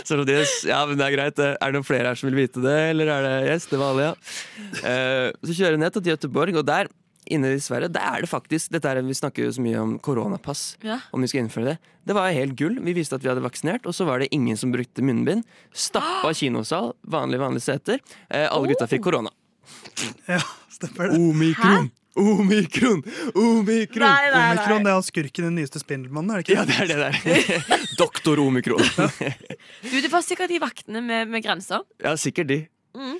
Så 0.08 0.18
det, 0.26 0.40
ja, 0.68 0.80
men 0.88 0.98
det 0.98 1.06
er 1.06 1.14
greit. 1.16 1.38
Er 1.38 1.58
det 1.60 1.76
noen 1.76 1.86
flere 1.86 2.10
her 2.10 2.18
som 2.18 2.28
vil 2.30 2.40
vite 2.42 2.62
det, 2.64 2.74
eller 2.92 3.12
er 3.14 3.22
det 3.28 3.36
yes, 3.52 3.68
det 3.70 3.78
var 3.80 3.92
alle, 3.94 4.08
Ja. 4.10 4.16
Uh, 4.82 5.28
så 5.46 5.54
kjører 5.54 5.76
jeg 5.76 5.82
ned 5.84 5.94
til 5.96 6.10
Göteborg, 6.10 6.58
og 6.58 6.66
der 6.66 6.90
inne 7.32 7.52
i 7.54 7.60
Sverige, 7.62 7.88
der 7.94 8.02
er 8.02 8.24
det 8.24 8.28
faktisk 8.28 8.72
dette 8.74 8.90
er, 8.90 8.98
Vi 9.06 9.14
snakker 9.14 9.44
jo 9.46 9.52
så 9.54 9.62
mye 9.62 9.78
om 9.78 9.92
koronapass, 10.02 10.76
Ja. 10.82 10.98
om 11.14 11.22
vi 11.22 11.28
skal 11.30 11.44
innføre 11.44 11.64
det. 11.70 11.76
Det 12.04 12.16
var 12.18 12.32
helt 12.34 12.56
gull. 12.58 12.80
Vi 12.82 12.92
viste 12.98 13.14
at 13.14 13.22
vi 13.22 13.30
hadde 13.30 13.44
vaksinert, 13.44 13.86
og 13.86 13.94
så 13.94 14.04
var 14.04 14.18
det 14.18 14.28
ingen 14.34 14.56
som 14.58 14.72
brukte 14.74 15.02
munnbind. 15.06 15.44
Stappa 15.72 16.34
kinosal, 16.38 16.92
vanlige, 17.06 17.40
vanlige 17.40 17.62
seter. 17.68 18.02
Uh, 18.26 18.48
alle 18.50 18.72
gutta 18.74 18.90
fikk 18.90 19.06
korona. 19.06 19.30
Ja, 20.26 20.40
stemmer 20.72 21.12
det. 21.12 21.20
Omikron! 21.22 21.90
Omikron! 22.14 23.02
Omikron! 23.34 24.08
Nei, 24.08 24.30
nei, 24.30 24.32
nei. 24.32 24.48
Omikron 24.52 24.84
det 24.84 24.90
er 24.90 24.96
han 24.98 25.06
skurken 25.06 25.44
i 25.44 25.48
den 25.48 25.58
nyeste 25.60 25.80
Spindelmannen, 25.80 26.34
er 26.34 26.42
det 26.42 26.46
ikke? 26.46 26.58
Ja, 26.58 26.64
det 26.68 26.78
er 26.82 26.90
det 26.90 26.98
der. 27.00 27.76
Doktor 28.02 28.42
Omikron. 28.42 28.82
Du, 29.82 29.94
det 30.00 30.10
var 30.12 30.24
sikkert 30.24 30.50
de 30.52 30.58
vaktene 30.62 31.00
med, 31.04 31.30
med 31.30 31.42
grenser. 31.44 31.84
Ja, 32.02 32.14
sikkert 32.20 32.50
de. 32.50 32.58
Mm. 32.96 33.16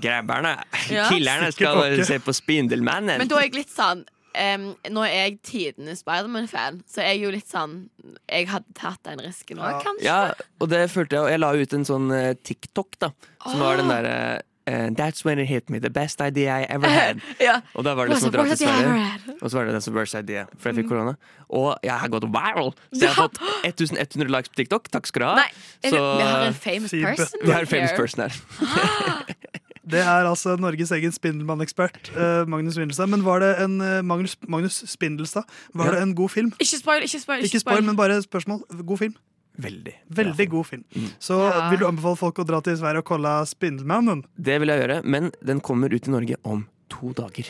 Grabberne. 0.00 0.56
Ja. 0.90 1.06
Killerne 1.10 1.52
skal 1.52 1.78
bare 1.78 2.04
se 2.06 2.18
på 2.22 2.32
Spindelmannen. 2.34 3.20
Men 3.20 3.30
da 3.30 3.38
er 3.38 3.48
jeg 3.48 3.56
litt 3.58 3.72
sånn 3.72 4.02
um, 4.34 4.64
Nå 4.94 5.04
er 5.06 5.14
jeg 5.14 5.36
tidenes 5.46 6.02
Spiderman-fan, 6.02 6.80
så 6.90 7.04
jeg 7.04 7.18
er 7.18 7.26
jo 7.26 7.32
litt 7.34 7.50
sånn 7.50 7.76
Jeg 8.30 8.48
hadde 8.50 8.76
tatt 8.78 9.02
den 9.06 9.22
risken 9.24 9.60
òg, 9.60 9.82
kanskje. 9.84 10.08
Ja, 10.08 10.32
og 10.60 10.72
det 10.72 10.86
følte 10.92 11.18
jeg, 11.18 11.26
og 11.26 11.32
jeg 11.34 11.42
la 11.44 11.52
ut 11.54 11.76
en 11.78 11.86
sånn 11.88 12.10
uh, 12.12 12.32
TikTok, 12.40 12.98
da. 13.04 13.12
Som 13.44 13.62
var 13.64 13.80
den 13.80 13.92
derre 13.92 14.02
derre 14.14 14.42
eh, 14.66 14.90
That's 14.96 15.24
when 15.24 15.38
it 15.38 15.46
hit 15.48 15.70
me. 15.70 15.78
The 15.78 15.90
best 15.90 16.20
idea 16.20 16.60
I 16.60 16.66
ever 16.68 16.88
had. 17.00 17.20
Ja. 17.40 17.60
Og 17.74 17.84
da 17.84 17.94
var 17.94 18.06
det 18.06 18.14
Worst- 18.16 18.20
som 18.20 18.30
å 18.30 18.32
dra 18.32 18.42
til 18.44 18.50
worst 18.50 18.62
idea 18.62 18.74
I 18.74 18.84
ever 18.84 19.18
Sverige. 19.24 19.38
Og 19.42 19.50
så 19.50 19.56
var 19.58 19.64
det 19.64 19.72
den 19.72 19.80
som 19.80 19.94
worst 19.94 20.14
idea, 20.14 20.44
for 20.58 20.68
jeg 20.70 20.76
fikk 20.76 20.84
Mm. 20.84 20.90
korona. 20.90 21.14
Og 21.50 21.76
jeg 21.84 21.92
har 22.00 22.08
gått 22.08 22.24
viral! 22.32 22.72
Så 22.94 23.00
jeg 23.00 23.10
har 23.14 23.28
fått 23.28 23.38
1100 23.64 24.28
likes 24.32 24.48
på 24.48 24.54
TikTok. 24.62 24.88
Takk 24.90 25.06
skal 25.06 25.20
du 25.20 25.26
ha. 25.26 25.34
Nei, 25.36 25.50
Så- 25.90 26.16
vi 26.16 26.22
har 26.22 26.46
en 26.46 26.54
famous 26.54 26.90
person 26.90 27.40
Vi 27.44 27.52
har 27.52 27.60
en 27.60 27.66
famous 27.66 27.92
person 27.92 28.20
her. 28.28 28.32
Det 29.84 30.00
er 30.00 30.24
altså 30.24 30.54
Norges 30.56 30.90
egen 30.96 31.12
Spindelmann-ekspert, 31.12 32.08
eh, 32.16 32.46
Magnus 32.48 32.72
Spindelstad. 32.78 33.06
Men 33.12 33.20
var 33.22 33.40
det 33.44 33.50
en 33.60 33.74
uh, 33.84 34.00
Magnus, 34.02 34.32
Magnus 34.48 34.78
Spindelstad, 34.88 35.44
var 35.74 35.84
Ja. 35.84 35.90
det 35.98 36.02
en 36.02 36.14
god 36.14 36.30
film? 36.32 36.52
Ikke 36.58 36.78
spoil, 36.80 37.02
ikke 37.04 37.20
spoil. 37.20 37.44
Ikke 37.44 37.60
spoil, 37.60 37.82
men 37.84 37.96
bare 37.96 38.16
spørsmål. 38.22 38.62
God 38.86 38.98
film. 38.98 39.14
Veldig. 39.58 39.94
Veldig 40.10 40.48
god 40.50 40.66
film. 40.66 40.84
Så 41.22 41.38
Ja. 41.48 41.70
vil 41.70 41.78
du 41.78 41.86
anbefale 41.86 42.16
folk 42.18 42.38
å 42.38 42.46
dra 42.46 42.60
til 42.60 42.76
Sverige 42.76 42.98
og 42.98 43.04
kolla 43.04 43.44
Spindelmannen? 43.44 44.24
Det 44.36 44.58
vil 44.60 44.68
jeg 44.68 44.82
gjøre, 44.82 45.04
men 45.04 45.30
den 45.44 45.60
kommer 45.60 45.92
ut 45.94 46.08
i 46.08 46.10
Norge 46.10 46.36
om 46.44 46.66
to 46.88 47.12
dager. 47.12 47.46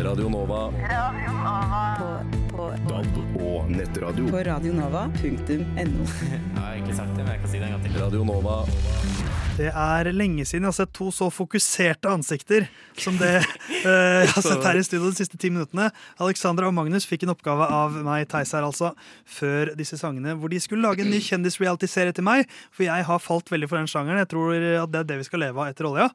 Radio 0.00 0.28
Nova. 0.28 0.70
Radio 0.70 1.32
Nova. 1.32 1.96
På, 1.98 2.56
på, 2.56 2.62
Nova. 2.62 3.02
DAB 3.02 3.36
og 3.42 3.70
nettradio. 3.70 4.30
På 4.30 4.42
radionova.no. 4.42 5.58
Jeg 5.76 6.56
har 6.56 6.72
egentlig 6.72 6.96
sagt 6.96 7.14
det, 7.14 7.22
men 7.22 7.32
jeg 7.34 7.40
kan 7.40 7.52
si 7.52 7.58
det 7.58 7.68
en 7.68 7.76
gang 7.76 7.84
til. 7.84 8.00
Radio 8.00 8.24
Nova. 8.24 8.64
Det 9.58 9.68
er 9.68 10.08
lenge 10.14 10.44
siden 10.46 10.64
jeg 10.64 10.70
har 10.70 10.76
sett 10.76 10.92
to 10.96 11.10
så 11.12 11.26
fokuserte 11.32 12.08
ansikter 12.08 12.68
som 13.00 13.16
det 13.20 13.32
eh, 13.40 14.20
jeg 14.22 14.30
har 14.32 14.44
sett 14.44 14.64
her 14.64 14.78
i 14.78 14.84
studio 14.84 15.10
de 15.10 15.18
siste 15.18 15.38
ti 15.40 15.50
minuttene. 15.52 15.88
Alexandra 16.22 16.68
og 16.68 16.74
Magnus 16.76 17.06
fikk 17.08 17.24
en 17.26 17.32
oppgave 17.34 17.66
av 17.66 17.96
meg, 18.06 18.26
Theis 18.30 18.52
her 18.56 18.66
altså, 18.66 18.92
før 19.28 19.72
disse 19.78 19.98
sangene, 20.00 20.36
hvor 20.38 20.52
de 20.52 20.60
skulle 20.62 20.84
lage 20.84 21.04
en 21.04 21.10
ny 21.12 21.20
kjendis-reality-serie 21.24 22.14
til 22.16 22.26
meg. 22.26 22.50
For 22.72 22.86
jeg 22.86 23.06
har 23.08 23.22
falt 23.22 23.50
veldig 23.52 23.68
for 23.70 23.80
den 23.80 23.90
sjangeren. 23.90 24.20
Jeg 24.22 24.30
tror 24.32 24.54
at 24.54 24.92
det 24.92 25.02
er 25.02 25.08
det 25.10 25.18
vi 25.22 25.28
skal 25.28 25.44
leve 25.44 25.60
av 25.60 25.72
etter 25.72 25.88
olja. 25.90 26.08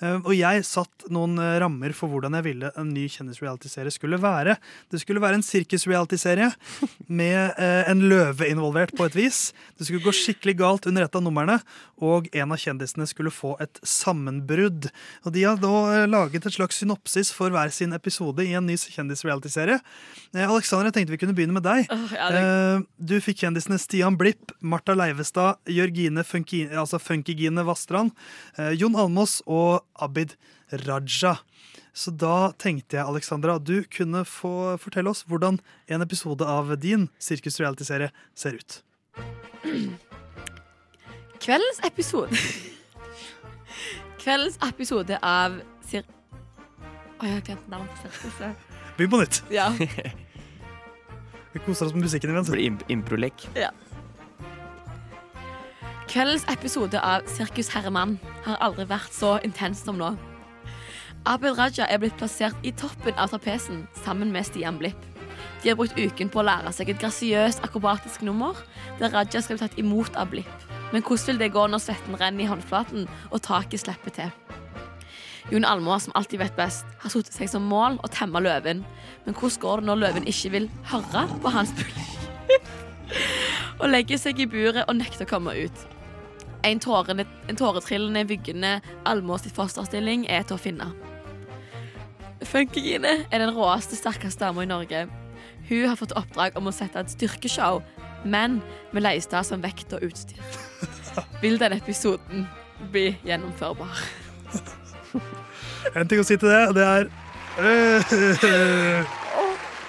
Eh, 0.00 0.18
og 0.18 0.32
jeg 0.36 0.66
satt 0.68 1.06
noen 1.12 1.38
eh, 1.40 1.58
rammer 1.62 1.96
for 1.96 2.12
hvordan 2.12 2.38
jeg 2.40 2.48
ville 2.48 2.72
en 2.80 2.92
ny 2.96 3.06
kjendis-reality-serie 3.12 3.94
skulle 3.94 4.20
være. 4.20 4.58
Det 4.92 5.02
skulle 5.02 5.22
være 5.22 5.40
en 5.40 5.46
sirkus-reality-serie 5.46 6.50
med 7.08 7.38
eh, 7.54 7.84
en 7.90 8.04
løve 8.10 8.50
involvert 8.50 8.96
på 8.96 9.08
et 9.08 9.18
vis. 9.18 9.42
Det 9.78 9.88
skulle 9.88 10.04
gå 10.04 10.16
skikkelig 10.16 10.58
galt 10.60 10.90
under 10.90 11.06
et 11.06 11.16
av 11.16 11.24
numrene, 11.24 11.60
og 12.00 12.30
en 12.32 12.54
av 12.54 12.60
kjendisene 12.60 12.79
skulle 12.88 13.30
få 13.30 13.56
et 13.60 13.78
sammenbrudd. 13.82 14.90
Og 15.24 15.32
De 15.32 15.42
har 15.44 15.56
da 15.56 16.02
eh, 16.02 16.06
laget 16.08 16.46
et 16.46 16.52
slags 16.52 16.76
synopsis 16.80 17.30
for 17.32 17.50
hver 17.50 17.70
sin 17.70 17.92
episode 17.92 18.38
i 18.46 18.52
en 18.54 18.66
ny 18.66 18.76
kjendis-reality-serie. 18.76 19.80
Eh, 20.34 20.46
Alexander, 20.50 20.86
jeg 20.86 20.94
tenkte 20.94 21.10
vi 21.10 21.18
kunne 21.18 21.34
begynne 21.36 21.52
med 21.52 21.62
deg. 21.62 21.86
Oh, 21.90 22.08
ja, 22.14 22.30
det- 22.30 22.40
Eh, 22.40 22.80
Du 23.00 23.20
fikk 23.20 23.38
kjendisene 23.44 23.78
Stian 23.78 24.16
Blipp, 24.16 24.52
Marta 24.62 24.94
Leivestad, 24.94 25.56
Jørgine 25.66 26.24
Funky, 26.24 26.68
altså 26.70 26.98
Funkygine 27.00 27.64
Vastrand, 27.64 28.12
eh, 28.58 28.70
Jon 28.72 28.94
Almås 28.94 29.42
og 29.46 29.84
Abid 30.00 30.34
Raja. 30.72 31.38
Så 31.92 32.16
da 32.16 32.52
tenkte 32.52 32.96
jeg, 32.96 33.04
Alexandra, 33.06 33.56
at 33.56 33.64
du 33.64 33.82
kunne 33.90 34.24
få 34.24 34.78
fortelle 34.78 35.10
oss 35.10 35.24
hvordan 35.26 35.58
en 35.88 36.02
episode 36.02 36.42
av 36.46 36.76
din 36.78 37.08
sirkus-reality-serie 37.18 38.10
ser 38.34 38.52
ut. 38.60 38.82
Kveldens 41.40 41.80
episode 41.84 42.36
Kveldens 44.20 44.58
episode 44.66 45.16
av 45.24 45.60
Sir... 45.88 46.04
Å, 47.20 47.24
jeg 47.24 47.36
har 47.36 47.44
glemt 47.44 47.68
navnet 47.72 47.92
på 47.94 48.08
sirkuset. 48.08 48.66
Begynn 48.96 49.12
på 49.12 49.20
nytt. 49.20 49.38
Ja. 49.52 49.68
Vi 51.52 51.62
koser 51.64 51.88
oss 51.88 51.94
med 51.96 52.04
musikken 52.06 52.32
imens. 52.32 52.50
Blir 52.52 52.64
imp 52.68 52.84
improlek. 52.92 53.46
ja. 53.56 53.72
Kveldens 56.10 56.42
episode 56.50 56.98
av 56.98 57.22
Sirkus 57.30 57.68
Herremann 57.70 58.16
har 58.42 58.56
aldri 58.66 58.82
vært 58.90 59.12
så 59.14 59.36
intens 59.46 59.84
som 59.86 59.94
nå. 60.00 60.08
Abid 61.28 61.54
Raja 61.54 61.86
er 61.86 62.00
blitt 62.02 62.16
plassert 62.18 62.56
i 62.66 62.72
toppen 62.74 63.14
av 63.14 63.30
trapesen 63.30 63.84
sammen 64.02 64.32
med 64.34 64.48
Stian 64.48 64.80
Blipp. 64.80 64.98
De 65.62 65.70
har 65.70 65.78
brukt 65.78 65.94
uken 65.94 66.32
på 66.32 66.40
å 66.42 66.46
lære 66.48 66.72
seg 66.74 66.90
et 66.90 66.98
grasiøst 66.98 67.62
akrobatisk 67.62 68.24
nummer 68.26 68.58
der 68.98 69.12
Raja 69.14 69.38
skal 69.38 69.54
bli 69.54 69.62
tatt 69.62 69.78
imot 69.78 70.18
av 70.18 70.32
Blipp. 70.32 70.69
Men 70.90 71.04
hvordan 71.06 71.26
vil 71.26 71.38
det 71.38 71.52
gå 71.54 71.66
når 71.70 71.82
svetten 71.84 72.18
renner 72.18 72.44
i 72.44 72.48
håndflaten 72.50 73.06
og 73.30 73.42
taket 73.46 73.84
slipper 73.84 74.14
til? 74.14 74.32
Jon 75.50 75.66
Almaas, 75.66 76.06
som 76.06 76.14
alltid 76.14 76.38
vet 76.42 76.56
best, 76.58 76.86
har 77.02 77.10
satt 77.10 77.30
seg 77.34 77.50
som 77.50 77.64
mål 77.66 77.98
å 78.04 78.10
temme 78.12 78.42
løven. 78.42 78.84
Men 79.24 79.34
hvordan 79.34 79.62
går 79.62 79.80
det 79.80 79.88
når 79.88 80.02
løven 80.04 80.28
ikke 80.30 80.52
vil 80.54 80.68
høre 80.92 81.24
på 81.42 81.54
hans 81.54 81.72
pulling? 81.78 82.10
og 83.80 83.88
legger 83.90 84.20
seg 84.20 84.38
i 84.42 84.48
buret 84.50 84.84
og 84.86 84.98
nekter 84.98 85.26
å 85.26 85.30
komme 85.30 85.56
ut. 85.58 85.86
En, 86.66 86.80
tårene, 86.82 87.24
en 87.48 87.56
tåretrillende, 87.58 88.26
vyggende 88.28 88.74
Almås 89.08 89.48
fosterstilling 89.56 90.26
er 90.28 90.44
til 90.44 90.58
å 90.58 90.60
finne. 90.60 90.90
Funkygine 92.46 93.24
er 93.30 93.42
den 93.42 93.54
råeste, 93.56 93.96
sterkeste 93.96 94.44
dama 94.44 94.64
i 94.64 94.68
Norge. 94.68 95.06
Hun 95.68 95.88
har 95.88 95.98
fått 95.98 96.14
oppdrag 96.18 96.56
om 96.58 96.68
å 96.68 96.74
sette 96.74 97.00
et 97.00 97.12
styrkeshow, 97.12 97.80
men 98.24 98.60
med 98.92 99.04
Leistad 99.04 99.46
som 99.48 99.62
vekt 99.62 99.92
og 99.96 100.04
utstyr. 100.06 100.40
Vil 101.42 101.58
den 101.60 101.72
episoden 101.76 102.46
bli 102.92 103.12
gjennomførbar? 103.26 104.04
En 105.96 106.06
ting 106.08 106.20
å 106.20 106.26
si 106.26 106.36
til 106.38 106.48
det, 106.48 106.62
det 106.76 106.84
er 106.86 107.08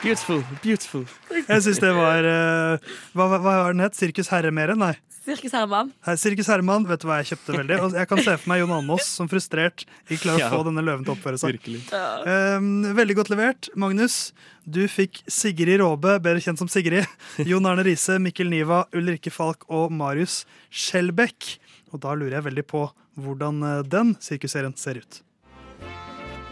Beautiful, 0.02 0.42
beautiful. 0.64 1.06
Jeg 1.30 1.62
syns 1.62 1.78
det 1.80 1.92
var 1.94 2.26
uh, 2.26 2.94
Hva, 3.14 3.28
hva 3.30 3.38
hva 3.38 3.54
var 3.68 3.76
den 3.76 3.84
het? 3.86 3.94
Sirkus 3.96 4.32
Herremere? 4.34 4.74
Nei. 4.74 4.96
Sirkus 5.22 5.54
Herman. 5.54 5.92
Her, 6.02 6.16
Sirkus 6.18 6.48
Herman, 6.50 6.86
vet 6.90 7.04
du 7.04 7.06
hva 7.06 7.20
jeg 7.20 7.36
kjøpte 7.36 7.54
veldig? 7.54 7.76
Og 7.86 7.94
jeg 7.94 8.08
kan 8.10 8.22
se 8.26 8.34
for 8.42 8.50
meg 8.50 8.64
Jon 8.64 8.72
Almaas 8.74 9.06
som 9.06 9.28
frustrert 9.30 9.84
ikke 10.08 10.24
klarer 10.24 10.40
å 10.40 10.42
Ja, 10.42 10.48
få 10.50 10.64
denne 10.66 10.82
løven 10.82 11.04
til 11.06 11.14
å 11.14 11.16
oppføre 11.16 11.38
seg. 11.38 11.60
Ja. 11.94 12.56
Um, 12.58 12.88
veldig 12.98 13.20
godt 13.20 13.30
levert. 13.30 13.70
Magnus, 13.78 14.32
du 14.66 14.82
fikk 14.90 15.20
Sigrid 15.30 15.78
Råbe, 15.84 16.16
bedre 16.26 16.42
kjent 16.42 16.58
som 16.64 16.72
Sigrid. 16.72 17.06
Jon 17.52 17.70
Arne 17.70 17.86
Riise, 17.86 18.18
Mikkel 18.18 18.50
Niva, 18.50 18.88
Ulrikke 18.98 19.30
Falk 19.34 19.68
og 19.70 19.94
Marius 19.94 20.40
Skjelbekk. 20.74 21.52
Og 21.94 22.02
da 22.02 22.16
lurer 22.18 22.40
jeg 22.40 22.48
veldig 22.50 22.66
på 22.74 22.88
hvordan 23.22 23.62
eh, 23.68 23.84
den 23.94 24.16
sirkusserien 24.26 24.74
ser 24.80 25.04
ut. 25.04 25.22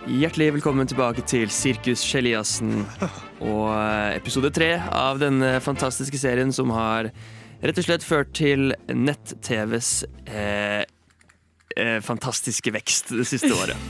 Hjertelig 0.10 0.52
velkommen 0.60 0.88
tilbake 0.90 1.26
til 1.26 1.50
Sirkus 1.54 2.06
Kjeliassen 2.06 2.86
og 3.50 3.66
eh, 3.74 4.14
episode 4.22 4.54
tre 4.54 4.76
av 4.78 5.18
denne 5.26 5.56
fantastiske 5.66 6.22
serien 6.22 6.54
som 6.54 6.70
har 6.78 7.10
rett 7.62 7.80
og 7.80 7.88
slett 7.88 8.06
ført 8.06 8.32
til 8.38 8.74
nett-TVs 8.88 9.92
eh, 10.32 10.84
eh, 11.76 11.98
fantastiske 12.06 12.74
vekst 12.76 13.14
det 13.16 13.28
siste 13.30 13.52
året. 13.56 13.90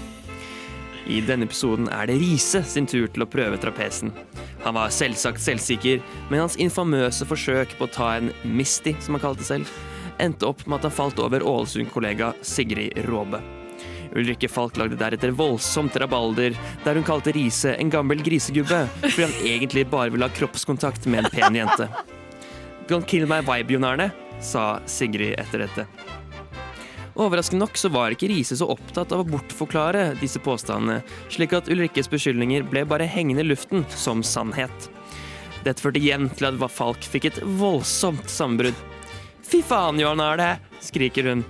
I 1.09 1.21
denne 1.25 1.47
episoden 1.49 1.87
er 1.89 2.05
det 2.05 2.19
Riise 2.21 2.61
sin 2.69 2.85
tur 2.89 3.07
til 3.09 3.25
å 3.25 3.29
prøve 3.29 3.57
trapesen. 3.61 4.11
Han 4.61 4.75
var 4.77 4.93
selvsagt 4.93 5.41
selvsikker, 5.41 6.03
men 6.29 6.43
hans 6.43 6.57
infamøse 6.61 7.25
forsøk 7.25 7.73
på 7.79 7.87
å 7.87 7.93
ta 7.93 8.11
en 8.19 8.29
Misty, 8.43 8.93
som 9.01 9.17
han 9.17 9.23
kalte 9.23 9.47
selv, 9.47 9.71
endte 10.21 10.45
opp 10.45 10.65
med 10.67 10.77
at 10.77 10.89
han 10.89 10.97
falt 10.99 11.21
over 11.23 11.45
Ålesund-kollega 11.47 12.35
Sigrid 12.45 12.99
Råbe. 13.07 13.41
Ulrikke 14.17 14.49
Falk 14.49 14.77
lagde 14.77 14.97
deretter 14.99 15.33
voldsomt 15.33 15.97
rabalder, 16.01 16.55
der 16.85 16.97
hun 16.97 17.05
kalte 17.07 17.33
Riise 17.33 17.75
en 17.77 17.91
gammel 17.93 18.21
grisegubbe, 18.25 18.85
fordi 19.05 19.25
han 19.25 19.35
egentlig 19.45 19.85
bare 19.89 20.13
ville 20.13 20.29
ha 20.29 20.37
kroppskontakt 20.37 21.09
med 21.09 21.25
en 21.25 21.33
pen 21.33 21.59
jente. 21.61 21.89
Don't 22.89 23.05
kill 23.05 23.27
my 23.29 23.41
vibe, 23.45 23.75
Jon 23.75 23.85
Arne, 23.85 24.09
sa 24.41 24.79
Sigrid 24.89 25.35
etter 25.39 25.67
dette. 25.67 25.85
Overraskende 27.19 27.65
nok 27.65 27.77
så 27.77 27.89
var 27.93 28.15
ikke 28.15 28.29
Riise 28.31 28.55
så 28.57 28.65
opptatt 28.71 29.11
av 29.13 29.21
å 29.21 29.27
bortforklare 29.27 30.15
disse 30.21 30.39
påstandene, 30.41 31.03
slik 31.29 31.53
at 31.53 31.69
Ulrikkes 31.69 32.09
beskyldninger 32.09 32.63
ble 32.71 32.85
bare 32.89 33.05
hengende 33.05 33.43
i 33.43 33.49
luften 33.49 33.83
som 33.91 34.23
sannhet. 34.25 34.89
Dette 35.65 35.83
førte 35.83 35.99
igjen 35.99 36.29
til 36.33 36.47
at 36.47 36.71
Falk 36.71 37.03
fikk 37.03 37.29
et 37.29 37.39
voldsomt 37.59 38.31
sammenbrudd. 38.31 38.77
Fy 39.45 39.61
faen, 39.65 39.99
Johan 39.99 40.23
Arne! 40.23 40.55
skriker 40.81 41.27
hun. 41.29 41.45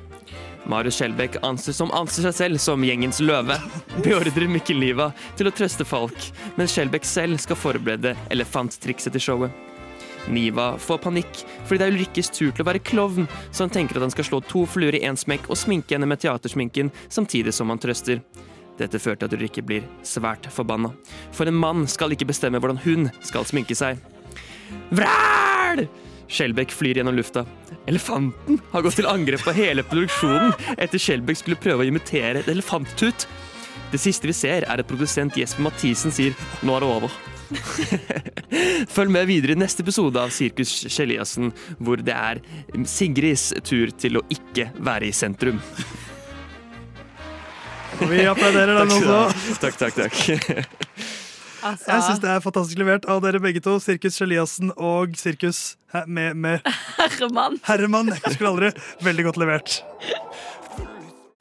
Marius 0.70 0.98
Skjelbæk 1.00 1.40
anser 1.46 1.78
anser 1.96 2.28
seg 2.28 2.36
selv 2.36 2.62
som 2.62 2.84
gjengens 2.84 3.22
løve, 3.24 3.56
beordrer 4.04 4.50
Mikkel 4.52 4.82
Liva 4.82 5.12
til 5.38 5.48
å 5.48 5.56
trøste 5.56 5.88
Falk, 5.88 6.32
mens 6.58 6.76
Skjelbæk 6.76 7.08
selv 7.08 7.40
skal 7.40 7.62
forberede 7.62 8.18
elefanttrikset 8.34 9.16
til 9.16 9.28
showet. 9.30 9.69
Niva 10.28 10.74
får 10.82 11.02
panikk 11.06 11.42
fordi 11.66 11.80
det 11.80 11.88
er 11.88 11.96
Ulrikkes 11.96 12.32
tur 12.36 12.52
til 12.52 12.64
å 12.64 12.68
være 12.68 12.84
klovn, 12.84 13.28
så 13.52 13.66
han 13.66 13.74
tenker 13.74 13.98
at 13.98 14.08
han 14.08 14.14
skal 14.14 14.28
slå 14.28 14.42
to 14.46 14.66
fluer 14.70 14.98
i 14.98 15.04
én 15.08 15.18
smekk 15.20 15.50
og 15.50 15.60
sminke 15.60 15.96
henne 15.96 16.10
med 16.10 16.22
teatersminken 16.24 16.92
samtidig 17.08 17.54
som 17.56 17.72
han 17.72 17.82
trøster. 17.82 18.22
Dette 18.80 19.00
fører 19.02 19.20
til 19.20 19.30
at 19.30 19.36
Ulrikke 19.36 19.64
blir 19.66 19.88
svært 20.08 20.48
forbanna. 20.56 20.94
For 21.36 21.50
en 21.50 21.58
mann 21.60 21.88
skal 21.92 22.16
ikke 22.16 22.30
bestemme 22.30 22.62
hvordan 22.62 22.80
hun 22.86 23.10
skal 23.26 23.48
sminke 23.48 23.76
seg. 23.76 24.00
Vræl! 24.96 25.88
Skjelbæk 26.30 26.74
flyr 26.78 27.00
gjennom 27.00 27.18
lufta. 27.18 27.44
Elefanten 27.90 28.60
har 28.72 28.84
gått 28.86 29.00
til 29.00 29.10
angrep 29.10 29.42
på 29.42 29.56
hele 29.58 29.84
produksjonen 29.88 30.54
etter 30.78 31.02
Skjelbæk 31.02 31.42
skulle 31.42 31.62
prøve 31.62 31.86
å 31.86 31.90
imitere 31.90 32.44
et 32.44 32.52
elefanttut. 32.54 33.26
Det 33.90 33.98
siste 33.98 34.30
vi 34.30 34.38
ser, 34.38 34.68
er 34.70 34.84
at 34.84 34.90
produsent 34.90 35.38
Jesper 35.40 35.66
Mathisen 35.66 36.14
sier 36.14 36.38
'nå 36.62 36.76
er 36.76 36.86
det 36.86 36.90
over'. 36.90 37.29
Følg 38.96 39.12
med 39.14 39.28
videre 39.30 39.56
i 39.56 39.60
neste 39.60 39.84
episode 39.86 40.22
av 40.22 40.32
Sirkus 40.34 40.72
Kjeliassen, 40.90 41.52
hvor 41.82 42.02
det 42.04 42.16
er 42.16 42.42
Sigrids 42.90 43.50
tur 43.66 43.92
til 44.00 44.20
å 44.22 44.26
ikke 44.34 44.70
være 44.86 45.10
i 45.10 45.16
sentrum. 45.16 45.60
Og 48.00 48.06
vi 48.12 48.24
applauderer 48.30 48.78
den 48.84 48.94
også. 48.96 49.22
Takk, 49.60 49.80
takk, 49.82 49.98
takk. 49.98 50.20
Altså, 51.60 51.90
Jeg 51.92 52.04
syns 52.06 52.22
det 52.24 52.30
er 52.32 52.44
fantastisk 52.44 52.80
levert 52.80 53.08
av 53.12 53.20
dere 53.26 53.42
begge 53.44 53.60
to. 53.64 53.74
Sirkus 53.84 54.16
Sjeliassen 54.20 54.72
og 54.80 55.18
Sirkus 55.20 55.74
med, 56.08 56.38
med 56.40 56.64
Herman. 57.00 57.60
Herman. 57.68 58.14
Jeg 58.14 58.24
husker 58.30 58.48
aldri. 58.54 58.70
Veldig 59.04 59.26
godt 59.28 59.42
levert. 59.42 59.80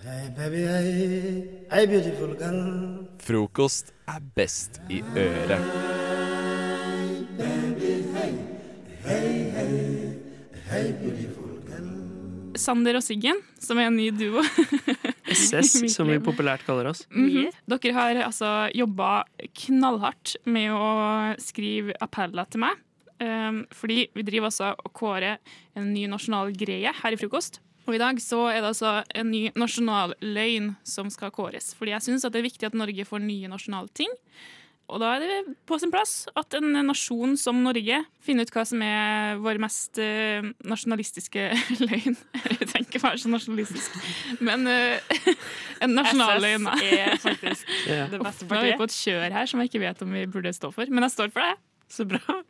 Hey 0.09 0.31
baby, 0.33 0.61
hey, 0.65 1.67
hey 1.69 1.85
beautiful 1.85 2.31
girl. 2.33 2.61
Frokost 3.21 3.91
er 4.09 4.23
best 4.39 4.79
i 4.89 5.03
øret. 5.05 5.67
Sander 12.57 12.97
og 12.97 13.05
Siggen, 13.05 13.45
som 13.61 13.77
er 13.77 13.91
en 13.91 14.01
ny 14.01 14.09
duo. 14.17 14.41
SS, 15.29 15.77
som 15.93 16.09
vi 16.09 16.17
populært 16.25 16.65
kaller 16.65 16.89
oss. 16.95 17.05
Mhm. 17.13 17.53
Dere 17.69 17.97
har 18.01 18.25
altså 18.31 18.57
jobba 18.73 19.27
knallhardt 19.61 20.39
med 20.49 20.73
å 20.73 20.91
skrive 21.37 22.01
appeller 22.01 22.49
til 22.49 22.65
meg. 22.65 22.81
Um, 23.21 23.67
fordi 23.75 24.07
vi 24.15 24.23
driver 24.25 24.49
altså 24.49 24.73
og 24.73 24.93
kårer 24.95 25.41
en 25.77 25.93
ny 25.93 26.09
nasjonal 26.09 26.57
greie 26.57 26.97
her 26.97 27.13
i 27.13 27.19
frokost. 27.21 27.61
Og 27.89 27.97
i 27.97 28.03
dag 28.03 28.21
så 28.21 28.43
er 28.53 28.61
det 28.61 28.75
altså 28.75 28.99
en 29.17 29.31
ny 29.33 29.49
nasjonal 29.57 30.13
løgn 30.21 30.75
som 30.87 31.09
skal 31.13 31.33
kåres. 31.33 31.73
Fordi 31.79 31.95
jeg 31.95 32.05
syns 32.05 32.29
det 32.29 32.37
er 32.37 32.45
viktig 32.45 32.69
at 32.69 32.77
Norge 32.77 33.09
får 33.09 33.25
nye 33.25 33.49
nasjonale 33.49 33.89
ting. 33.97 34.13
Og 34.89 35.03
da 35.03 35.11
er 35.17 35.25
det 35.25 35.57
på 35.69 35.77
sin 35.81 35.91
plass 35.93 36.23
at 36.39 36.55
en 36.57 36.73
nasjon 36.89 37.35
som 37.37 37.59
Norge 37.61 37.99
finner 38.25 38.47
ut 38.49 38.53
hva 38.55 38.65
som 38.69 38.81
er 38.85 39.41
vår 39.45 39.61
mest 39.61 40.01
eh, 40.01 40.45
nasjonalistiske 40.65 41.45
løgn. 41.85 42.17
Jeg 42.45 42.71
tenker 42.73 42.87
ikke 42.87 43.03
være 43.03 43.21
så 43.21 43.33
nasjonalistisk, 43.33 43.99
men 44.45 44.65
uh, 44.65 45.19
en 45.85 45.93
nasjonal 45.97 46.41
løgn. 46.45 46.69
SS 46.81 46.89
er 46.89 47.21
faktisk 47.25 47.75
det 47.85 48.23
beste 48.25 48.49
Nå 48.49 48.57
er 48.57 48.65
vi 48.65 48.73
partiet. 48.73 48.81
på 48.81 48.89
et 48.89 48.97
kjør 48.97 49.37
her 49.37 49.51
som 49.53 49.61
jeg 49.61 49.73
ikke 49.73 49.85
vet 49.85 50.05
om 50.07 50.17
vi 50.17 50.25
burde 50.29 50.57
stå 50.57 50.73
for, 50.73 50.89
men 50.89 51.05
jeg 51.05 51.17
står 51.19 51.37
for 51.37 51.45
det. 51.45 51.57
Så 51.89 52.05
bra. 52.05 52.21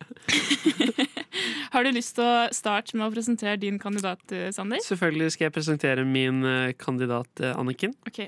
Har 1.72 1.86
du 1.86 1.93
lyst 1.95 2.16
til 2.18 2.26
å 2.26 2.49
starte 2.55 2.99
med 2.99 3.07
å 3.07 3.12
presentere 3.14 3.59
din 3.61 3.78
kandidat, 3.78 4.22
eh, 4.34 4.49
Sander? 4.55 4.82
Selvfølgelig 4.82 5.34
skal 5.34 5.49
jeg 5.49 5.55
presentere 5.55 6.05
min 6.07 6.43
eh, 6.47 6.72
kandidat 6.78 7.43
eh, 7.45 7.55
Anniken. 7.55 7.95
Ok, 8.09 8.24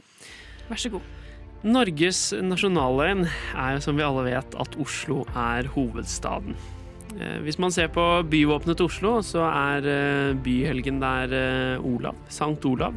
vær 0.69 0.81
så 0.81 0.93
god. 0.95 1.09
Norges 1.67 2.31
nasjonalløgn 2.41 3.27
er 3.27 3.81
som 3.85 3.99
vi 3.99 4.07
alle 4.07 4.23
vet 4.31 4.55
at 4.63 4.79
Oslo 4.81 5.25
er 5.35 5.67
hovedstaden. 5.75 6.55
Eh, 7.19 7.41
Hvis 7.45 7.59
man 7.61 7.75
ser 7.75 7.91
på 7.93 8.07
byvåpenet 8.31 8.79
til 8.79 8.89
Oslo, 8.89 9.17
så 9.27 9.49
er 9.51 9.91
byhelgen 10.47 11.03
der 11.03 11.35
Olav. 11.83 12.17
Sankt 12.33 12.65
Olav. 12.71 12.95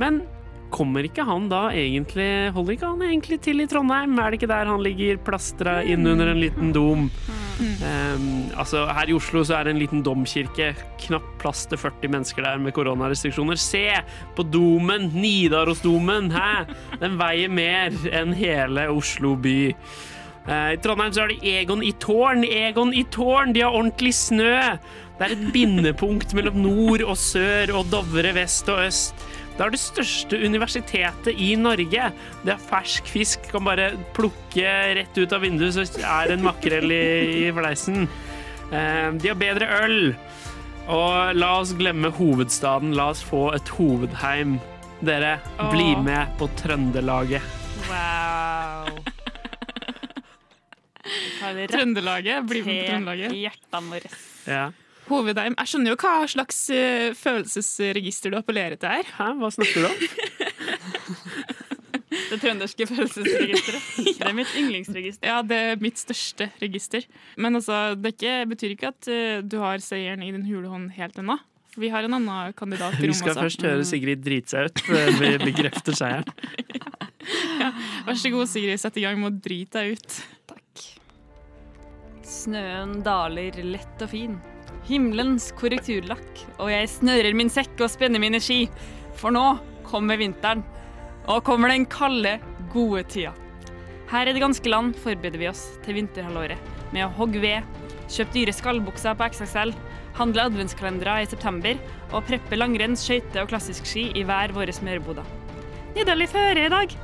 Men 0.00 0.22
kommer 0.72 1.06
ikke 1.06 1.26
han 1.28 1.48
da 1.50 1.66
egentlig 1.76 2.50
Holder 2.56 2.76
ikke 2.76 2.90
han 2.90 3.04
egentlig 3.06 3.38
til 3.44 3.62
i 3.62 3.68
Trondheim? 3.70 4.16
Er 4.18 4.32
det 4.32 4.40
ikke 4.40 4.50
der 4.50 4.70
han 4.70 4.82
ligger 4.84 5.20
plastra 5.26 5.80
inn 5.84 6.06
under 6.08 6.32
en 6.32 6.40
liten 6.42 6.72
dom? 6.74 7.08
Um, 7.62 8.48
altså 8.58 8.86
Her 8.90 9.10
i 9.10 9.14
Oslo 9.14 9.44
så 9.46 9.58
er 9.58 9.68
det 9.68 9.74
en 9.74 9.82
liten 9.82 10.02
domkirke. 10.04 10.72
Knapt 11.04 11.36
plass 11.42 11.66
til 11.70 11.78
40 11.80 12.10
mennesker 12.14 12.46
der 12.46 12.62
med 12.62 12.74
koronarestriksjoner. 12.76 13.60
Se 13.60 13.84
på 14.36 14.46
domen! 14.48 15.10
Nidarosdomen! 15.14 16.32
Hæ? 16.34 16.64
Den 17.02 17.20
veier 17.20 17.52
mer 17.52 17.94
enn 18.10 18.34
hele 18.36 18.88
Oslo 18.92 19.36
by. 19.36 19.58
Uh, 20.42 20.72
I 20.74 20.80
Trondheim 20.82 21.14
så 21.14 21.22
har 21.22 21.30
de 21.30 21.54
Egon 21.60 21.84
i 21.86 21.92
tårn. 22.02 22.42
Egon 22.48 22.94
i 22.96 23.04
tårn, 23.14 23.54
de 23.54 23.62
har 23.62 23.76
ordentlig 23.76 24.14
snø. 24.18 24.56
Det 25.18 25.28
er 25.28 25.36
et 25.36 25.52
bindepunkt 25.54 26.32
mellom 26.34 26.56
nord 26.64 27.04
og 27.06 27.14
sør 27.20 27.76
og 27.78 27.92
Dovre 27.92 28.32
vest 28.34 28.70
og 28.72 28.88
øst. 28.88 29.26
Det 29.62 29.68
er 29.68 29.74
det 29.76 29.78
største 29.78 30.38
universitetet 30.42 31.38
i 31.38 31.52
Norge. 31.54 32.08
Det 32.42 32.50
er 32.50 32.62
fersk 32.66 33.06
fisk. 33.06 33.44
Kan 33.52 33.62
bare 33.68 33.92
plukke 34.16 34.72
rett 34.98 35.14
ut 35.20 35.34
av 35.36 35.44
vinduet, 35.46 35.76
så 35.76 35.84
er 36.02 36.32
det 36.32 36.34
en 36.40 36.42
makrell 36.48 36.90
i, 36.90 37.04
i 37.46 37.52
fleisen. 37.54 38.08
Eh, 38.74 39.12
De 39.22 39.30
har 39.30 39.38
bedre 39.38 39.68
øl. 39.84 40.00
Og 40.90 41.38
la 41.38 41.52
oss 41.60 41.76
glemme 41.78 42.10
hovedstaden. 42.10 42.90
La 42.98 43.12
oss 43.14 43.22
få 43.22 43.52
et 43.54 43.70
hovedheim. 43.78 44.58
Dere, 45.02 45.36
bli 45.70 45.92
med 46.02 46.34
på 46.42 46.50
Trøndelaget. 46.58 47.46
Wow. 47.86 48.98
Trøndelaget. 51.70 52.46
Bli 52.50 52.66
med 52.66 52.80
på 52.82 52.90
Trøndelaget. 52.90 53.38
Hjertene 53.46 53.94
våre. 53.94 54.16
Ja. 54.50 54.64
Hovedheim. 55.12 55.56
Jeg 55.58 55.72
skjønner 55.72 55.94
jo 55.94 55.98
hva 56.00 56.14
slags 56.30 56.62
eh, 56.74 57.10
følelsesregister 57.18 58.32
du 58.32 58.38
appellerer 58.40 58.80
til 58.80 58.92
her. 58.92 59.12
Hæ, 59.18 59.32
hva 59.40 59.52
snakker 59.54 59.84
du 59.84 59.90
om? 59.90 59.96
Det 62.32 62.38
trønderske 62.40 62.86
følelsesregisteret. 62.88 63.86
Det 64.18 64.26
er 64.28 64.36
mitt 64.36 64.52
yndlingsregister. 64.56 65.28
Ja, 65.28 65.40
det 65.44 65.56
er 65.56 65.80
mitt 65.82 66.00
største 66.00 66.48
register. 66.62 67.04
Men 67.36 67.56
altså, 67.58 67.94
det 67.96 68.12
er 68.12 68.16
ikke, 68.16 68.34
betyr 68.52 68.74
ikke 68.74 68.92
at 68.92 69.08
eh, 69.12 69.40
du 69.44 69.58
har 69.60 69.82
seieren 69.84 70.24
i 70.24 70.30
din 70.32 70.46
hule 70.48 70.70
hånd 70.72 70.90
helt 70.96 71.18
ennå. 71.20 71.38
Vi 71.76 71.88
har 71.88 72.04
en 72.04 72.18
annen 72.18 72.52
kandidat 72.56 72.92
i 72.92 73.00
rommet. 73.00 73.08
Vi 73.08 73.16
skal 73.16 73.32
også. 73.32 73.46
først 73.46 73.62
høre 73.64 73.84
Sigrid 73.88 74.24
drite 74.24 74.52
seg 74.52 74.68
ut 74.68 74.82
før 74.84 75.12
vi 75.20 75.30
bekrefter 75.46 75.96
seieren. 75.96 76.28
Vær 78.06 78.18
så 78.18 78.32
god, 78.34 78.48
Sigrid. 78.50 78.80
Sett 78.80 78.98
i 79.00 79.04
gang 79.06 79.20
med 79.20 79.32
å 79.32 79.42
drite 79.44 79.80
deg 79.80 79.96
ut. 79.96 80.18
Takk. 80.52 80.84
Snøen 82.28 82.98
daler 83.06 83.56
lett 83.64 84.04
og 84.04 84.12
fin. 84.12 84.36
Himmelens 84.88 85.50
korrekturlakk, 85.58 86.42
og 86.58 86.72
jeg 86.72 86.90
snører 86.90 87.36
min 87.38 87.52
sekk 87.52 87.78
og 87.84 87.90
spenner 87.92 88.22
mine 88.22 88.40
ski. 88.42 88.64
For 89.18 89.34
nå 89.34 89.44
kommer 89.86 90.18
vinteren, 90.18 90.64
og 91.30 91.44
kommer 91.46 91.70
den 91.70 91.86
kalde, 91.86 92.38
gode 92.72 93.04
tida. 93.12 93.34
Her 94.10 94.28
i 94.28 94.34
det 94.34 94.42
ganske 94.42 94.68
land 94.68 94.96
forbereder 95.00 95.40
vi 95.40 95.48
oss 95.48 95.62
til 95.84 95.96
vinterhalvåret 96.00 96.58
med 96.92 97.06
å 97.06 97.12
hogge 97.16 97.40
ved, 97.40 97.68
kjøpe 98.12 98.34
dyre 98.34 98.54
skallbukser 98.56 99.16
på 99.16 99.28
XXL, 99.32 99.72
handle 100.18 100.48
adventskalendere 100.50 101.22
i 101.22 101.30
september 101.30 101.78
og 102.10 102.26
preppe 102.28 102.58
langrenns, 102.58 103.06
skøyte 103.06 103.40
og 103.40 103.48
klassisk 103.52 103.88
ski 103.88 104.10
i 104.18 104.26
hver 104.28 104.52
våre 104.56 104.74
smørboder. 104.74 105.24
Nydelig 105.96 106.28
føre 106.32 106.66
i 106.66 106.72
dag. 106.72 106.98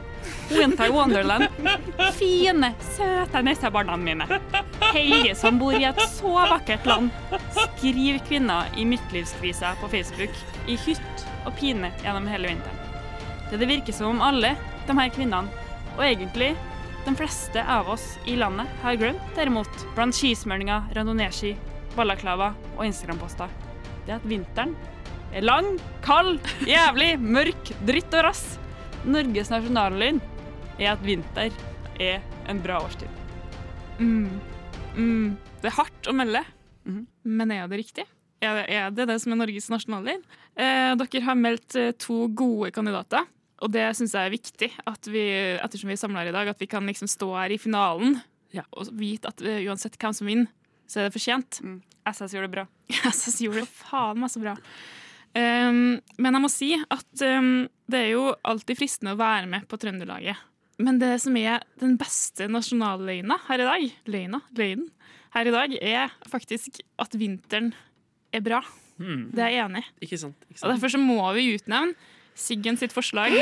Winter 0.50 0.90
Wonderland. 0.92 1.48
Fine, 2.18 2.72
søte 2.96 3.42
nissebarna 3.42 3.96
mine. 3.96 4.26
Helge 4.92 5.34
som 5.36 5.58
bor 5.60 5.76
i 5.76 5.84
et 5.88 6.00
så 6.10 6.32
vakkert 6.50 6.86
land. 6.88 7.10
Skriv 7.52 8.20
kvinner 8.28 8.70
i 8.76 8.86
midtlivskrisa 8.88 9.74
på 9.80 9.90
Facebook 9.92 10.34
i 10.66 10.78
hytt 10.86 11.26
og 11.46 11.54
pine 11.60 11.92
gjennom 12.02 12.28
hele 12.30 12.52
vinteren. 12.52 12.84
Det 13.50 13.60
det 13.60 13.68
virker 13.70 13.96
som 13.96 14.12
om 14.12 14.24
alle 14.24 14.54
de 14.88 14.96
her 14.98 15.12
kvinnene, 15.12 15.48
og 15.96 16.04
egentlig 16.04 16.52
de 17.06 17.14
fleste 17.16 17.62
av 17.64 17.88
oss 17.88 18.18
i 18.28 18.36
landet, 18.36 18.68
har 18.82 18.98
glemt, 19.00 19.24
derimot, 19.36 19.72
blant 19.96 20.16
skismøringer, 20.16 20.90
randonee-ski, 20.96 21.54
balaklava 21.96 22.52
og 22.76 22.84
Instagram-poster, 22.84 23.52
det 24.04 24.12
er 24.12 24.20
at 24.20 24.28
vinteren 24.28 24.74
er 25.32 25.44
lang, 25.44 25.76
kald, 26.04 26.38
jævlig, 26.68 27.14
mørk, 27.20 27.72
dritt 27.88 28.14
og 28.16 28.28
rass. 28.28 28.44
Norges 29.06 29.50
nasjonallyd 29.52 30.20
er 30.78 30.92
at 30.92 31.02
vinter 31.04 31.54
er 32.02 32.22
en 32.50 32.62
bra 32.62 32.80
årstid. 32.82 33.10
Mm. 33.98 34.38
Mm. 34.96 35.36
Det 35.62 35.70
er 35.70 35.76
hardt 35.78 36.10
å 36.10 36.14
melde, 36.16 36.42
men 37.22 37.54
er 37.54 37.68
det 37.70 37.82
riktig? 37.82 38.06
Er 38.42 38.54
det, 38.54 38.64
er 38.70 38.92
det 38.94 39.08
det 39.10 39.18
som 39.22 39.34
er 39.34 39.40
Norges 39.40 39.66
nasjonallyd? 39.72 40.22
Eh, 40.58 40.92
dere 40.98 41.24
har 41.26 41.38
meldt 41.38 41.74
eh, 41.78 41.90
to 41.98 42.28
gode 42.38 42.70
kandidater, 42.74 43.26
og 43.58 43.72
det 43.74 43.88
syns 43.98 44.14
jeg 44.14 44.28
er 44.28 44.34
viktig. 44.34 44.70
At 44.86 45.10
vi, 45.10 45.24
ettersom 45.58 45.90
vi 45.90 45.96
er 45.96 46.00
samla 46.00 46.22
her 46.22 46.30
i 46.30 46.36
dag, 46.36 46.52
at 46.54 46.62
vi 46.62 46.70
kan 46.70 46.86
liksom 46.86 47.10
stå 47.10 47.32
her 47.34 47.54
i 47.54 47.60
finalen 47.60 48.20
og 48.58 48.92
vite 48.96 49.28
at 49.30 49.42
eh, 49.44 49.64
uansett 49.68 49.98
hvem 50.00 50.14
som 50.16 50.30
vinner, 50.30 50.48
så 50.88 51.02
er 51.02 51.08
det 51.08 51.16
fortjent. 51.18 51.60
SS 52.08 52.32
gjorde 52.34 52.48
det 52.48 52.54
bra. 52.54 52.64
SS 53.12 53.42
gjorde 53.44 53.66
det 53.66 53.72
faen 53.82 54.22
meg 54.22 54.32
så 54.32 54.42
bra. 54.42 54.54
Um, 55.38 55.98
men 56.18 56.34
jeg 56.34 56.42
må 56.42 56.50
si 56.50 56.70
at 56.80 57.24
um, 57.38 57.68
det 57.90 58.00
er 58.00 58.12
jo 58.14 58.30
alltid 58.48 58.78
fristende 58.80 59.14
å 59.14 59.20
være 59.20 59.48
med 59.50 59.66
på 59.70 59.78
Trøndelaget. 59.80 60.40
Men 60.82 61.00
det 61.00 61.16
som 61.22 61.36
er 61.38 61.64
den 61.82 61.96
beste 61.98 62.46
nasjonalløgna 62.50 63.40
her 63.48 63.62
i 63.62 63.66
dag, 63.66 63.86
løgna, 64.14 64.40
løgnen, 64.58 64.90
her 65.34 65.50
i 65.50 65.54
dag, 65.54 65.74
er 65.82 66.14
faktisk 66.30 66.80
at 67.02 67.16
vinteren 67.18 67.72
er 68.34 68.44
bra. 68.44 68.62
Hmm. 68.98 69.28
Det 69.34 69.42
er 69.44 69.54
jeg 69.54 69.64
enig 69.66 69.82
i. 69.84 69.90
Ikke 70.06 70.20
sant? 70.22 70.46
Ikke 70.48 70.62
Og 70.64 70.72
derfor 70.72 70.94
så 70.94 71.00
må 71.02 71.20
vi 71.36 71.52
utnevne 71.54 71.94
Siggen 72.38 72.76
sitt 72.78 72.94
forslag 72.94 73.34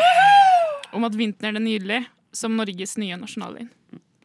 om 0.97 1.05
at 1.05 1.17
vinteren 1.19 1.59
er 1.59 1.65
nydelig 1.65 1.99
som 2.33 2.57
Norges 2.57 2.97
nye 2.97 3.19
nasjonalløgn. 3.21 3.69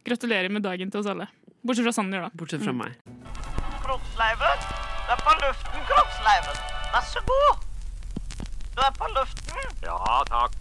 Gratulerer 0.08 0.48
med 0.48 0.64
dagen 0.64 0.90
til 0.90 1.02
oss 1.02 1.10
alle. 1.12 1.28
Bortsett 1.62 1.86
fra 1.86 1.92
Sander, 1.94 2.24
da. 2.24 2.32
Bortsett 2.34 2.64
fra 2.64 2.72
meg. 2.74 2.96
Kroppsleiven. 3.84 4.64
Det 4.64 5.18
er 5.18 5.26
på 5.26 5.40
luften, 5.44 5.90
kroppsleiven. 5.92 6.80
Vær 6.92 7.04
så 7.08 7.20
god. 7.24 7.60
Du 8.74 8.80
er 8.84 8.90
på 8.98 9.06
luften. 9.16 9.68
Ja, 9.80 9.96
takk. 10.28 10.52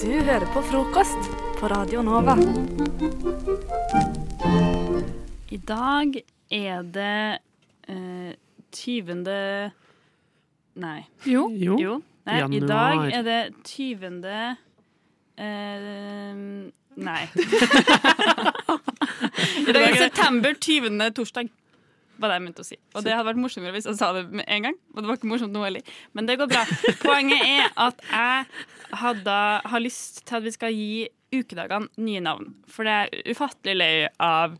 Du 0.00 0.08
hører 0.26 0.42
på 0.50 0.58
frokost 0.66 1.28
på 1.60 1.68
Radio 1.70 2.00
Nova. 2.02 2.34
I 5.54 5.58
dag 5.70 6.18
er 6.50 6.82
det 6.96 7.38
eh, 7.86 8.34
20. 8.74 9.22
Nei. 10.82 10.98
Jo. 11.30 11.46
Jo. 11.54 12.00
Nei, 12.26 12.40
i 12.58 12.60
dag 12.66 13.06
er 13.20 13.22
det 13.28 13.38
20. 13.70 14.18
Eh, 15.38 16.34
nei. 17.06 17.22
I 19.62 19.78
dag 19.78 19.86
er 19.92 20.02
september 20.08 20.58
20. 20.58 20.98
torsdag. 21.22 21.54
Var 22.18 22.32
det 22.32 22.38
jeg 22.38 22.44
mente 22.44 22.64
å 22.64 22.66
si. 22.66 22.78
Og 22.96 23.04
det 23.06 23.14
hadde 23.14 23.28
vært 23.28 23.40
morsommere 23.42 23.74
hvis 23.76 23.86
jeg 23.86 23.98
sa 24.00 24.10
det 24.16 24.24
med 24.32 24.46
en 24.50 24.66
gang. 24.68 24.78
Og 24.94 25.00
det 25.00 25.10
var 25.10 25.20
ikke 25.20 25.30
morsomt 25.30 25.54
nå 25.54 25.62
heller. 25.62 25.94
Men 26.18 26.28
det 26.28 26.38
går 26.40 26.50
bra. 26.50 26.64
Poenget 27.04 27.44
er 27.46 27.70
at 27.86 28.02
jeg 28.08 28.98
hadde, 29.02 29.38
har 29.72 29.84
lyst 29.84 30.24
til 30.26 30.40
at 30.40 30.46
vi 30.46 30.54
skal 30.54 30.74
gi 30.74 31.06
ukedagene 31.34 31.90
nye 32.02 32.22
navn. 32.24 32.52
For 32.70 32.88
det 32.88 32.96
er 33.04 33.32
ufattelig 33.34 33.76
lei 33.78 33.92
av 34.22 34.56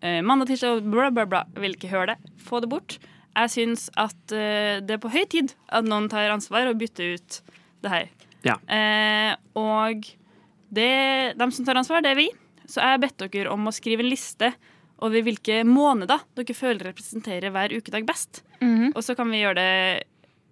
eh, 0.00 0.20
mandag, 0.24 0.52
tirsdag, 0.52 0.84
bla, 0.88 1.10
bla, 1.14 1.26
bla. 1.28 1.44
Vil 1.60 1.76
ikke 1.76 1.92
høre 1.92 2.14
det. 2.14 2.34
Få 2.46 2.62
det 2.64 2.70
bort. 2.72 2.98
Jeg 3.32 3.52
syns 3.54 3.88
at 4.00 4.36
eh, 4.36 4.80
det 4.84 4.96
er 4.96 5.02
på 5.02 5.12
høy 5.12 5.24
tid 5.32 5.54
at 5.72 5.88
noen 5.88 6.08
tar 6.12 6.32
ansvar 6.32 6.68
og 6.70 6.80
bytter 6.80 7.16
ut 7.16 7.40
det 7.82 7.92
her. 7.92 8.10
Ja. 8.46 8.58
Eh, 8.66 9.32
og 9.58 10.06
det, 10.72 10.92
de 11.38 11.48
som 11.52 11.66
tar 11.66 11.80
ansvar, 11.80 12.04
det 12.04 12.12
er 12.14 12.20
vi. 12.20 12.28
Så 12.64 12.80
jeg 12.80 12.94
har 12.94 13.02
bedt 13.02 13.20
dere 13.20 13.52
om 13.52 13.68
å 13.68 13.74
skrive 13.74 14.04
en 14.04 14.12
liste 14.12 14.52
over 15.02 15.24
hvilke 15.26 15.60
måneder 15.66 16.22
dere 16.38 16.54
føler 16.56 16.88
representerer 16.92 17.52
hver 17.54 17.74
ukedag 17.74 18.06
best. 18.08 18.42
Mhm. 18.62 18.92
Og 18.94 19.02
så 19.04 19.16
kan 19.18 19.30
vi 19.32 19.42
gjøre 19.42 19.58
det 19.58 20.04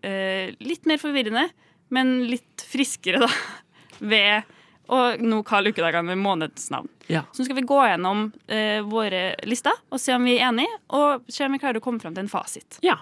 eh, 0.06 0.54
litt 0.64 0.88
mer 0.90 0.98
forvirrende, 1.02 1.48
men 1.94 2.16
litt 2.30 2.64
friskere, 2.70 3.22
da. 3.22 3.30
Ved 4.12 4.48
å 4.90 4.98
nå 5.22 5.42
kalle 5.46 5.70
ukedagene 5.70 6.10
med 6.14 6.18
månedsnavn. 6.18 6.88
Ja. 7.12 7.22
Så 7.30 7.42
nå 7.42 7.46
skal 7.46 7.58
vi 7.60 7.66
gå 7.68 7.78
gjennom 7.86 8.24
eh, 8.50 8.80
våre 8.86 9.36
lister 9.46 9.76
og 9.90 10.00
se 10.02 10.14
om 10.16 10.24
vi 10.26 10.34
er 10.38 10.48
enige, 10.48 10.80
og 10.98 11.28
se 11.30 11.46
om 11.46 11.54
vi 11.54 11.60
klarer 11.62 11.78
å 11.78 11.84
komme 11.84 12.02
fram 12.02 12.16
til 12.16 12.24
en 12.24 12.32
fasit. 12.32 12.80
Ja. 12.82 12.96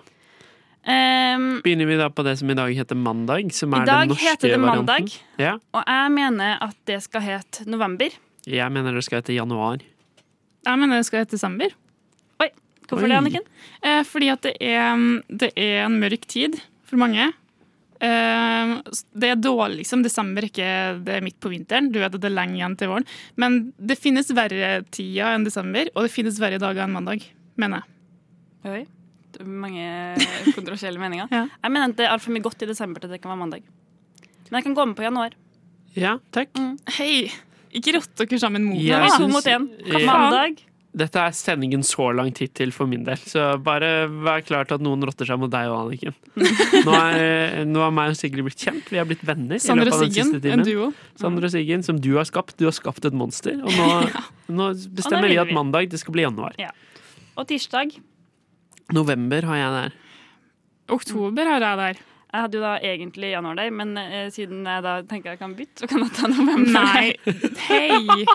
Um, 0.88 1.58
Begynner 1.64 1.88
vi 1.90 1.96
da 1.98 2.06
på 2.08 2.22
det 2.24 2.36
som 2.40 2.48
i 2.52 2.56
dag 2.56 2.70
heter 2.76 2.96
mandag? 2.96 3.50
Som 3.56 3.74
I 3.74 3.80
er 3.82 3.88
dag 3.88 4.04
den 4.06 4.12
norske 4.14 4.28
heter 4.30 4.52
det 4.52 4.60
varianten? 4.62 4.86
mandag. 4.86 5.16
Ja. 5.40 5.54
og 5.76 5.82
jeg 5.84 6.12
mener 6.14 6.62
at 6.68 6.76
det 6.88 7.00
skal 7.04 7.24
hete 7.24 7.66
november. 7.68 8.14
Jeg 8.48 8.72
mener 8.72 8.96
det 8.96 9.04
skal 9.04 9.20
hete 9.20 9.36
januar. 9.36 9.82
Jeg 10.68 10.80
mener 10.80 11.00
det 11.00 11.08
skal 11.08 11.24
hete 11.24 11.36
desember. 11.38 11.74
Oi, 12.42 12.48
hvorfor 12.88 13.06
Oi. 13.06 13.10
det, 13.10 13.18
Anniken? 13.18 13.46
Eh, 13.80 14.00
fordi 14.06 14.32
at 14.32 14.44
det 14.44 14.56
er, 14.60 15.04
det 15.28 15.52
er 15.56 15.86
en 15.86 15.96
mørk 16.02 16.26
tid 16.28 16.58
for 16.88 17.00
mange. 17.00 17.30
Eh, 17.98 18.74
det 19.18 19.30
er 19.32 19.40
dårlig, 19.40 19.80
liksom. 19.80 20.04
Desember 20.04 20.44
er 20.44 20.50
ikke 20.50 20.68
det 21.06 21.16
er 21.16 21.24
midt 21.24 21.38
på 21.40 21.50
vinteren. 21.52 21.88
Du 21.94 21.98
vet 22.02 22.12
at 22.12 22.20
det 22.20 22.28
er 22.28 22.36
lenge 22.36 22.60
igjen 22.60 22.76
til 22.78 22.92
våren. 22.92 23.08
Men 23.40 23.58
det 23.80 23.98
finnes 24.00 24.28
verre 24.36 24.82
tider 24.94 25.32
enn 25.32 25.48
desember, 25.48 25.90
og 25.94 26.06
det 26.06 26.14
finnes 26.14 26.38
verre 26.42 26.60
dager 26.62 26.84
enn 26.84 26.94
mandag, 26.94 27.24
mener 27.58 27.82
jeg. 27.82 27.96
Oi. 28.68 28.84
Det 29.32 29.44
er 29.44 29.50
mange 29.64 29.88
kontroversielle 30.56 31.00
meninger. 31.00 31.32
Jeg 31.32 31.72
mener 31.72 31.90
at 31.90 31.98
det 31.98 32.06
er 32.06 32.14
altfor 32.14 32.36
mye 32.36 32.44
godt 32.44 32.64
i 32.64 32.70
desember 32.70 33.02
til 33.02 33.12
det 33.12 33.22
kan 33.22 33.32
være 33.32 33.42
mandag. 33.46 33.66
Men 34.48 34.60
jeg 34.60 34.68
kan 34.68 34.78
gå 34.78 34.88
med 34.88 34.96
på 35.00 35.08
januar. 35.08 35.36
Ja, 35.96 36.18
takk. 36.32 36.52
Mm. 36.60 36.76
Hei! 36.98 37.28
Ikke 37.76 37.98
rott 37.98 38.24
sammen 38.40 38.64
mot 38.70 38.80
er 38.80 39.12
to 39.16 39.28
mot 39.30 39.46
én. 39.46 39.68
Mandag. 40.06 40.64
Dette 40.98 41.20
er 41.20 41.34
sendingen 41.36 41.82
så 41.84 42.08
langt 42.16 42.40
hittil 42.40 42.72
for 42.72 42.88
min 42.88 43.02
del, 43.04 43.20
så 43.28 43.52
bare 43.62 44.08
vær 44.08 44.40
klar 44.42 44.66
til 44.66 44.78
at 44.78 44.82
noen 44.82 45.04
rotter 45.04 45.28
seg 45.28 45.36
mot 45.38 45.52
deg 45.52 45.68
og 45.68 45.82
Anniken. 45.82 46.16
Nå 46.86 46.94
er, 46.96 47.60
nå 47.68 47.82
er 47.84 47.92
meg 47.94 48.14
og 48.14 48.18
Sigrid 48.18 48.46
blitt 48.46 48.64
kjent, 48.64 48.88
vi 48.88 48.98
har 48.98 49.06
blitt 49.06 49.22
venner. 49.28 49.60
i 49.60 49.62
Sander 49.62 49.92
og 49.92 50.00
Siggen, 50.00 50.32
en 50.40 50.64
duo. 50.64 50.88
Sander 51.20 51.44
og 51.44 51.52
Siggen, 51.52 51.84
som 51.86 52.00
du 52.02 52.14
har 52.16 52.26
skapt. 52.26 52.56
Du 52.58 52.66
har 52.66 52.74
skapt 52.74 53.04
et 53.04 53.14
monster, 53.14 53.60
og 53.60 53.68
nå, 53.68 53.88
nå 54.58 54.72
bestemmer 54.96 55.28
og 55.28 55.34
vi 55.36 55.40
at 55.44 55.54
mandag 55.54 55.92
det 55.92 56.00
skal 56.00 56.16
bli 56.16 56.24
januar. 56.24 56.56
Ja. 56.58 56.72
Og 57.36 57.46
tirsdag. 57.52 57.92
November 58.96 59.44
har 59.52 59.60
jeg 59.60 59.74
der. 59.76 59.98
Oktober 60.98 61.52
har 61.52 61.68
jeg 61.68 61.82
der. 61.84 62.06
Jeg 62.28 62.44
hadde 62.44 62.58
jo 62.58 62.60
da 62.60 62.74
egentlig 62.84 63.30
januar 63.32 63.56
der, 63.56 63.70
men 63.72 63.94
eh, 63.96 64.26
siden 64.32 64.66
jeg 64.68 64.82
da 64.84 64.98
tenker 65.08 65.32
jeg 65.32 65.40
kan 65.40 65.54
bytte, 65.56 65.80
så 65.80 65.88
kan 65.88 66.02
jeg 66.04 66.12
ta 66.18 66.28
november. 66.28 66.74
Nei, 66.76 67.14
hei! 67.64 68.26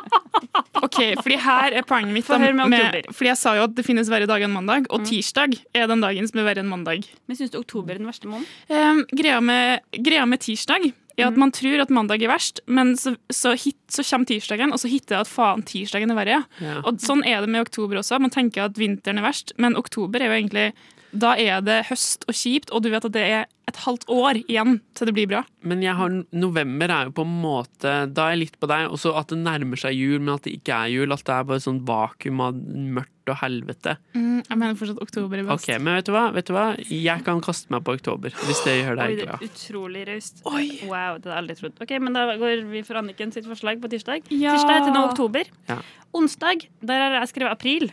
OK, 0.81 0.97
fordi 1.19 1.37
her 1.43 1.77
er 1.77 1.85
poenget 1.85 2.15
mitt. 2.15 2.25
Få 2.25 2.39
høre 2.41 2.55
med 2.57 2.73
oktober. 2.73 3.11
fordi 3.13 3.29
jeg 3.29 3.41
sa 3.43 3.53
jo 3.59 3.67
at 3.67 3.77
det 3.77 3.85
finnes 3.85 4.09
verre 4.09 4.29
dager 4.29 4.49
enn 4.49 4.55
mandag, 4.55 4.89
og 4.89 5.05
tirsdag 5.05 5.53
er 5.77 5.85
den 5.91 6.01
dagen 6.01 6.29
som 6.29 6.41
er 6.41 6.49
verre 6.49 6.65
enn 6.65 6.71
mandag. 6.71 7.05
Men 7.29 7.37
syns 7.37 7.53
du 7.53 7.59
oktober 7.61 7.93
er 7.93 8.01
den 8.01 8.09
verste 8.09 8.31
måneden? 8.31 8.49
Um, 8.73 9.05
greia, 9.13 9.37
med, 9.45 9.85
greia 10.01 10.25
med 10.29 10.41
tirsdag 10.41 10.89
er 11.13 11.27
at 11.29 11.37
man 11.37 11.53
tror 11.53 11.83
at 11.83 11.93
mandag 11.93 12.23
er 12.25 12.31
verst, 12.31 12.63
men 12.65 12.95
så, 12.97 13.13
så, 13.29 13.53
hit, 13.59 13.77
så 13.91 14.05
kommer 14.07 14.29
tirsdagen, 14.29 14.73
og 14.73 14.81
så 14.81 14.89
hitter 14.89 15.19
det 15.19 15.21
at 15.21 15.29
faen, 15.29 15.61
tirsdagen 15.69 16.13
er 16.13 16.17
verre. 16.17 16.39
Ja. 16.63 16.79
Og 16.81 16.97
sånn 17.03 17.21
er 17.29 17.43
det 17.43 17.51
med 17.53 17.67
oktober 17.67 18.01
også. 18.01 18.17
Man 18.23 18.33
tenker 18.33 18.65
at 18.65 18.79
vinteren 18.81 19.21
er 19.21 19.27
verst, 19.27 19.53
men 19.61 19.77
oktober 19.77 20.23
er 20.23 20.31
jo 20.31 20.39
egentlig 20.39 20.67
Da 21.13 21.35
er 21.37 21.61
det 21.61 21.83
høst 21.91 22.25
og 22.27 22.33
kjipt, 22.33 22.71
og 22.73 22.81
du 22.81 22.89
vet 22.89 23.05
at 23.05 23.13
det 23.13 23.21
er 23.21 23.43
et 23.69 23.77
halvt 23.85 24.03
år 24.11 24.39
igjen 24.41 24.79
til 24.97 25.07
det 25.07 25.13
blir 25.15 25.27
bra. 25.29 25.43
Men 25.63 25.83
jeg 25.85 25.93
har, 25.95 26.11
november 26.35 26.91
er 26.91 27.07
jo 27.07 27.13
på 27.15 27.23
en 27.23 27.35
måte 27.43 27.91
Da 28.11 28.25
er 28.27 28.33
jeg 28.33 28.39
litt 28.41 28.57
på 28.59 28.67
deg. 28.67 28.89
Også 28.91 29.13
at 29.15 29.29
det 29.31 29.37
nærmer 29.39 29.79
seg 29.79 29.93
jul, 29.95 30.17
men 30.19 30.33
at 30.35 30.43
det 30.47 30.55
ikke 30.57 30.73
er 30.75 30.91
jul. 30.91 31.13
At 31.15 31.23
det 31.27 31.35
er 31.37 31.45
bare 31.47 31.63
sånn 31.63 31.79
vakuum 31.87 32.41
av 32.43 32.57
mørkt 32.57 33.31
og 33.31 33.37
helvete. 33.39 33.93
Mm, 34.17 34.41
jeg 34.49 34.57
mener 34.59 34.75
fortsatt 34.75 34.99
oktober 35.05 35.39
er 35.39 35.45
best. 35.47 35.69
Ok, 35.69 35.77
Men 35.79 35.95
vet 35.99 36.09
du 36.09 36.11
hva? 36.11 36.23
Vet 36.35 36.49
du 36.49 36.53
hva? 36.57 36.65
Jeg 36.91 37.23
kan 37.23 37.39
kaste 37.45 37.71
meg 37.71 37.85
på 37.87 37.95
oktober, 37.95 38.33
hvis 38.49 38.63
det 38.65 38.73
gjør 38.81 38.99
deg 38.99 39.13
det 39.21 39.27
glad. 39.29 39.45
utrolig 39.47 40.05
raust. 40.09 40.41
Wow, 40.43 40.59
det 40.59 40.89
hadde 40.89 41.29
jeg 41.31 41.39
aldri 41.43 41.57
trodd. 41.61 41.77
Ok, 41.85 41.93
men 42.03 42.17
Da 42.17 42.25
går 42.41 42.65
vi 42.73 42.81
for 42.83 42.99
Anniken 42.99 43.31
sitt 43.31 43.47
forslag 43.47 43.79
på 43.79 43.91
tirsdag. 43.93 44.27
Ja. 44.33 44.57
Tirsdag 44.57 44.89
til 44.89 44.97
nå 44.97 45.05
oktober. 45.13 45.53
Ja. 45.69 45.77
Onsdag, 46.13 46.67
der 46.83 47.05
har 47.05 47.19
jeg 47.21 47.31
skrevet 47.31 47.53
april. 47.55 47.91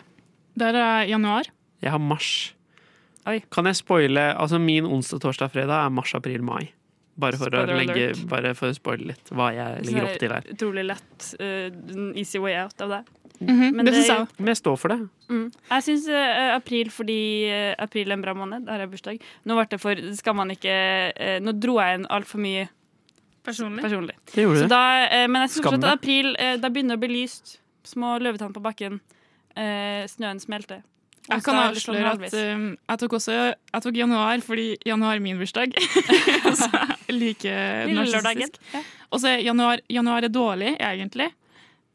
Der 0.58 0.74
er 0.74 1.04
januar. 1.12 1.46
Jeg 1.80 1.94
har 1.94 2.02
mars. 2.02 2.54
Oi. 3.30 3.38
Kan 3.52 3.68
jeg 3.70 3.78
spoile 3.80 4.26
Altså, 4.34 4.60
min 4.62 4.88
onsdag, 4.88 5.22
torsdag, 5.24 5.52
fredag 5.54 5.86
er 5.86 5.94
mars, 5.94 6.14
april, 6.18 6.42
mai. 6.46 6.72
Bare 7.20 7.36
for 7.38 7.52
å 7.52 7.64
legge 7.68 7.94
alert. 7.94 8.24
Bare 8.30 8.52
for 8.56 8.72
å 8.72 8.76
spoile 8.76 9.10
litt 9.12 9.30
hva 9.34 9.50
jeg 9.54 9.84
legger 9.86 10.06
opp 10.08 10.18
til 10.22 10.34
her. 10.36 10.50
Utrolig 10.56 10.86
lett, 10.88 11.30
Uh, 11.40 12.12
easy 12.18 12.40
way 12.42 12.56
out 12.58 12.80
av 12.80 12.94
det. 12.96 13.00
Mhm, 13.40 13.84
det 13.86 13.94
synes 13.94 14.08
jeg 14.08 14.26
Men 14.38 14.50
jeg 14.52 14.56
står 14.60 14.76
for 14.76 14.92
det. 14.92 14.98
Mm. 15.30 15.46
Jeg 15.70 15.84
syns 15.86 16.08
april 16.56 16.90
fordi 16.92 17.20
uh, 17.48 17.74
april 17.78 18.10
er 18.10 18.18
en 18.18 18.24
bra 18.24 18.34
måned. 18.34 18.66
Der 18.66 18.72
har 18.76 18.84
jeg 18.84 18.90
bursdag. 18.90 19.22
Nå 19.44 19.56
ble 19.56 19.66
det 19.70 19.80
for 19.80 20.02
Skal 20.18 20.36
man 20.36 20.50
ikke 20.52 20.74
uh, 21.14 21.38
Nå 21.40 21.54
dro 21.60 21.78
jeg 21.80 22.00
inn 22.00 22.06
altfor 22.10 22.42
mye 22.42 22.68
Personlig. 23.44 23.82
Det 24.34 24.42
gjorde 24.44 24.66
du. 24.68 24.68
eh, 25.08 25.26
men 25.26 25.42
jeg 25.42 25.50
synes 25.54 25.64
Skam 25.64 25.72
fortsatt 25.74 25.88
at 25.88 25.98
april 25.98 26.34
eh, 26.38 26.56
Da 26.60 26.68
begynner 26.68 26.96
det 26.96 27.00
å 27.00 27.04
bli 27.06 27.22
lyst. 27.22 27.56
Små 27.88 28.18
løvetann 28.20 28.52
på 28.52 28.62
bakken. 28.62 29.00
Eh, 29.56 30.04
snøen 30.12 30.40
smelter. 30.42 30.82
Jeg 31.30 31.44
kan 31.46 31.58
er 31.60 31.74
litt 31.74 31.84
sånn 31.84 31.96
avsløre 31.96 32.28
at 32.28 32.56
um, 32.58 32.64
jeg 32.90 33.00
tok 33.02 33.16
også 33.18 33.34
jeg 33.36 33.84
tok 33.86 33.98
januar 34.00 34.42
fordi 34.44 34.66
januar 34.86 35.18
er 35.18 35.24
min 35.24 35.40
bursdag. 35.40 35.76
så 36.60 36.70
jeg 37.06 37.16
liker 37.16 37.86
Lille 37.90 38.02
narsissistisk. 38.02 38.58
Og 39.10 39.22
så 39.22 39.34
er 39.34 39.44
januar, 39.46 39.82
januar 39.90 40.26
er 40.26 40.32
dårlig, 40.32 40.74
egentlig, 40.78 41.30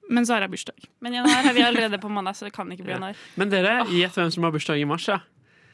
men 0.09 0.27
så 0.27 0.35
har 0.35 0.45
jeg 0.45 0.55
bursdag. 0.55 0.89
Men 1.03 1.15
januar 1.19 1.47
har 1.47 1.55
vi 1.55 1.63
allerede 1.63 1.99
på 2.01 2.11
mandag, 2.11 2.35
så 2.35 2.47
det 2.47 2.53
kan 2.55 2.71
ikke 2.71 2.83
bli 2.85 2.95
januar. 2.97 3.23
Men 3.39 3.53
dere, 3.53 3.77
gjett 3.91 4.19
hvem 4.19 4.33
som 4.35 4.47
har 4.47 4.53
bursdag 4.55 4.81
i 4.81 4.89
mars, 4.89 5.07
ja. 5.09 5.21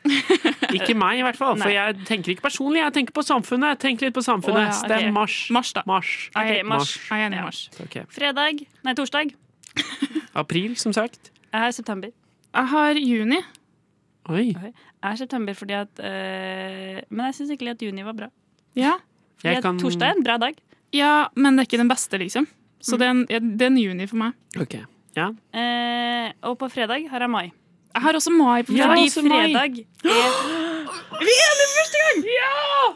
Ikke 0.77 0.95
meg, 0.97 1.19
i 1.19 1.25
hvert 1.25 1.37
fall. 1.37 1.57
For 1.59 1.67
Nei. 1.67 1.75
jeg 1.75 2.05
tenker 2.07 2.33
ikke 2.33 2.47
personlig, 2.47 2.79
jeg 2.81 2.95
tenker 2.95 3.13
på 3.13 3.23
samfunnet. 3.25 3.77
Tenk 3.81 4.01
litt 4.01 4.15
på 4.15 4.23
samfunnet. 4.25 4.63
Oh, 4.63 4.71
ja, 4.71 4.77
okay. 4.79 5.03
Stem 5.03 5.13
mars. 5.13 5.35
Mars, 5.53 5.73
da. 5.77 5.83
Mars. 5.89 6.13
Ok, 6.31 6.53
mars. 6.65 6.95
Jeg 7.05 7.19
er 7.19 7.27
enig 7.27 7.37
i 7.37 7.43
mars. 7.45 7.59
Okay. 7.85 8.07
Fredag 8.15 8.63
Nei, 8.87 8.95
torsdag. 8.97 9.35
April, 10.41 10.73
som 10.79 10.95
sagt. 10.95 11.31
Jeg 11.51 11.67
er 11.67 11.75
september. 11.75 12.15
Jeg 12.51 12.67
har 12.73 12.99
juni. 12.99 13.39
Oi. 14.29 14.47
Jeg 14.53 14.73
har 15.03 15.15
september 15.17 15.55
fordi 15.57 15.73
at 15.79 15.99
eh, 16.05 16.99
Men 17.09 17.25
jeg 17.31 17.37
syns 17.39 17.49
egentlig 17.55 17.71
at 17.73 17.81
juni 17.87 18.03
var 18.05 18.13
bra. 18.17 18.27
Ja. 18.77 18.97
Fordi 19.41 19.55
at 19.57 19.69
Torsdag 19.81 20.11
er 20.11 20.17
en 20.19 20.23
bra 20.25 20.37
dag. 20.37 20.57
ja, 20.93 21.27
men 21.35 21.55
det 21.55 21.63
er 21.63 21.69
ikke 21.71 21.81
den 21.81 21.89
beste, 21.91 22.17
liksom. 22.21 22.45
Så 22.81 22.95
Mm. 22.95 22.99
det, 22.99 23.05
er 23.05 23.11
en, 23.11 23.25
ja, 23.29 23.39
det 23.39 23.61
er 23.61 23.71
en 23.71 23.77
juni 23.77 24.05
for 24.07 24.17
meg. 24.17 24.33
Ok. 24.59 24.75
Ja. 25.15 25.29
Eh, 25.53 26.31
og 26.43 26.57
på 26.59 26.69
fredag 26.71 27.07
har 27.09 27.19
jeg 27.19 27.29
mai. 27.29 27.51
Jeg 27.93 28.01
har 28.01 28.13
også 28.13 28.31
mai 28.31 28.63
på 28.63 28.73
fredag. 28.73 28.97
også 29.05 29.23
mai. 29.23 29.51
fredag 29.53 29.79
er 29.79 29.85
Vi 31.21 31.33
er 31.45 31.55
det 31.59 31.69
første 31.75 31.97
gang! 32.01 32.21
Ja! 32.31 32.93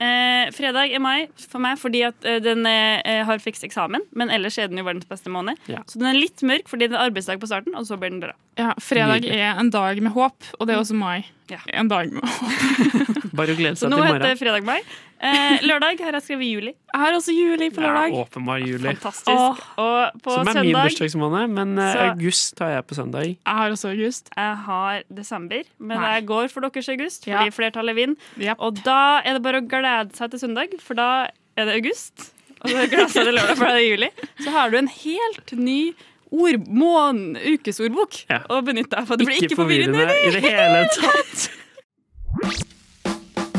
Eh, 0.00 0.50
fredag 0.54 0.92
er 0.94 1.00
mai 1.02 1.26
for 1.36 1.58
meg 1.58 1.76
fordi 1.80 2.04
at 2.06 2.24
eh, 2.24 2.38
den 2.40 2.64
eh, 2.70 3.24
har 3.26 3.38
fiks 3.42 3.64
eksamen, 3.66 4.00
men 4.14 4.30
ellers 4.30 4.56
er 4.58 4.68
den 4.70 4.78
jo 4.78 4.84
verdens 4.86 5.08
beste 5.10 5.28
måned. 5.30 5.58
Ja. 5.68 5.82
Så 5.90 5.98
den 5.98 6.06
er 6.06 6.14
litt 6.20 6.40
mørk 6.46 6.68
fordi 6.70 6.86
det 6.88 6.94
er 6.96 7.08
arbeidsdag 7.10 7.40
på 7.42 7.48
starten, 7.50 7.74
og 7.74 7.84
så 7.88 7.98
blir 7.98 8.10
den 8.14 8.20
bra. 8.22 8.32
Ja, 8.58 8.72
fredag 8.82 9.22
er 9.30 9.58
en 9.60 9.68
dag 9.70 10.00
med 10.02 10.10
håp, 10.16 10.48
og 10.58 10.66
det 10.66 10.74
er 10.74 10.80
også 10.82 10.96
mai. 10.98 11.24
En 11.72 11.88
dag 11.88 12.10
med 12.12 12.24
håp. 12.26 12.56
Bare 13.38 13.54
å 13.54 13.56
glede 13.58 13.78
Så 13.78 13.86
seg 13.86 13.92
nå 13.92 14.00
til 14.00 14.02
i 14.02 14.08
heter 14.08 14.24
morgen. 14.24 14.38
fredag 14.40 14.64
mai. 14.66 14.80
Eh, 15.18 15.62
lørdag 15.66 16.00
har 16.02 16.16
jeg 16.18 16.24
skrevet 16.26 16.46
juli. 16.48 16.72
Jeg 16.74 17.00
har 17.02 17.14
også 17.16 17.34
juli 17.34 17.68
på 17.74 17.82
lørdag. 17.84 18.10
Ja, 18.14 18.24
åpenbar 18.24 18.58
juli. 18.62 18.90
Fantastisk. 18.98 19.62
Og 19.82 20.18
på 20.24 20.34
Som 20.34 20.50
er 20.52 20.58
min 20.66 20.74
bursdagsmåned, 20.74 21.54
men 21.54 21.72
eh, 21.78 21.92
så- 21.94 22.08
august 22.10 22.58
har 22.64 22.74
jeg 22.74 22.86
på 22.90 22.98
søndag. 22.98 23.24
Jeg 23.30 23.54
har 23.60 23.70
også 23.76 23.92
august. 23.94 24.30
Jeg 24.36 24.56
har 24.66 25.02
desember, 25.20 25.62
men 25.78 25.96
Nei. 26.02 26.12
jeg 26.18 26.26
går 26.32 26.48
for 26.50 26.60
deres 26.66 26.88
august, 26.88 27.26
Ja. 27.30 27.38
fordi 27.44 27.54
flertallet 27.60 27.94
vinner. 27.96 28.56
Og 28.58 28.82
da 28.82 29.20
er 29.24 29.38
det 29.38 29.42
bare 29.46 29.62
å 29.62 29.68
glede 29.70 30.16
seg 30.18 30.30
til 30.34 30.40
søndag, 30.42 30.74
for 30.82 30.94
da 30.98 31.08
er 31.56 31.64
det 31.70 31.78
august. 31.78 32.32
Og 32.60 32.70
så 32.74 32.88
glede 32.90 33.08
seg 33.14 33.22
til 33.24 33.34
lørdag, 33.38 33.54
for 33.56 33.64
da 33.70 33.72
er 33.74 33.78
det 33.78 33.88
juli. 33.92 34.10
Så 34.42 34.50
har 34.50 34.70
du 34.70 34.76
en 34.82 34.88
helt 34.90 35.52
ny 35.54 35.94
ord, 36.30 36.66
mån, 36.68 37.36
ukesordbok 37.36 38.24
Ja. 38.30 38.40
å 38.50 38.60
benytte 38.64 38.90
deg 38.96 39.10
av. 39.10 39.16
Det 39.18 39.26
blir 39.26 39.36
Ikke 39.36 39.48
ikke 39.50 39.56
forvirrende. 39.62 40.06
forvirrende 40.06 40.26
i 40.26 40.30
det 40.30 40.42
hele 40.42 40.88
tatt. 40.96 41.50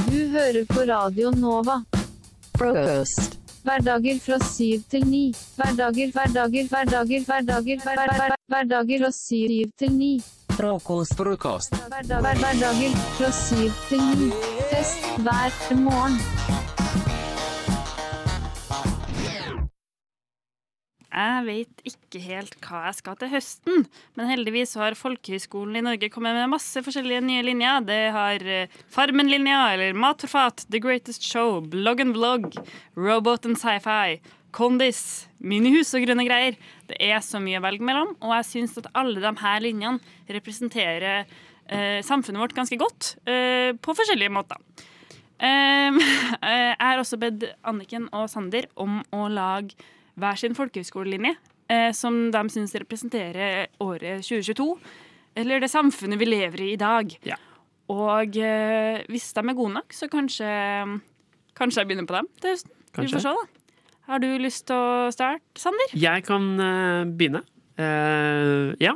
Du 0.10 0.28
hører 0.34 0.66
på 0.70 0.88
Radio 0.90 1.32
Nova. 1.32 1.82
Frokost. 2.58 3.38
Hverdager 3.64 4.20
fra 4.24 4.38
syv 4.40 4.84
til 4.90 5.04
ni. 5.06 5.34
Hverdager, 5.58 6.12
hverdager, 6.16 6.68
hverdager, 6.72 7.26
hverdager, 7.28 7.82
hver, 7.84 7.96
hver, 7.96 8.16
hver, 8.18 8.36
hverdager 8.50 9.04
fra 9.04 9.12
syv 9.12 9.72
til 9.78 9.92
ni. 9.92 10.12
Frokost. 10.56 11.16
Frokost. 11.20 11.76
Hverdager 11.90 12.96
fra 13.18 13.32
syv 13.32 13.72
til 13.90 14.02
ni. 14.24 14.32
Fest 14.72 15.06
hver 15.20 15.76
morgen. 15.76 16.20
Jeg 21.10 21.46
vet 21.48 21.80
ikke 21.90 22.20
helt 22.22 22.56
hva 22.62 22.84
jeg 22.86 22.98
skal 23.00 23.16
til 23.18 23.32
høsten, 23.32 23.86
men 24.14 24.30
heldigvis 24.30 24.76
har 24.78 24.98
Folkehøgskolen 24.98 25.80
i 25.80 25.82
Norge 25.88 26.10
kommet 26.14 26.38
med 26.38 26.52
masse 26.52 26.84
forskjellige 26.86 27.24
nye 27.26 27.46
linjer. 27.48 27.82
Det 27.88 28.02
har 28.14 28.46
eh, 28.46 28.76
Farmen-linja, 28.94 29.64
eller 29.74 29.98
Mat 29.98 30.22
for 30.22 30.36
fat, 30.36 30.68
The 30.70 30.82
Greatest 30.84 31.26
Show, 31.26 31.64
Blogg 31.66 32.04
and 32.06 32.14
Vlogg, 32.14 32.54
Robot 32.94 33.50
and 33.50 33.58
Sci-Fi, 33.58 34.20
Kondis, 34.54 35.02
Minihus 35.42 35.96
og 35.98 36.06
grønne 36.06 36.28
greier. 36.30 36.62
Det 36.90 37.02
er 37.02 37.18
så 37.26 37.42
mye 37.42 37.58
å 37.58 37.66
velge 37.66 37.90
mellom, 37.90 38.14
og 38.22 38.38
jeg 38.38 38.50
syns 38.52 38.78
at 38.78 38.94
alle 38.94 39.18
de 39.24 39.34
her 39.42 39.66
linjene 39.66 40.34
representerer 40.38 41.24
eh, 41.26 42.00
samfunnet 42.06 42.46
vårt 42.46 42.58
ganske 42.58 42.78
godt, 42.78 43.16
eh, 43.26 43.74
på 43.74 43.98
forskjellige 43.98 44.38
måter. 44.38 44.62
Eh, 45.40 45.96
jeg 45.96 46.76
har 46.84 47.00
også 47.00 47.16
bedt 47.16 47.46
Anniken 47.64 48.10
og 48.12 48.26
Sander 48.28 48.66
om 48.76 48.98
å 49.16 49.30
lage 49.32 49.78
hver 50.20 50.40
sin 50.40 50.58
folkehøyskolelinje, 50.58 51.36
eh, 51.72 51.92
som 51.96 52.28
de 52.34 52.44
syns 52.54 52.76
representerer 52.76 53.70
året 53.84 54.26
2022, 54.26 54.72
eller 55.40 55.64
det 55.64 55.72
samfunnet 55.72 56.20
vi 56.20 56.28
lever 56.28 56.66
i 56.66 56.74
i 56.74 56.80
dag. 56.80 57.16
Og 57.90 58.38
eh, 58.38 59.00
hvis 59.10 59.32
de 59.34 59.46
er 59.46 59.58
gode 59.58 59.74
nok, 59.74 59.94
så 59.94 60.10
kanskje, 60.12 60.50
kanskje 61.58 61.82
jeg 61.82 61.90
begynner 61.90 62.10
på 62.10 62.20
dem 62.20 62.30
til 62.42 62.54
høsten. 62.54 62.76
Vi 63.00 63.08
får 63.10 63.26
se, 63.26 63.34
da. 63.34 63.60
Har 64.10 64.22
du 64.24 64.30
lyst 64.42 64.66
til 64.70 64.74
å 64.74 65.10
starte, 65.14 65.46
Sander? 65.62 65.92
Jeg 65.94 66.26
kan 66.26 66.48
uh, 66.58 67.06
begynne. 67.06 67.44
Uh, 67.78 68.74
ja. 68.82 68.96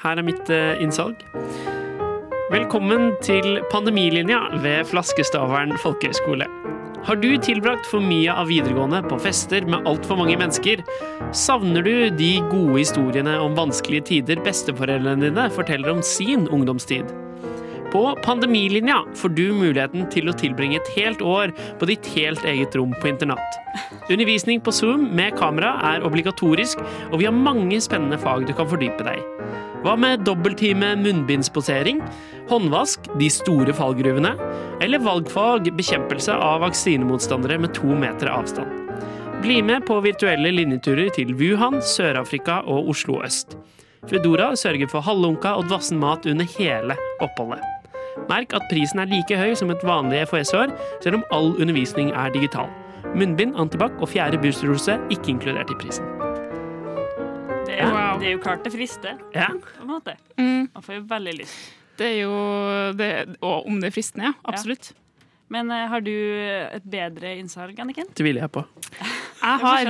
Her 0.00 0.22
er 0.22 0.24
mitt 0.24 0.48
uh, 0.48 0.80
innsalg. 0.80 1.20
Velkommen 2.50 3.12
til 3.22 3.60
pandemilinja 3.70 4.40
ved 4.64 4.88
Flaskestavern 4.88 5.76
folkehøgskole. 5.84 6.48
Har 7.04 7.16
du 7.16 7.30
tilbrakt 7.40 7.86
for 7.88 8.04
mye 8.04 8.28
av 8.28 8.50
videregående 8.50 8.98
på 9.08 9.16
fester 9.24 9.64
med 9.64 9.86
altfor 9.88 10.18
mange 10.20 10.34
mennesker? 10.36 10.82
Savner 11.32 11.84
du 11.86 11.94
de 12.12 12.28
gode 12.50 12.76
historiene 12.76 13.38
om 13.40 13.56
vanskelige 13.56 14.04
tider 14.10 14.42
besteforeldrene 14.44 15.30
dine 15.30 15.46
forteller 15.54 15.94
om 15.94 16.02
sin 16.04 16.44
ungdomstid? 16.52 17.08
På 17.90 18.04
Pandemilinja 18.22 19.00
får 19.18 19.32
du 19.34 19.46
muligheten 19.56 20.04
til 20.12 20.28
å 20.30 20.36
tilbringe 20.36 20.76
et 20.78 20.92
helt 20.94 21.24
år 21.24 21.54
på 21.80 21.88
ditt 21.88 22.06
helt 22.12 22.44
eget 22.46 22.76
rom 22.78 22.92
på 23.00 23.10
internat. 23.10 23.58
Undervisning 24.10 24.60
på 24.60 24.74
Zoom 24.74 25.08
med 25.16 25.38
kamera 25.40 25.72
er 25.94 26.04
obligatorisk, 26.06 26.84
og 27.10 27.18
vi 27.22 27.26
har 27.26 27.34
mange 27.34 27.80
spennende 27.82 28.20
fag 28.20 28.44
du 28.46 28.52
kan 28.54 28.68
fordype 28.70 29.08
deg 29.08 29.18
i. 29.18 29.50
Hva 29.80 29.94
med 29.96 30.26
dobbelttime 30.28 30.90
munnbindsposering, 31.00 32.02
håndvask, 32.50 33.06
de 33.16 33.30
store 33.32 33.72
fallgruvene, 33.72 34.34
eller 34.84 35.00
valgfag 35.00 35.70
bekjempelse 35.78 36.34
av 36.36 36.60
vaksinemotstandere 36.66 37.56
med 37.62 37.72
to 37.78 37.96
meter 37.96 38.28
avstand? 38.28 38.68
Bli 39.40 39.62
med 39.64 39.86
på 39.88 39.96
virtuelle 40.04 40.52
linjeturer 40.52 41.08
til 41.16 41.32
Wuhan, 41.32 41.80
Sør-Afrika 41.80 42.58
og 42.68 42.92
Oslo 42.92 43.22
øst. 43.24 43.56
Foodora 44.10 44.52
sørger 44.52 44.88
for 44.92 45.00
halvlunka 45.00 45.54
og 45.56 45.70
dvassen 45.70 46.00
mat 46.00 46.28
under 46.28 46.48
hele 46.58 46.96
oppholdet. 47.24 47.64
Merk 48.28 48.52
at 48.52 48.68
prisen 48.68 49.00
er 49.00 49.08
like 49.08 49.36
høy 49.36 49.54
som 49.56 49.72
et 49.72 49.84
vanlig 49.86 50.26
FHS-år, 50.28 50.76
selv 51.00 51.22
om 51.22 51.28
all 51.32 51.54
undervisning 51.56 52.12
er 52.12 52.28
digital. 52.36 52.68
Munnbind, 53.16 53.56
antibac 53.56 53.96
og 53.96 54.12
fjerde 54.12 54.42
boosterdose 54.44 55.00
ikke 55.08 55.38
inkludert 55.38 55.72
i 55.72 55.80
prisen. 55.80 56.29
Det 57.70 57.78
er, 57.78 58.18
det 58.18 58.26
er 58.26 58.32
jo 58.34 58.40
klart 58.42 58.64
det 58.66 58.72
frister, 58.74 59.18
Ja. 59.34 59.46
på 59.54 59.84
en 59.84 59.90
måte. 59.92 60.16
Mm. 60.36 60.66
Man 60.74 60.82
får 60.82 60.94
jo 60.98 61.02
veldig 61.10 61.34
lyst. 61.38 61.58
Det 62.00 62.06
er 62.08 62.18
jo 62.24 62.34
det, 62.96 63.10
Og 63.44 63.66
om 63.68 63.76
det 63.80 63.90
er 63.90 63.94
fristende, 63.94 64.30
ja. 64.30 64.32
Absolutt. 64.50 64.92
Men 65.50 65.70
uh, 65.70 65.86
har 65.90 66.00
du 66.02 66.10
et 66.10 66.82
bedre 66.86 67.36
innsalg, 67.38 67.78
Anniken? 67.82 68.06
Tviler 68.14 68.42
jeg 68.46 68.52
på. 68.54 68.64
Jeg 69.40 69.56
har, 69.62 69.86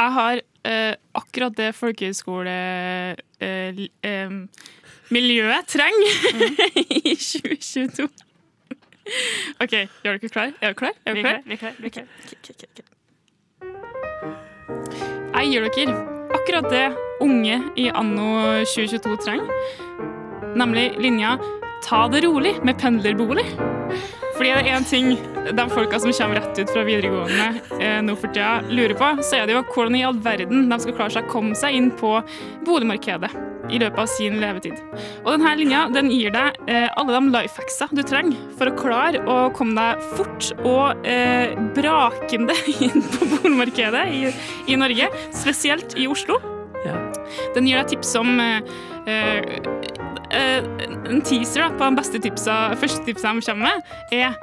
jeg 0.00 0.12
har 0.14 0.38
uh, 0.40 0.94
akkurat 1.20 1.56
det 1.58 1.74
folkehøyskole... 1.76 2.54
uh, 3.42 3.68
l- 3.76 3.90
eh, 4.02 4.32
miljøet 5.12 5.68
trenger 5.68 6.16
i 6.80 7.12
2022. 7.12 8.08
OK, 9.62 9.74
gjør 10.02 10.16
dere 10.16 10.32
klar? 10.32 10.56
Er 10.60 10.72
dere 10.72 10.74
klar? 10.80 10.96
Er 11.04 11.12
Vi 11.12 11.20
er 11.20 11.28
klar, 11.28 11.40
vi 11.46 11.52
er 11.52 11.60
klar, 11.60 11.72
vi 11.78 11.86
er 11.86 11.96
klar. 12.00 12.06
Jeg 15.36 15.52
gir 15.52 15.68
dere 15.68 16.15
akkurat 16.34 16.70
det 16.70 16.86
unge 17.20 17.60
i 17.76 17.88
anno 17.90 18.28
2022 18.64 19.16
trenger. 19.24 19.46
Nemlig 20.56 20.94
linja 20.98 21.38
'ta 21.82 22.08
det 22.08 22.24
rolig' 22.24 22.64
med 22.64 22.78
pendlerbolig. 22.78 23.46
Fordi 24.36 24.52
det 24.52 24.68
er 24.68 24.76
en 24.76 24.84
ting 24.84 25.16
de 25.56 25.68
folka 25.70 26.00
som 26.00 26.12
kommer 26.12 26.40
rett 26.40 26.58
ut 26.58 26.70
fra 26.70 26.84
videregående 26.84 27.46
eh, 27.80 28.02
nå 28.04 28.16
for 28.20 28.28
tida 28.34 28.60
lurer 28.68 28.96
på, 28.98 29.12
så 29.22 29.40
er 29.40 29.46
det 29.46 29.56
jo 29.56 29.64
hvordan 29.72 29.96
i 29.96 30.04
all 30.04 30.18
verden 30.20 30.68
de 30.68 30.80
skal 30.82 30.96
klare 30.98 31.16
seg 31.16 31.28
å 31.28 31.32
komme 31.32 31.56
seg 31.56 31.78
inn 31.78 31.92
på 31.96 32.18
boligmarkedet 32.66 33.45
i 33.70 33.80
løpet 33.82 34.02
av 34.02 34.10
sin 34.10 34.40
levetid. 34.42 34.80
Og 35.24 35.32
denne 35.34 35.54
linja 35.60 35.84
den 35.92 36.10
gir 36.12 36.34
deg 36.34 36.58
eh, 36.70 36.88
alle 36.98 37.16
de 37.16 37.32
life 37.34 37.60
hacksa 37.60 37.88
du 37.92 38.02
trenger 38.06 38.38
for 38.58 38.70
å 38.70 38.76
klare 38.78 39.22
å 39.26 39.38
komme 39.56 39.76
deg 39.78 40.04
fort 40.16 40.50
og 40.62 41.06
eh, 41.08 41.54
brakende 41.76 42.56
inn 42.88 43.06
på 43.14 43.30
boligmarkedet 43.36 44.04
i, 44.12 44.26
i 44.72 44.78
Norge, 44.78 45.10
spesielt 45.34 45.98
i 45.98 46.08
Oslo. 46.10 46.40
Den 47.56 47.66
gir 47.68 47.80
deg 47.80 47.94
tips 47.94 48.12
om 48.20 48.36
eh, 48.42 48.74
eh, 49.10 49.56
eh, 50.30 50.68
En 51.08 51.22
teaser 51.24 51.64
da, 51.64 51.70
på 51.72 51.88
de 51.88 51.98
beste 52.00 52.20
tipsa, 52.22 52.58
første 52.80 53.04
tipsa 53.06 53.34
de 53.34 53.44
kommer 53.46 53.70
med, 53.70 53.96
er 54.14 54.36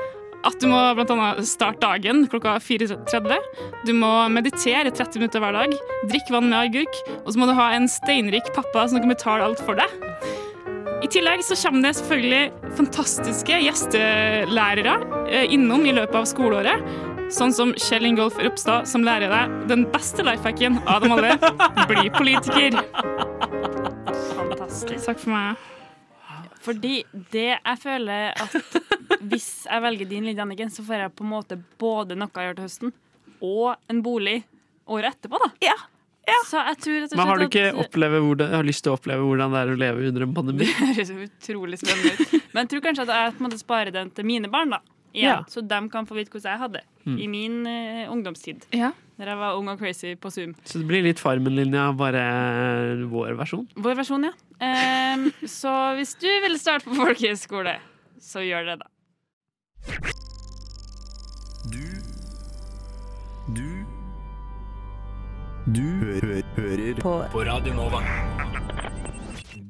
at 0.43 0.59
du 0.59 0.67
må 0.67 0.79
blant 0.97 1.11
annet 1.13 1.47
starte 1.47 1.81
dagen 1.83 2.25
klokka 2.31 2.57
4.30. 2.63 3.37
Du 3.87 3.93
må 3.95 4.11
meditere 4.33 4.91
30 4.91 5.21
minutter 5.21 5.43
hver 5.43 5.55
dag. 5.55 5.75
Drikke 6.11 6.35
vann 6.35 6.49
med 6.51 6.59
agurk. 6.59 6.99
Og 7.23 7.31
så 7.33 7.39
må 7.39 7.47
du 7.47 7.55
ha 7.57 7.71
en 7.75 7.87
steinrik 7.91 8.51
pappa 8.55 8.85
som 8.89 8.99
kan 8.99 9.13
betale 9.13 9.47
alt 9.47 9.63
for 9.63 9.79
deg. 9.79 9.87
I 11.03 11.09
tillegg 11.11 11.41
så 11.43 11.55
kommer 11.59 11.83
det 11.83 11.97
selvfølgelig 11.97 12.75
fantastiske 12.77 13.57
gjestelærere 13.65 14.93
eh, 15.27 15.49
innom 15.51 15.83
i 15.87 15.95
løpet 15.95 16.15
av 16.15 16.27
skoleåret. 16.29 16.85
Sånn 17.33 17.51
som 17.55 17.73
Kjell 17.79 18.05
Ingolf 18.07 18.37
Ropstad, 18.39 18.87
som 18.87 19.03
lærer 19.03 19.31
deg 19.31 19.67
den 19.71 19.87
beste 19.91 20.23
lifehacken 20.23 20.79
av 20.87 21.03
dem 21.03 21.15
alle. 21.15 21.35
Bli 21.91 22.07
politiker. 22.13 22.77
Fantastisk. 24.35 25.07
Takk 25.07 25.23
for 25.23 25.33
meg. 25.33 25.69
Fordi 26.63 27.01
det 27.33 27.49
jeg 27.57 27.79
føler 27.83 28.31
at 28.39 28.55
hvis 29.31 29.47
jeg 29.69 29.81
velger 29.85 30.09
din 30.09 30.25
linje, 30.29 30.41
Anniken, 30.43 30.69
så 30.73 30.83
får 30.85 31.03
jeg 31.05 31.13
på 31.17 31.23
en 31.25 31.31
måte 31.33 31.57
både 31.81 32.15
noe 32.19 32.29
å 32.33 32.45
gjøre 32.47 32.55
til 32.59 32.67
høsten, 32.67 32.93
og 33.43 33.75
en 33.91 34.01
bolig 34.05 34.39
året 34.87 35.15
etterpå, 35.15 35.39
da. 35.43 35.51
Ja. 35.63 35.75
Så 36.47 36.55
jeg 36.59 36.77
tror 36.79 36.95
rett 37.01 37.11
og 37.13 37.17
Men 37.19 37.27
har 37.27 37.39
du 37.41 37.43
ikke 37.49 37.63
at 37.83 37.95
hvordan, 37.99 38.53
har 38.55 38.63
lyst 38.63 38.83
til 38.85 38.93
å 38.93 38.95
oppleve 38.95 39.25
hvordan 39.27 39.51
det 39.51 39.59
er 39.59 39.71
å 39.73 39.75
leve 39.79 40.07
under 40.07 40.23
en 40.23 40.33
pandemi? 40.37 40.65
Det 40.69 40.93
høres 40.95 41.11
utrolig 41.27 41.79
spennende 41.81 42.13
ut. 42.15 42.35
Men 42.53 42.61
jeg 42.63 42.69
tror 42.71 42.83
kanskje 42.85 43.03
at 43.07 43.11
jeg 43.17 43.33
på 43.35 43.41
en 43.43 43.47
måte 43.49 43.59
sparer 43.59 43.91
den 43.95 44.11
til 44.15 44.27
mine 44.27 44.47
barn, 44.51 44.71
da. 44.77 44.79
Igjen, 45.13 45.27
Ja. 45.27 45.35
Så 45.51 45.61
de 45.61 45.79
kan 45.93 46.07
få 46.09 46.15
vite 46.17 46.31
hvordan 46.33 46.51
jeg 46.55 46.61
hadde 46.63 46.83
Mm. 47.03 47.17
i 47.19 47.25
min 47.27 47.55
uh, 47.67 48.11
ungdomstid. 48.13 48.61
Ja. 48.71 48.93
Da 49.19 49.25
jeg 49.27 49.35
var 49.35 49.57
ung 49.59 49.67
og 49.67 49.77
crazy 49.81 50.13
på 50.15 50.29
Zoom. 50.31 50.53
Så 50.63 50.79
det 50.79 50.87
blir 50.87 51.03
litt 51.03 51.19
Farmen-linja, 51.19 51.89
bare 51.99 52.21
vår 53.11 53.35
versjon. 53.35 53.65
Vår 53.75 53.97
versjon, 53.99 54.23
ja. 54.29 54.31
Um, 54.63 55.25
så 55.43 55.73
hvis 55.97 56.15
du 56.21 56.29
vil 56.45 56.55
starte 56.61 56.87
på 56.87 56.95
folkehøyskole, 56.95 57.75
så 58.23 58.39
gjør 58.47 58.69
det, 58.71 58.77
da. 58.85 58.87
Du 61.73 61.79
Du 63.55 63.69
Du 65.75 65.81
hø 65.81 66.41
hører 66.57 67.01
på. 67.01 67.13
på 67.31 67.39
Radio 67.43 67.73
Nova. 67.73 67.99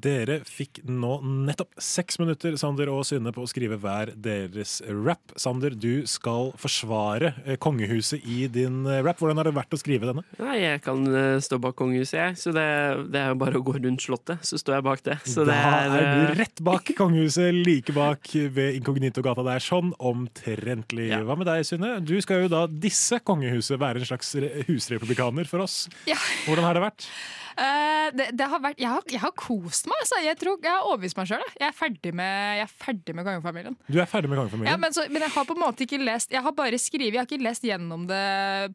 Dere 0.03 0.41
fikk 0.43 0.81
nå 0.83 1.17
nettopp 1.23 1.77
seks 1.79 2.17
minutter, 2.19 2.57
Sander 2.59 2.89
og 2.91 3.05
Synne, 3.07 3.31
på 3.31 3.45
å 3.45 3.47
skrive 3.47 3.77
hver 3.79 4.11
deres 4.19 4.81
rap. 4.89 5.31
Sander, 5.39 5.71
du 5.71 6.03
skal 6.09 6.51
forsvare 6.59 7.33
eh, 7.45 7.55
kongehuset 7.61 8.25
i 8.27 8.43
din 8.51 8.81
eh, 8.83 8.99
rap. 9.05 9.21
Hvordan 9.21 9.39
har 9.39 9.47
det 9.47 9.55
vært 9.55 9.75
å 9.75 9.79
skrive 9.79 10.09
denne? 10.09 10.25
Nei, 10.41 10.57
jeg 10.59 10.81
kan 10.83 11.05
eh, 11.07 11.37
stå 11.43 11.59
bak 11.63 11.77
kongehuset, 11.79 12.17
jeg. 12.19 12.39
Så 12.41 12.51
det, 12.55 12.65
det 13.13 13.21
er 13.21 13.31
jo 13.31 13.39
bare 13.45 13.61
å 13.61 13.63
gå 13.63 13.77
rundt 13.77 14.03
slottet, 14.03 14.43
så 14.43 14.59
står 14.59 14.77
jeg 14.77 14.87
bak 14.89 15.05
det. 15.07 15.17
Så 15.23 15.45
det 15.47 15.55
da 15.55 15.77
er 15.85 15.95
eh, 15.99 16.09
du 16.33 16.41
rett 16.41 16.63
bak 16.67 16.91
kongehuset, 16.99 17.53
like 17.63 17.95
bak 17.95 18.33
ved 18.57 18.79
Inkognito-gata 18.81 19.45
der. 19.47 19.63
Sånn 19.63 19.93
omtrentlig. 20.03 21.13
Hva 21.23 21.37
med 21.39 21.47
deg, 21.47 21.63
Synne? 21.67 21.95
Du 22.03 22.17
skal 22.23 22.43
jo 22.43 22.51
da 22.51 22.65
disse 22.67 23.21
kongehuset 23.23 23.79
være 23.79 24.03
en 24.03 24.11
slags 24.11 24.35
husrepublikaner 24.67 25.47
for 25.47 25.63
oss. 25.63 25.85
Ja. 26.09 26.19
Hvordan 26.43 26.67
har 26.67 26.75
det 26.75 26.85
vært? 26.89 27.07
Uh, 27.53 28.09
det, 28.17 28.31
det 28.33 28.45
har 28.49 28.61
vært, 28.63 28.79
jeg, 28.81 28.89
har, 28.89 29.03
jeg 29.13 29.21
har 29.21 29.33
kost 29.37 29.85
meg. 29.89 29.92
Altså. 29.99 30.19
Jeg, 30.23 30.37
tror, 30.41 30.57
jeg 30.63 30.71
har 30.71 30.87
overbevist 30.87 31.17
meg 31.19 31.29
sjøl. 31.29 31.43
Jeg 31.59 31.67
er 31.67 31.75
ferdig 31.77 32.13
med, 32.15 32.33
jeg 32.59 32.65
er 32.65 32.73
ferdig 32.85 33.15
med 33.17 33.27
kongefamilien. 33.27 33.77
Du 33.87 33.99
er 34.01 34.09
ferdig 34.09 34.31
med 34.31 34.41
kongefamilien? 34.41 34.71
Ja, 34.71 34.79
men, 34.81 34.95
så, 34.95 35.05
men 35.11 35.25
jeg 35.25 35.33
har 35.35 35.47
på 35.49 35.57
en 35.57 35.61
måte 35.63 35.85
ikke 35.85 35.99
lest 36.01 36.33
Jeg 36.33 36.43
har 36.45 36.55
bare 36.57 36.79
skrevet, 36.81 37.13
jeg 37.13 37.21
har 37.21 37.29
ikke 37.29 37.43
lest 37.43 37.67
gjennom 37.67 38.07
det 38.09 38.23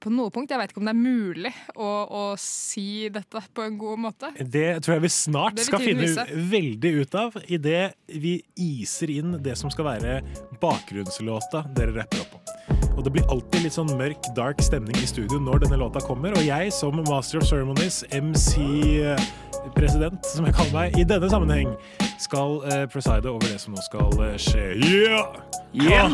på 0.04 0.12
noe 0.14 0.32
punkt. 0.34 0.52
Jeg 0.52 0.62
vet 0.62 0.74
ikke 0.74 0.82
om 0.82 0.90
det 0.90 0.94
er 0.94 1.00
mulig 1.00 1.54
å, 1.74 1.90
å 2.20 2.24
si 2.42 3.08
dette 3.12 3.44
på 3.54 3.66
en 3.66 3.78
god 3.80 4.04
måte. 4.08 4.32
Det 4.38 4.68
tror 4.84 4.98
jeg 4.98 5.06
vi 5.06 5.12
snart 5.14 5.64
skal 5.64 5.84
finne 5.84 6.06
vise. 6.06 6.26
veldig 6.54 6.94
ut 7.02 7.18
av 7.18 7.40
idet 7.46 7.82
vi 8.06 8.38
iser 8.60 9.12
inn 9.18 9.38
det 9.42 9.56
som 9.60 9.72
skal 9.72 9.90
være 9.92 10.20
bakgrunnslåta 10.62 11.66
dere 11.76 12.00
rapper 12.00 12.24
opp 12.24 12.38
på. 12.38 12.57
Og 12.98 13.04
det 13.06 13.12
blir 13.14 13.22
alltid 13.30 13.62
litt 13.62 13.76
sånn 13.76 13.92
mørk, 13.94 14.18
dark 14.34 14.58
stemning 14.64 14.96
i 14.98 15.06
studio 15.06 15.38
når 15.38 15.60
denne 15.62 15.76
låta 15.78 16.00
kommer. 16.02 16.34
Og 16.34 16.42
jeg 16.42 16.72
som 16.74 16.98
Master 17.06 17.38
of 17.38 17.46
Ceremonies, 17.46 18.02
MC-president, 18.10 20.18
som 20.26 20.42
jeg 20.48 20.54
kaller 20.58 20.74
meg, 20.74 20.98
i 20.98 21.06
denne 21.06 21.30
sammenheng 21.30 21.70
skal 22.18 22.58
uh, 22.66 22.90
preside 22.90 23.30
over 23.30 23.46
det 23.46 23.62
som 23.62 23.70
nå 23.76 23.80
skal 23.86 24.10
uh, 24.18 24.34
skje. 24.34 24.74
Yeah! 24.82 25.30
Yeah! 25.70 26.10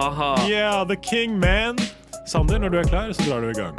Aha! 0.00 0.46
Yeah, 0.50 0.84
the 0.84 0.96
king, 0.98 1.38
man! 1.38 1.78
Sander, 2.26 2.58
når 2.58 2.68
du 2.74 2.78
er 2.82 2.90
klar, 2.90 3.14
så 3.14 3.30
drar 3.30 3.46
du 3.46 3.54
i 3.54 3.56
gang. 3.60 3.78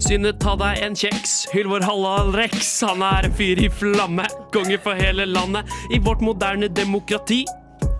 Synne, 0.00 0.32
ta 0.40 0.56
deg 0.56 0.80
en 0.80 0.96
kjeks. 0.96 1.44
Hyll 1.52 1.68
vår 1.68 1.84
Hallal 1.84 2.32
Rex. 2.32 2.80
Han 2.88 3.04
er 3.04 3.28
en 3.28 3.34
fyr 3.36 3.60
i 3.60 3.68
flamme. 3.68 4.24
Konge 4.54 4.78
for 4.80 4.96
hele 4.96 5.28
landet. 5.28 5.68
I 5.92 6.00
vårt 6.00 6.24
moderne 6.24 6.72
demokrati 6.72 7.44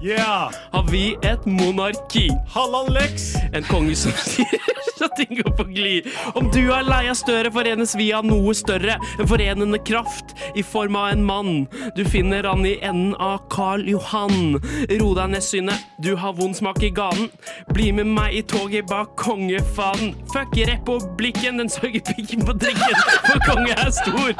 har 0.08 0.90
vi 0.90 1.16
et 1.22 1.46
monarki. 1.46 2.30
Hallal 2.54 2.92
Lex. 2.92 3.34
En 3.52 3.64
konge 3.64 3.96
som 3.96 4.12
sier 4.12 4.70
så 4.98 5.08
ting 5.16 5.36
går 5.36 5.50
på 5.56 5.64
glid. 5.64 6.08
Om 6.34 6.50
du 6.52 6.60
er 6.72 6.84
lei 6.84 7.06
av 7.10 7.16
støre, 7.18 7.50
forenes 7.52 7.94
vi 7.96 8.10
av 8.12 8.26
noe 8.28 8.54
større. 8.56 8.98
En 9.20 9.28
forenende 9.28 9.80
kraft 9.84 10.34
i 10.56 10.64
form 10.64 10.96
av 10.96 11.10
en 11.14 11.24
mann. 11.24 11.66
Du 11.96 12.04
finner 12.04 12.48
han 12.48 12.64
i 12.68 12.76
enden 12.84 13.14
av 13.16 13.46
Karl 13.52 13.86
Johan. 13.88 14.58
Ro 15.00 15.12
deg 15.16 15.32
ned, 15.34 15.44
Synne. 15.44 15.76
Du 16.04 16.14
har 16.20 16.36
vond 16.36 16.56
smak 16.56 16.82
i 16.84 16.92
ganen. 16.94 17.30
Bli 17.72 17.90
med 17.96 18.10
meg 18.12 18.36
i 18.36 18.42
toget 18.44 18.88
bak 18.90 19.16
kongefanen. 19.20 20.14
Fuck 20.34 20.56
republikken, 20.68 21.60
den 21.60 21.72
sørger 21.72 22.04
pikken 22.12 22.44
på 22.46 22.56
drikken. 22.60 22.96
For 23.28 23.44
konge 23.48 23.76
er 23.76 23.92
stor. 23.94 24.32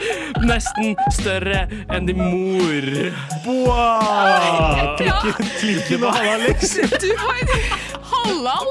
Nesten 0.44 0.96
større 1.12 1.66
enn 1.88 2.08
din 2.08 2.20
mor. 2.20 2.90
Wow! 3.48 4.96
Klikken, 5.00 5.49
klikken 5.58 6.04
og 6.06 6.14
halal, 6.16 6.44
Lex. 6.46 6.76
Du 7.02 7.10
har 7.18 7.40
Hallal! 8.10 8.68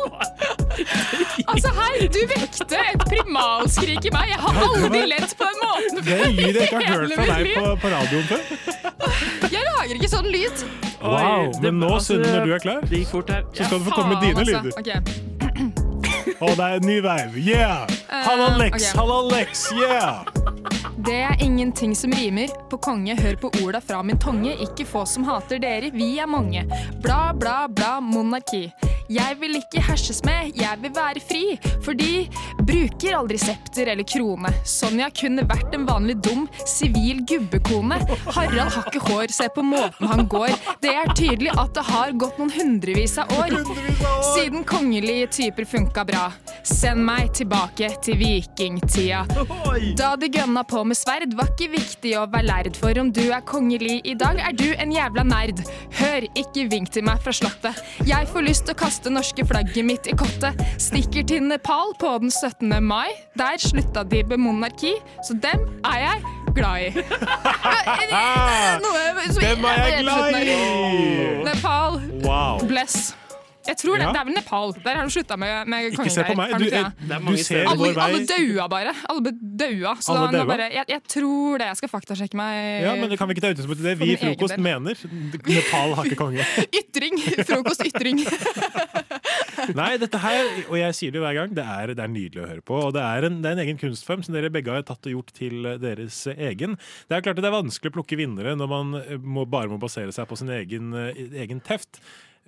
Altså 1.48 1.72
her, 1.76 2.08
Du 2.14 2.20
vekte 2.30 2.80
et 2.94 3.06
primalskrik 3.10 4.06
i 4.06 4.12
meg. 4.14 4.34
Jeg 4.34 4.40
har 4.44 4.60
aldri 4.66 5.02
lett 5.12 5.34
på 5.40 5.48
den 5.50 5.64
måten 5.64 6.04
Det 6.06 6.18
er 6.18 6.26
en 6.28 6.38
lyd 6.38 6.60
jeg 6.60 6.68
ikke 6.68 6.84
har 6.84 6.94
hørt 6.94 7.16
fra 7.16 7.28
deg 7.32 7.52
på, 7.56 7.74
på 7.84 7.94
radioen 7.96 8.30
før. 8.30 8.42
Jeg 9.50 9.66
lager 9.66 9.98
ikke 9.98 10.12
sånn 10.12 10.30
lyd. 10.34 10.64
Wow, 11.00 11.52
Men 11.64 11.80
nå, 11.80 11.94
altså, 12.00 12.20
når 12.20 12.46
du 12.46 12.56
er 12.58 12.64
klar, 12.64 12.88
fort 13.12 13.34
her. 13.34 13.44
så 13.54 13.70
skal 13.70 13.80
du 13.80 13.90
få 13.90 13.96
komme 13.96 14.16
med 14.16 14.28
dine 14.28 14.46
Faen, 14.46 14.72
lyder. 14.76 15.39
Og 16.40 16.56
det 16.60 16.68
er 16.68 16.86
ny 16.86 17.00
veiv. 17.06 17.38
Yeah! 17.38 17.88
Halla, 18.10 18.58
Lex, 18.58 18.74
Okay. 18.80 19.00
Halla, 19.00 19.22
Lex, 19.36 19.66
yeah! 19.74 20.24
Det 21.00 21.16
er 21.16 21.36
ingenting 21.44 21.96
som 21.96 22.12
rimer 22.12 22.52
på 22.70 22.78
konge. 22.78 23.16
Hør 23.16 23.36
på 23.40 23.52
orda 23.64 23.80
fra 23.82 24.02
min 24.04 24.20
tonge. 24.20 24.52
Ikke 24.62 24.86
få 24.86 25.06
som 25.08 25.24
hater 25.24 25.60
dere, 25.64 25.92
vi 25.96 26.18
er 26.20 26.28
mange. 26.28 26.66
Bla, 27.04 27.32
bla, 27.34 27.68
bla, 27.72 28.00
monarki. 28.04 28.68
Jeg 29.10 29.38
vil 29.42 29.56
ikke 29.58 29.82
herses 29.82 30.20
med, 30.28 30.52
jeg 30.60 30.78
vil 30.84 30.92
være 30.94 31.22
fri. 31.24 31.56
For 31.82 31.98
de 31.98 32.28
bruker 32.62 33.16
aldri 33.18 33.40
septer 33.42 33.90
eller 33.90 34.06
krone. 34.06 34.52
Sonja 34.70 35.08
kunne 35.22 35.48
vært 35.50 35.74
en 35.74 35.88
vanlig 35.88 36.20
dum 36.28 36.44
sivil 36.68 37.24
gubbekone. 37.26 37.98
Harald 38.28 38.76
har 38.76 38.92
ikke 38.92 39.02
hår, 39.08 39.34
se 39.34 39.48
på 39.56 39.64
måten 39.66 40.12
han 40.12 40.28
går. 40.30 40.54
Det 40.84 40.94
er 40.94 41.10
tydelig 41.18 41.56
at 41.58 41.74
det 41.80 41.88
har 41.90 42.14
gått 42.22 42.38
noen 42.38 42.54
hundrevis 42.54 43.18
av 43.24 43.34
år. 43.40 43.56
Siden 44.50 44.64
kongelige 44.66 45.28
typer 45.28 45.66
funka 45.70 46.02
bra. 46.10 46.24
Send 46.66 47.04
meg 47.06 47.28
tilbake 47.38 47.86
til 48.02 48.16
vikingtida. 48.18 49.20
Da 50.00 50.08
de 50.18 50.26
gønna 50.34 50.64
på 50.66 50.82
med 50.90 50.98
sverd, 50.98 51.36
var 51.38 51.52
ikke 51.52 51.68
viktig 51.76 52.16
å 52.18 52.24
være 52.34 52.48
lærd. 52.48 52.80
For 52.82 52.98
om 52.98 53.12
du 53.14 53.28
er 53.30 53.44
kongelig 53.46 54.00
i 54.10 54.16
dag, 54.18 54.42
er 54.42 54.56
du 54.58 54.66
en 54.74 54.90
jævla 54.96 55.28
nerd. 55.30 55.62
Hør, 56.00 56.26
ikke 56.34 56.66
vink 56.72 56.90
til 56.98 57.06
meg 57.06 57.22
fra 57.22 57.36
slottet. 57.38 57.78
Jeg 58.10 58.26
får 58.34 58.48
lyst 58.48 58.66
til 58.66 58.74
å 58.74 58.80
kaste 58.82 59.14
norske 59.14 59.46
flagget 59.52 59.86
mitt 59.86 60.10
i 60.10 60.18
kottet. 60.18 60.58
Stikker 60.82 61.30
til 61.30 61.46
Nepal 61.46 61.94
på 62.02 62.16
den 62.26 62.34
17. 62.34 62.74
mai. 62.90 63.06
Der 63.38 63.62
slutta 63.62 64.02
de 64.02 64.24
med 64.34 64.42
monarki, 64.48 64.96
så 65.30 65.38
dem 65.46 65.62
er 65.86 66.08
jeg 66.08 66.36
glad 66.58 66.90
i. 66.90 67.06
Noe 68.82 69.30
som- 69.30 69.46
Dem 69.46 69.72
er 69.76 69.82
jeg 69.86 70.04
glad 70.10 70.42
i! 70.42 71.42
Nepal. 71.46 72.02
Wow. 72.26 72.66
Bless. 72.66 73.12
Jeg 73.70 73.78
tror 73.84 74.00
det, 74.00 74.06
Ja. 74.08 74.12
det 74.16 74.22
er 74.24 74.28
vel 74.30 74.36
Nepal. 74.40 74.74
Der 74.84 74.96
har 74.98 75.06
de 75.06 75.14
slutta 75.14 75.38
med, 75.38 75.68
med 75.70 75.92
Ikke 75.94 76.10
se 76.12 76.24
på 76.26 76.36
meg. 76.40 76.56
Du, 76.58 76.66
eh, 76.66 77.20
mange 77.22 77.38
du 77.38 77.44
ser 77.46 77.68
alle, 77.70 77.78
vår 77.84 77.94
vei. 78.00 78.06
alle 78.08 78.22
daua 78.32 78.68
bare. 78.72 78.94
Alle 79.14 79.22
ble 79.28 79.34
daua. 79.62 79.94
Så 80.02 80.16
Alle 80.16 80.26
da, 80.32 80.38
daua? 80.40 80.50
bare, 80.50 80.68
jeg, 80.74 80.86
jeg 80.90 81.02
tror 81.14 81.62
det. 81.62 81.68
Jeg 81.70 81.80
skal 81.84 81.92
faktasjekke 81.94 82.40
meg. 82.40 82.58
Ja, 82.88 82.96
men 83.00 83.14
det 83.14 83.20
kan 83.22 83.30
vi 83.30 83.38
ikke 83.38 83.46
ta 83.46 83.52
utgangspunkt 83.54 83.84
i 83.84 83.88
det. 83.90 83.96
Vi 84.02 84.10
i 84.16 84.18
Frokost 84.24 84.58
mener 84.58 84.98
Nepal 85.50 85.94
har 86.00 86.10
ikke 86.10 86.20
konge. 86.24 86.46
Ytring! 86.82 87.22
Frokost 87.46 87.86
ytring. 87.86 88.24
Nei, 89.80 89.90
dette 90.02 90.20
her, 90.24 90.48
og 90.70 90.78
jeg 90.80 90.96
sier 90.98 91.14
det 91.14 91.22
hver 91.24 91.36
gang, 91.38 91.52
det 91.58 91.66
er, 91.66 91.94
det 91.98 92.04
er 92.04 92.12
nydelig 92.12 92.42
å 92.44 92.48
høre 92.50 92.64
på. 92.66 92.80
Og 92.90 92.94
det 92.96 93.04
er, 93.04 93.28
en, 93.28 93.40
det 93.44 93.52
er 93.52 93.58
en 93.58 93.64
egen 93.66 93.80
kunstform 93.82 94.24
som 94.26 94.36
dere 94.36 94.52
begge 94.54 94.72
har 94.74 94.86
tatt 94.88 95.06
og 95.10 95.16
gjort 95.18 95.34
til 95.38 95.68
deres 95.82 96.22
egen. 96.36 96.78
Det 97.10 97.18
er 97.20 97.26
klart 97.26 97.38
at 97.40 97.46
det 97.46 97.52
er 97.52 97.58
vanskelig 97.60 97.92
å 97.94 97.98
plukke 98.00 98.18
vinnere 98.20 98.56
når 98.60 98.72
man 98.72 98.96
eh, 99.04 99.18
må, 99.20 99.46
bare 99.50 99.70
må 99.72 99.80
basere 99.82 100.14
seg 100.16 100.30
på 100.32 100.40
sin 100.40 100.52
egen, 100.56 100.94
eh, 100.98 101.22
egen 101.44 101.62
teft. 101.66 102.02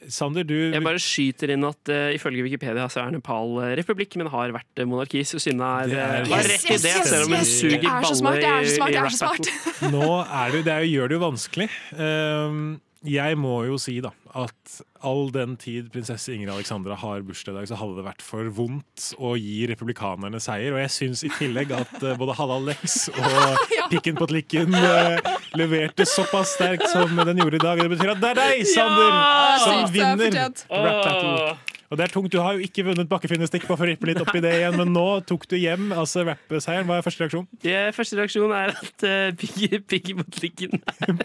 Sander, 0.09 0.43
du 0.47 0.55
Jeg 0.73 0.81
bare 0.83 0.97
skyter 1.01 1.51
inn 1.53 1.63
at 1.67 1.89
uh, 1.93 2.09
ifølge 2.15 2.41
Wikipedia 2.47 2.87
så 2.89 3.03
er 3.05 3.11
Nepal 3.13 3.51
eh, 3.61 3.75
republikk, 3.77 4.15
men 4.17 4.27
har 4.33 4.49
vært 4.55 4.81
uh, 4.81 4.85
monarki. 4.89 5.21
Så 5.27 5.37
Synne 5.43 5.61
er, 5.83 5.87
Det 5.91 5.97
er- 5.99 6.23
eh, 6.23 6.31
Yes, 6.31 6.47
rett 6.51 6.65
i 6.65 6.77
det, 6.77 6.93
yes, 6.95 7.09
selv 7.09 7.25
om 7.27 7.35
hun 7.35 7.39
yes. 7.39 7.51
suger 7.61 7.77
er 7.77 7.83
baller 7.85 8.07
er 8.41 8.61
i- 8.61 8.71
i 8.91 8.95
er 8.97 9.03
rap 9.03 9.11
så 9.11 9.17
smart. 9.21 9.51
battle. 9.51 9.91
Nå 9.91 10.07
er 10.25 10.51
det, 10.55 10.63
det 10.65 10.73
er, 10.73 10.87
gjør 10.89 11.07
det 11.11 11.17
jo 11.19 11.23
vanskelig. 11.27 11.69
Um, 11.93 12.81
jeg 13.07 13.37
må 13.39 13.63
jo 13.65 13.77
si 13.81 13.95
da 14.03 14.11
at 14.37 14.75
all 15.03 15.31
den 15.33 15.55
tid 15.59 15.89
prinsesse 15.91 16.31
Ingrid 16.31 16.53
Alexandra 16.53 16.95
har 17.01 17.23
bursdag 17.25 17.55
i 17.55 17.57
dag, 17.57 17.69
så 17.71 17.79
hadde 17.79 17.97
det 17.97 18.05
vært 18.05 18.21
for 18.23 18.47
vondt 18.53 19.07
å 19.17 19.33
gi 19.39 19.65
republikanerne 19.71 20.39
seier. 20.43 20.75
Og 20.75 20.79
jeg 20.83 20.93
syns 20.93 21.25
i 21.27 21.31
tillegg 21.35 21.73
at 21.75 21.97
uh, 21.99 22.13
både 22.19 22.37
Halal 22.37 22.69
Lex 22.69 23.09
og 23.11 23.65
Pikken 23.91 24.19
på 24.19 24.29
Tlikken 24.31 24.77
uh, 24.77 25.17
leverte 25.59 26.05
såpass 26.07 26.53
sterkt 26.55 26.87
som 26.93 27.17
den 27.17 27.43
gjorde 27.43 27.59
i 27.59 27.65
dag. 27.65 27.81
Det 27.81 27.91
betyr 27.97 28.13
at 28.13 28.23
det 28.23 28.31
er 28.35 28.41
deg, 28.43 28.63
Sander, 28.69 29.11
Ja, 29.11 29.59
som 29.65 29.81
er 29.81 29.91
vinner. 29.97 30.65
Rap 30.69 31.03
Battle. 31.09 31.70
Og 31.91 31.97
det 31.99 32.05
er 32.05 32.11
tungt. 32.13 32.31
Du 32.31 32.39
har 32.39 32.55
jo 32.55 32.63
ikke 32.63 32.85
vunnet 32.87 33.09
bakkefinnestikk, 33.11 33.65
bare 33.67 33.75
for 33.75 33.83
å 33.83 33.89
rippe 33.89 34.07
litt 34.07 34.21
opp 34.23 34.31
i 34.39 34.41
det 34.43 34.53
igjen, 34.61 34.77
men 34.79 34.93
nå 34.95 35.03
tok 35.27 35.43
du 35.51 35.57
hjem 35.59 35.89
altså 35.91 36.23
rappeseieren. 36.23 36.87
Hva 36.87 37.01
er 37.01 37.03
første 37.03 37.25
reaksjon? 37.25 37.47
Ja, 37.67 37.81
første 37.95 38.15
reaksjon 38.15 38.53
er 38.55 38.71
at 38.71 39.03
uh, 39.03 39.35
Piggy, 39.35 39.81
piggy 39.91 40.15
mot 40.15 40.29
trikken 40.31 40.79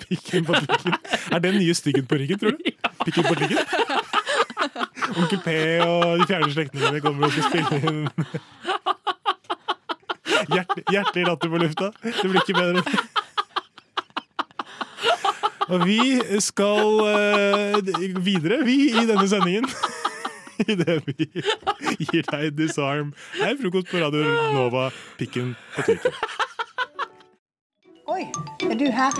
Pikken 0.08 0.46
på 0.48 0.58
trikken. 0.58 0.96
Er 1.30 1.38
det 1.38 1.52
den 1.52 1.60
nye 1.62 1.76
styggen 1.78 2.08
på 2.10 2.18
ryggen, 2.18 2.42
tror 2.42 2.58
du? 2.58 2.66
Ja. 2.74 2.90
Pikken 3.04 3.28
mot 3.28 3.38
trikken? 3.38 3.58
Onkel 5.16 5.40
P 5.44 5.54
og 5.84 6.18
de 6.18 6.26
fjerne 6.26 6.50
slektningene 6.50 7.00
kommer 7.04 7.28
og 7.28 7.32
skal 7.36 7.44
spille 7.46 7.78
inn 7.86 8.00
Hjert, 10.50 10.74
Hjertelig 10.90 11.24
latter 11.28 11.52
på 11.52 11.60
lufta. 11.62 11.92
Det 12.02 12.26
blir 12.26 12.42
ikke 12.42 12.58
bedre. 12.58 12.82
Og 15.66 15.86
vi 15.86 16.00
skal 16.42 17.00
uh, 17.06 18.18
videre, 18.26 18.60
vi, 18.66 18.76
i 18.90 19.06
denne 19.06 19.28
sendingen. 19.30 19.70
Idet 20.72 21.02
vi 21.06 21.28
gir 21.98 22.24
deg 22.30 22.56
Disarm. 22.56 23.12
Her 23.36 23.52
er 23.52 23.60
frokost 23.60 23.90
på 23.90 24.00
Radio 24.00 24.24
Nova, 24.56 24.88
pikken 25.20 25.54
på 25.76 25.84
trykken. 25.86 26.16
Oi, 28.06 28.22
er 28.64 28.76
du 28.78 28.86
her? 28.94 29.16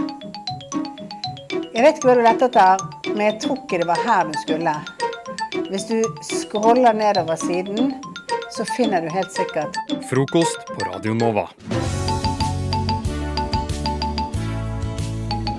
Jeg 1.74 1.84
vet 1.84 1.98
ikke 1.98 2.08
hva 2.08 2.14
du 2.16 2.22
lette 2.24 2.48
etter, 2.48 2.84
men 3.10 3.24
jeg 3.26 3.38
tror 3.44 3.58
ikke 3.60 3.82
det 3.82 3.88
var 3.90 4.04
her 4.06 4.30
du 4.30 4.38
skulle. 4.44 4.76
Hvis 5.66 5.88
du 5.90 5.98
scroller 6.24 6.96
nedover 6.96 7.36
siden, 7.40 7.96
så 8.54 8.64
finner 8.76 9.02
du 9.04 9.10
helt 9.12 9.32
sikkert 9.34 9.76
Frokost 10.08 10.70
på 10.70 10.86
Radio 10.86 11.16
Nova. 11.18 11.48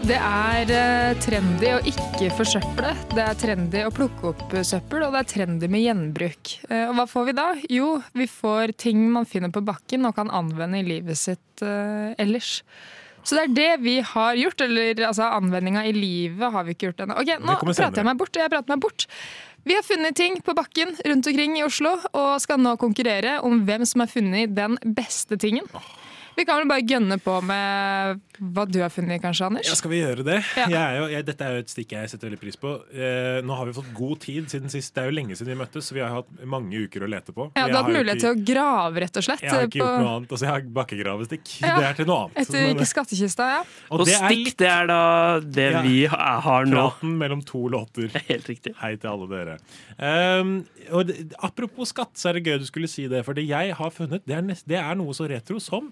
Det 0.07 0.15
er 0.15 0.69
eh, 0.71 1.17
trendy 1.19 1.71
å 1.75 1.79
ikke 1.89 2.29
forsøple. 2.37 2.93
Det 3.11 3.19
er 3.19 3.33
trendy 3.35 3.81
å 3.83 3.89
plukke 3.91 4.29
opp 4.29 4.53
eh, 4.55 4.63
søppel, 4.63 5.03
og 5.03 5.11
det 5.11 5.19
er 5.19 5.27
trendy 5.33 5.67
med 5.67 5.83
gjenbruk. 5.83 6.51
Eh, 6.69 6.85
og 6.85 6.93
hva 6.95 7.05
får 7.11 7.25
vi 7.27 7.33
da? 7.35 7.47
Jo, 7.73 7.89
vi 8.15 8.29
får 8.31 8.71
ting 8.79 9.01
man 9.11 9.27
finner 9.27 9.51
på 9.51 9.65
bakken 9.67 10.07
og 10.07 10.15
kan 10.15 10.31
anvende 10.31 10.79
i 10.79 10.85
livet 10.87 11.19
sitt 11.19 11.43
ellers. 11.59 12.61
Så 13.27 13.35
det 13.35 13.43
er 13.43 13.53
det 13.57 13.83
vi 13.83 13.97
har 14.13 14.39
gjort. 14.39 14.63
Eller 14.63 15.03
altså, 15.09 15.27
anvendinga 15.27 15.83
i 15.89 15.91
livet 15.97 16.55
har 16.55 16.63
vi 16.63 16.77
ikke 16.77 16.93
gjort 16.93 17.03
ennå. 17.03 17.19
Ok, 17.19 17.33
nå 17.43 17.59
prater 17.65 17.99
jeg 17.99 18.07
meg 18.07 18.23
bort. 18.23 18.39
Jeg 18.39 18.55
prater 18.55 18.77
meg 18.77 18.87
bort. 18.87 19.09
Vi 19.67 19.75
har 19.75 19.83
funnet 19.83 20.15
ting 20.15 20.39
på 20.39 20.55
bakken 20.55 20.95
rundt 21.03 21.27
omkring 21.27 21.59
i 21.59 21.67
Oslo, 21.67 21.97
og 22.15 22.37
skal 22.39 22.63
nå 22.63 22.77
konkurrere 22.79 23.41
om 23.43 23.65
hvem 23.67 23.83
som 23.83 24.05
har 24.05 24.13
funnet 24.13 24.55
den 24.55 24.79
beste 24.95 25.35
tingen. 25.35 25.67
Vi 26.37 26.43
kan 26.45 26.59
vel 26.61 26.67
bare 26.69 26.83
gønne 26.85 27.15
på 27.17 27.39
med 27.41 28.19
hva 28.53 28.63
du 28.69 28.75
har 28.83 28.91
funnet, 28.93 29.17
kanskje, 29.23 29.47
Anders? 29.47 29.65
Ja, 29.71 29.73
skal 29.79 29.89
vi 29.89 30.01
gjøre 30.03 30.21
det? 30.27 30.35
Ja. 30.53 30.67
Jeg 30.69 30.77
er 30.77 30.97
jo, 30.99 31.05
jeg, 31.09 31.25
dette 31.25 31.45
er 31.47 31.55
jo 31.55 31.61
et 31.63 31.71
stikk 31.73 31.95
jeg 31.95 32.09
setter 32.11 32.29
veldig 32.29 32.39
pris 32.43 32.59
på. 32.61 32.73
Eh, 32.93 33.39
nå 33.41 33.55
har 33.57 33.65
vi 33.65 33.73
fått 33.73 33.89
god 33.97 34.19
tid 34.21 34.45
siden 34.51 34.69
sist. 34.69 34.91
Det 34.93 35.01
er 35.01 35.09
jo 35.09 35.15
lenge 35.17 35.33
siden 35.39 35.49
vi 35.55 35.57
møttes, 35.63 35.87
så 35.89 35.97
vi 35.97 36.03
har 36.05 36.13
hatt 36.19 36.29
mange 36.45 36.77
uker 36.85 37.07
å 37.07 37.09
lete 37.09 37.33
på. 37.33 37.47
Ja, 37.57 37.65
du 37.65 37.73
har 37.73 37.81
hatt 37.87 37.89
mulighet 37.89 38.21
ikke- 38.21 38.27
til 38.27 38.37
å 38.37 38.45
grave, 38.51 39.01
rett 39.01 39.17
og 39.17 39.25
slett. 39.25 39.41
Jeg 39.41 39.49
har 39.55 39.65
ikke 39.65 39.81
gjort 39.81 39.97
noe 40.03 40.13
annet. 40.19 40.29
Altså, 40.37 40.45
jeg 40.45 40.53
har 40.53 40.61
bakkegravestikk. 40.77 41.47
Ja, 41.65 41.73
Det 41.79 41.85
er 41.89 41.93
til 42.03 42.05
noe 42.11 42.19
annet. 42.27 42.37
Etter 42.45 42.69
ikke 42.75 42.89
skattkista, 42.93 43.49
ja. 43.55 43.63
Og, 43.89 44.05
stikk, 44.07 44.53
det 44.61 44.69
er 44.75 44.87
da 44.93 45.01
det 45.41 45.71
Ja. 45.73 45.81
vi 45.81 46.05
har 46.05 46.65
nå. 46.65 46.77
Praten 46.77 47.17
mellom 47.17 47.41
to 47.43 47.67
låter. 47.67 48.13
Helt 48.29 48.45
riktig. 48.45 48.75
Hei 48.77 48.95
til 48.95 49.09
alle 49.09 49.27
dere. 49.33 49.57
Um, 49.97 50.67
og 50.93 51.07
det, 51.07 51.33
apropos 51.41 51.89
skatt, 51.89 52.13
så 52.13 52.29
er 52.29 52.33
det 52.37 52.45
gøy 52.45 52.59
du 52.59 52.65
skulle 52.69 52.87
si 52.87 53.07
det. 53.07 53.25
For 53.25 53.33
det 53.33 53.47
jeg 53.49 53.73
har 53.73 53.89
funnet, 53.89 54.21
det 54.27 54.37
er, 54.37 54.41
nest, 54.45 54.67
det 54.67 54.77
er 54.77 54.93
noe 54.93 55.13
så 55.17 55.25
retro 55.27 55.57
som 55.59 55.91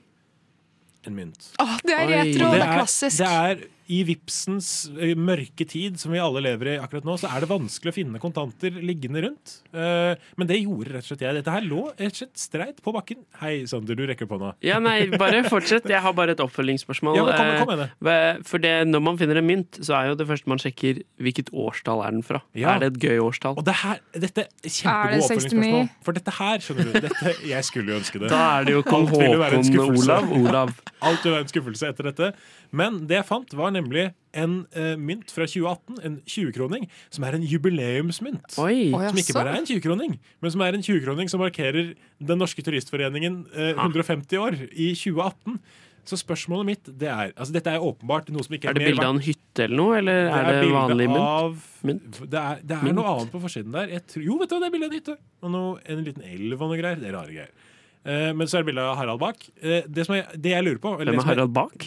en 1.08 1.16
mynt. 1.16 1.50
Åh, 1.62 1.78
det 1.84 1.94
er 1.94 2.08
retro, 2.08 2.48
Og 2.50 2.56
det 2.56 2.62
er 2.66 2.74
klassisk. 2.74 3.18
Det 3.18 3.28
er 3.28 3.56
I 3.88 4.00
vipsens 4.08 4.68
eh, 4.98 5.12
mørke 5.20 5.66
tid, 5.70 6.00
som 6.02 6.10
vi 6.14 6.18
alle 6.22 6.42
lever 6.42 6.72
i 6.72 6.78
akkurat 6.82 7.06
nå, 7.06 7.16
så 7.22 7.30
er 7.30 7.44
det 7.44 7.50
vanskelig 7.52 7.92
å 7.92 7.96
finne 7.96 8.22
kontanter 8.24 8.74
liggende 8.82 9.22
rundt. 9.28 9.54
Eh, 9.78 10.16
men 10.42 10.50
det 10.50 10.58
gjorde 10.64 10.96
rett 10.96 11.06
og 11.06 11.10
slett 11.12 11.22
jeg. 11.22 11.36
Dette 11.38 11.54
her 11.54 11.68
lå 11.70 11.84
rett 11.92 12.10
og 12.10 12.18
slett 12.18 12.42
streit 12.42 12.82
på 12.82 12.94
bakken. 12.96 13.20
Hei, 13.44 13.60
Sander, 13.70 13.94
du 14.00 14.02
rekker 14.10 14.26
på 14.32 14.40
nå. 14.42 14.54
Ja, 14.66 14.80
nei, 14.82 15.06
bare 15.14 15.44
fortsett. 15.46 15.86
Jeg 15.92 16.02
har 16.02 16.16
bare 16.18 16.34
et 16.34 16.42
oppfølgingsspørsmål. 16.42 17.20
Ja, 17.20 17.26
men 17.28 17.38
kom- 17.38 17.68
kom 17.68 17.72
med 17.78 17.84
det. 18.02 18.46
For 18.50 18.58
det, 18.66 18.74
når 18.90 19.04
man 19.06 19.22
finner 19.22 19.38
en 19.44 19.48
mynt, 19.52 19.78
så 19.86 19.94
er 20.00 20.10
jo 20.10 20.18
det 20.18 20.28
første 20.32 20.50
man 20.50 20.62
sjekker 20.66 21.04
hvilket 21.22 21.54
årstall 21.54 22.02
er 22.08 22.18
den 22.18 22.26
fra. 22.26 22.42
Ja. 22.58 22.74
Er 22.76 22.86
det 22.88 22.92
et 22.96 23.00
gøy 23.06 23.22
årstall? 23.28 23.58
Og 23.62 23.66
det 23.70 23.78
her, 23.84 24.02
dette 24.18 24.48
er 24.48 24.50
Er 24.50 24.66
det 24.66 24.74
kjempegode 24.80 25.22
oppfølgingsspørsmål. 25.30 25.90
For 26.10 26.18
dette 26.18 26.36
her, 26.42 26.58
skjønner 26.66 26.90
du 26.90 27.00
dette, 27.06 27.36
Jeg 27.54 27.64
skulle 27.70 27.94
jo 27.94 28.00
ønske 28.02 28.20
det. 28.26 28.30
Da 28.34 28.42
er 28.60 28.66
det 28.66 28.74
jo 28.80 28.82
kong 28.90 29.08
Håkon. 29.14 29.86
Olav, 29.86 30.32
Olav. 30.42 30.74
Alt 31.06 31.22
vil 31.26 31.36
være 31.38 31.46
en 31.46 31.52
skuffelse 31.54 31.90
etter 31.94 32.10
dette. 32.10 32.34
Men 32.76 33.02
det 33.10 33.20
jeg 33.22 33.28
fant, 33.30 33.54
var 33.56 33.72
nemlig 33.76 34.10
en 34.36 34.58
eh, 34.76 34.94
mynt 35.00 35.32
fra 35.32 35.48
2018, 35.48 36.02
en 36.04 36.18
20-kroning, 36.28 36.88
som 37.14 37.24
er 37.28 37.38
en 37.38 37.46
jubileumsmynt. 37.48 38.58
Oi. 38.60 38.90
Som 38.92 39.22
ikke 39.22 39.38
bare 39.38 39.54
er 39.56 39.62
en 39.62 39.70
20-kroning, 39.70 40.18
men 40.44 40.54
som 40.54 40.64
er 40.66 40.76
en 40.76 40.84
20-kroning 40.84 41.32
som 41.32 41.40
markerer 41.44 41.94
Den 42.20 42.42
norske 42.42 42.64
turistforeningen 42.66 43.46
eh, 43.56 43.74
150 43.80 44.42
år 44.42 44.60
i 44.74 44.92
2018. 44.98 45.60
Så 46.06 46.20
spørsmålet 46.22 46.68
mitt 46.68 46.90
det 47.02 47.08
er 47.10 47.32
altså 47.34 47.54
Dette 47.56 47.72
er 47.74 47.82
åpenbart 47.82 48.28
noe 48.30 48.46
som 48.46 48.54
ikke 48.54 48.70
er, 48.70 48.76
Er 48.76 48.78
det 48.78 48.84
mer 48.84 48.92
bilde 48.92 49.06
av 49.08 49.16
en 49.16 49.24
hytte 49.26 49.64
eller 49.66 49.80
noe, 49.80 49.96
eller 49.98 50.28
er 50.30 50.50
det, 50.52 50.68
vanlig 50.76 51.08
mynt? 51.10 51.22
Av, 51.24 51.56
Det 51.82 52.42
er, 52.42 52.60
det 52.62 52.76
er 52.76 52.84
Mynt. 52.86 53.00
noe 53.00 53.14
annet 53.16 53.32
på 53.34 53.42
forsiden 53.42 53.74
der. 53.74 53.90
Jeg 53.96 54.04
tror, 54.12 54.26
jo, 54.28 54.36
vet 54.42 54.52
du 54.52 54.54
hva, 54.54 54.60
det 54.62 54.68
er 54.70 54.76
bilde 54.76 54.86
av 54.86 54.94
en 54.94 55.00
hytte. 55.00 55.16
Og 55.42 55.56
noe, 55.56 55.80
en 55.90 56.04
liten 56.06 56.28
elv 56.28 56.60
og 56.60 56.70
noe 56.70 56.78
greier. 56.78 57.02
Det 57.02 57.10
er 57.10 57.18
rare 57.18 57.34
greier. 57.34 57.72
Eh, 58.06 58.32
men 58.38 58.46
så 58.46 58.60
er 58.60 58.62
det 58.62 58.70
bilde 58.70 58.84
av 58.86 59.00
Harald 59.00 59.18
bak. 59.22 59.40
Eh, 59.66 59.86
det, 59.90 60.04
som 60.06 60.14
jeg, 60.14 60.26
det 60.38 60.52
jeg 60.52 60.66
lurer 60.66 60.82
på 60.84 60.92
eller 60.94 61.16
Hvem 61.16 61.22
det 61.22 61.26
er 61.26 61.32
Harald 61.32 61.54
bak? 61.56 61.78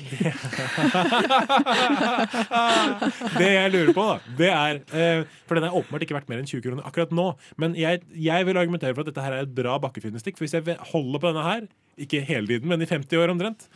det 3.38 3.50
jeg 3.52 3.72
lurer 3.74 3.92
på, 3.94 4.06
da, 4.08 4.16
det 4.40 4.50
er 4.50 4.80
eh, 4.98 5.20
For 5.46 5.54
den 5.54 5.68
er 5.68 5.76
åpenbart 5.78 6.02
ikke 6.06 6.16
verdt 6.18 6.30
mer 6.32 6.40
enn 6.42 6.50
20 6.50 6.64
kroner 6.64 6.88
akkurat 6.90 7.14
nå. 7.14 7.28
Men 7.62 7.76
jeg, 7.78 8.02
jeg 8.18 8.48
vil 8.48 8.58
argumentere 8.58 8.94
for 8.96 9.06
at 9.06 9.10
dette 9.12 9.24
her 9.24 9.36
er 9.36 9.46
et 9.46 9.54
bra 9.54 9.78
bakkefinnestikk. 9.86 10.34
For 10.40 10.46
hvis 10.48 10.56
jeg 10.58 10.78
holder 10.90 11.22
på 11.22 11.30
denne 11.30 11.46
her, 11.46 11.62
ikke 12.02 12.26
hele 12.26 12.50
tiden, 12.50 12.66
men 12.72 12.82
i 12.82 12.90
50 12.90 13.22
år 13.22 13.30
omtrent, 13.34 13.70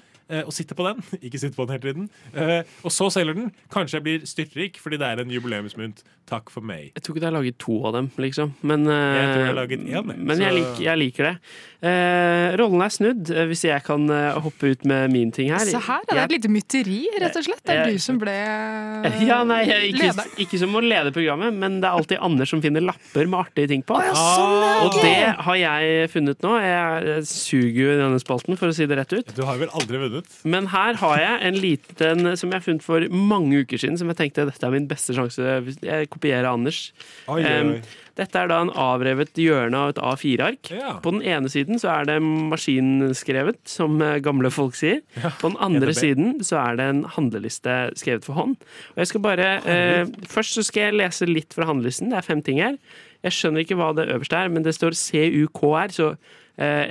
og 0.46 0.52
sitter 0.56 0.74
på 0.78 0.86
den. 0.88 1.02
Ikke 1.26 1.38
sitter 1.38 1.56
på 1.56 1.66
den 1.68 1.76
hele 1.76 1.92
tiden. 1.92 2.08
Eh, 2.34 2.62
og 2.84 2.90
så 2.94 3.10
selger 3.12 3.34
den. 3.36 3.52
Kanskje 3.72 3.98
jeg 4.00 4.02
blir 4.08 4.24
styrtrik 4.26 4.78
fordi 4.82 4.96
det 4.98 5.06
er 5.12 5.20
en 5.22 5.30
jubileumsmynt. 5.30 6.02
Takk 6.32 6.48
for 6.54 6.62
meg. 6.64 6.92
Jeg 6.96 7.02
tror 7.02 7.16
ikke 7.16 7.20
det 7.24 7.28
er 7.28 7.34
laget 7.36 7.56
to 7.58 7.74
av 7.84 7.92
dem, 7.96 8.08
liksom. 8.16 8.52
Men, 8.62 8.86
eh, 8.86 8.92
Jeg 8.94 9.26
tror 9.26 9.42
jeg, 9.42 9.50
er 9.50 9.58
laget 9.58 9.80
én, 9.90 10.06
men 10.06 10.24
men 10.26 10.38
jeg, 10.40 10.48
Så- 10.52 10.56
liker, 10.58 10.82
jeg 10.86 10.98
liker 11.02 11.24
det. 11.28 11.36
Eh, 11.82 12.56
rollen 12.60 12.82
er 12.86 12.92
snudd, 12.94 13.30
eh, 13.34 13.46
hvis 13.50 13.64
jeg 13.66 13.82
kan 13.84 14.08
eh, 14.08 14.38
hoppe 14.40 14.70
ut 14.70 14.84
med 14.86 15.10
min 15.12 15.32
ting 15.34 15.50
her. 15.50 15.58
Så 15.66 15.80
her 15.82 15.98
er 16.06 16.12
det 16.12 16.18
er 16.20 16.24
et 16.28 16.34
lite 16.36 16.48
mytteri, 16.54 17.00
rett 17.20 17.36
og 17.36 17.44
slett. 17.44 17.62
Det 17.66 17.74
er 17.74 17.82
Jeg- 17.88 17.92
du 17.92 17.98
som 17.98 18.18
ble 18.22 18.30
Ja, 19.26 19.42
nei, 19.44 19.64
jeg- 19.66 19.94
ikke, 19.94 20.12
ikke 20.46 20.58
som 20.62 20.72
å 20.78 20.80
lede 20.84 21.10
programmet, 21.12 21.52
men 21.54 21.80
det 21.82 21.88
er 21.90 21.96
alltid 21.98 22.18
Anders 22.22 22.48
som 22.54 22.62
finner 22.62 22.80
lapper 22.86 23.26
med 23.26 23.40
artige 23.44 23.68
ting 23.68 23.82
på. 23.82 23.96
Oh, 23.98 24.04
ja, 24.06 24.14
sånn 24.14 24.86
og 24.86 24.96
det. 25.02 25.34
har 25.42 25.56
jeg 25.56 26.10
funnet 26.12 26.38
nå. 26.46 26.54
Jeg 26.62 27.26
suger 27.26 27.80
jo 27.82 27.90
i 27.92 27.98
denne 27.98 28.20
spalten, 28.22 28.56
for 28.56 28.68
å 28.70 28.74
si 28.76 28.86
det 28.86 28.96
rett 28.98 29.12
ut. 29.12 29.34
Du 29.34 29.42
har 29.44 29.58
vel 29.58 29.68
aldri 29.74 29.98
vunnet? 29.98 30.21
Men 30.44 30.70
her 30.72 30.98
har 31.00 31.18
jeg 31.20 31.40
en 31.48 31.58
liten 31.62 32.36
som 32.38 32.52
jeg 32.52 32.60
har 32.60 32.66
funnet 32.66 32.86
for 32.86 33.08
mange 33.12 33.64
uker 33.64 33.80
siden, 33.80 33.98
som 34.00 34.10
jeg 34.12 34.20
tenkte 34.20 34.46
dette 34.48 34.66
er 34.66 34.74
min 34.74 34.88
beste 34.90 35.16
sjanse. 35.16 35.58
Jeg 35.82 36.10
kopierer 36.12 36.50
Anders. 36.50 36.90
Oi, 37.30 37.42
oi. 37.42 37.82
Dette 38.18 38.36
er 38.36 38.50
da 38.50 38.58
en 38.60 38.72
avrevet 38.76 39.38
hjørne 39.40 39.78
av 39.78 39.92
et 39.94 40.00
A4-ark. 40.04 40.70
På 41.04 41.14
den 41.14 41.22
ene 41.24 41.48
siden 41.52 41.80
så 41.80 41.94
er 41.94 42.10
det 42.10 42.18
maskinskrevet, 42.20 43.62
som 43.68 43.96
eh, 44.04 44.18
gamle 44.24 44.50
folk 44.52 44.76
sier. 44.76 45.00
På 45.40 45.48
den 45.48 45.56
andre 45.64 45.94
siden 45.96 46.34
så 46.44 46.58
er 46.60 46.76
det 46.80 46.88
en 46.92 47.02
handleliste 47.14 47.78
skrevet 48.00 48.28
for 48.28 48.36
hånd. 48.36 48.58
Og 48.92 49.00
jeg 49.00 49.12
skal 49.14 49.24
bare, 49.24 49.48
eh, 49.64 50.12
først 50.28 50.58
så 50.58 50.66
skal 50.68 50.90
jeg 50.90 50.98
lese 51.00 51.30
litt 51.30 51.56
fra 51.56 51.70
handlelisten. 51.70 52.12
Det 52.12 52.20
er 52.20 52.28
fem 52.28 52.44
ting 52.44 52.60
her. 52.60 52.76
Jeg 53.24 53.38
skjønner 53.38 53.64
ikke 53.64 53.80
hva 53.80 53.92
det 53.96 54.10
øverste 54.12 54.44
er, 54.44 54.52
men 54.52 54.66
det 54.66 54.76
står 54.76 54.98
CUKR, 54.98 55.96
så 55.96 56.12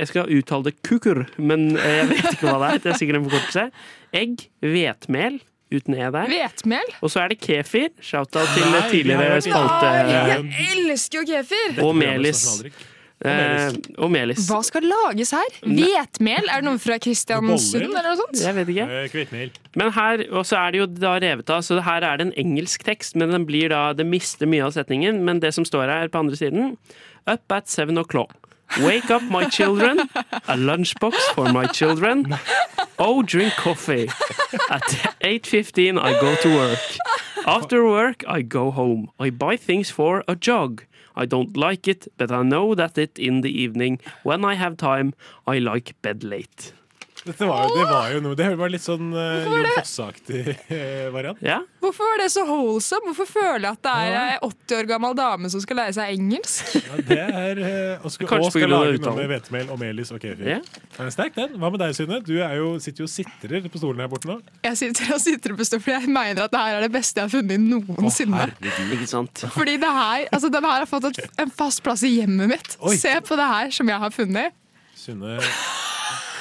jeg 0.01 0.09
skal 0.11 0.29
uttale 0.37 0.69
det 0.69 0.75
kukur, 0.87 1.23
men 1.37 1.71
eh, 1.77 1.97
jeg 2.01 2.09
vet 2.11 2.29
ikke 2.35 2.47
hva 2.49 2.57
det 2.63 2.69
er. 2.73 2.83
Det 2.83 2.91
er 2.93 2.99
sikkert 3.01 3.19
en 3.21 3.25
forkortelse. 3.29 3.65
Egg, 4.21 4.45
hvetmel, 4.65 5.41
uten 5.71 5.95
E 5.97 6.07
der. 6.17 6.31
Hvetmel? 6.31 6.95
Og 7.01 7.11
så 7.13 7.23
er 7.23 7.33
det 7.33 7.39
kefir. 7.43 7.91
Shout-out 8.03 8.55
til 8.55 8.65
Nei, 8.73 8.85
tidligere 8.91 9.41
spalte. 9.45 9.91
Ja, 10.11 10.23
jeg 10.33 10.71
elsker 10.89 11.21
jo 11.21 11.27
kefir! 11.29 11.77
Og 11.85 11.93
melis. 11.95 12.45
Eh, 13.21 13.67
og 14.01 14.09
melis. 14.09 14.47
Hva 14.49 14.63
skal 14.65 14.87
lages 14.89 15.29
her? 15.35 15.57
Hvetmel? 15.61 16.47
Er 16.49 16.63
det 16.63 16.65
noen 16.65 16.81
fra 16.81 16.97
Kristiansund 17.01 17.85
eller 17.85 18.07
noe 18.09 18.17
sånt? 18.17 18.39
Jeg 18.41 18.57
vet 18.57 18.71
ikke. 18.73 18.87
Eh, 19.37 19.59
Men 19.77 19.93
her, 19.93 20.23
og 20.33 20.47
så 20.49 20.57
er 20.63 20.73
det 20.73 20.81
jo 20.81 20.87
da 20.89 21.13
revet 21.21 21.53
av, 21.53 21.61
så 21.61 21.77
her 21.85 22.01
er 22.07 22.17
det 22.17 22.27
en 22.31 22.35
engelsk 22.47 22.81
tekst, 22.87 23.13
men 23.21 23.29
den 23.29 23.45
blir 23.45 23.69
da, 23.69 23.91
det 23.93 24.07
mister 24.09 24.49
mye 24.49 24.65
av 24.65 24.73
setningen. 24.73 25.21
Men 25.27 25.39
det 25.43 25.53
som 25.53 25.67
står 25.69 25.93
her 25.93 26.09
på 26.11 26.23
andre 26.25 26.39
siden 26.39 26.73
Up 27.29 27.53
at 27.53 27.69
seven 27.69 28.01
o'clock. 28.01 28.33
Wake 28.79 29.11
up 29.11 29.23
my 29.23 29.45
children. 29.49 29.99
A 29.99 30.55
lunchbox 30.55 31.13
for 31.35 31.51
my 31.51 31.65
children. 31.67 32.37
Oh, 32.97 33.21
drink 33.21 33.53
coffee. 33.55 34.07
At 34.69 34.87
8.15 35.21 35.99
I 35.99 36.19
go 36.19 36.35
to 36.35 36.55
work. 36.55 36.79
After 37.45 37.85
work 37.85 38.23
I 38.27 38.41
go 38.41 38.71
home. 38.71 39.11
I 39.19 39.29
buy 39.29 39.57
things 39.57 39.89
for 39.89 40.23
a 40.27 40.35
jog. 40.35 40.83
I 41.15 41.25
don't 41.25 41.57
like 41.57 41.87
it, 41.87 42.07
but 42.17 42.31
I 42.31 42.41
know 42.43 42.73
that 42.75 42.97
it 42.97 43.19
in 43.19 43.41
the 43.41 43.51
evening, 43.51 43.99
when 44.23 44.45
I 44.45 44.53
have 44.55 44.77
time, 44.77 45.13
I 45.45 45.57
like 45.59 46.01
bed 46.01 46.23
late. 46.23 46.73
Dette 47.21 47.45
var, 47.45 47.67
jo- 47.67 47.75
det 47.77 47.85
var 47.85 48.07
jo 48.15 48.19
noe 48.25 48.37
Det 48.37 48.47
var 48.57 48.71
litt 48.73 48.81
sånn 48.83 49.11
uh, 49.13 49.45
Jon? 49.45 49.67
Fosse-aktig 49.75 50.39
eh, 50.73 51.07
variant. 51.13 51.37
Ja. 51.45 51.59
Hvorfor 51.83 52.07
var 52.09 52.21
det 52.23 52.29
så 52.33 52.43
wholesome? 52.47 53.11
Hvorfor 53.11 53.29
føler 53.29 53.67
jeg 53.67 53.77
at 53.77 53.83
det 53.85 53.93
er 53.93 54.15
ei 54.21 54.37
80 54.47 54.77
år 54.79 54.89
gammel 54.89 55.17
dame 55.17 55.51
som 55.53 55.61
skal 55.61 55.79
lære 55.83 55.95
seg 55.99 56.15
engelsk? 56.15 56.71
Ja, 56.81 56.97
det 57.11 57.19
er 57.21 57.61
uh, 57.61 58.07
Og 58.07 58.15
skal, 58.15 58.31
og 58.39 58.49
skal 58.53 58.73
lage 58.73 58.97
noe 59.03 59.13
med 59.19 59.29
hvetemel 59.31 59.69
og 59.73 59.79
melis 59.81 60.13
og 60.15 60.21
kefir. 60.23 60.55
Ja. 60.55 60.59
Sterk 61.13 61.37
den? 61.37 61.53
Hva 61.61 61.69
med 61.73 61.83
deg, 61.83 61.93
Synne? 61.97 62.21
Du 62.25 62.33
er 62.41 62.57
jo, 62.57 62.73
sitter 62.81 63.05
jo 63.05 63.09
og 63.09 63.13
sitrer 63.13 63.69
på 63.69 63.81
stolen 63.81 64.01
her 64.01 64.09
borte 64.11 64.29
nå. 64.29 64.39
Jeg 64.65 64.81
sitter 64.81 65.13
og 65.15 65.21
sitter 65.21 65.55
på 65.57 65.67
stolen, 65.67 65.85
for 65.85 65.95
jeg 65.95 66.09
mener 66.09 66.47
at 66.47 66.55
det 66.55 66.63
her 66.65 66.79
er 66.79 66.87
det 66.87 66.91
beste 66.95 67.21
jeg 67.21 67.29
har 67.29 67.35
funnet 67.35 67.61
noensinne. 67.67 68.49
Å. 68.49 69.25
Fordi 69.53 69.77
det 69.81 69.93
her, 69.99 70.25
altså 70.31 70.51
den 70.53 70.67
her 70.71 70.83
har 70.83 70.89
fått 70.89 71.11
et, 71.11 71.21
en 71.41 71.53
fast 71.53 71.85
plass 71.85 72.05
i 72.07 72.15
hjemmet 72.17 72.55
mitt. 72.55 72.75
Oi. 72.81 72.97
Se 72.99 73.13
på 73.25 73.37
det 73.39 73.47
her 73.53 73.73
som 73.77 73.93
jeg 73.93 74.05
har 74.07 74.13
funnet. 74.15 74.57
Synne 74.97 75.37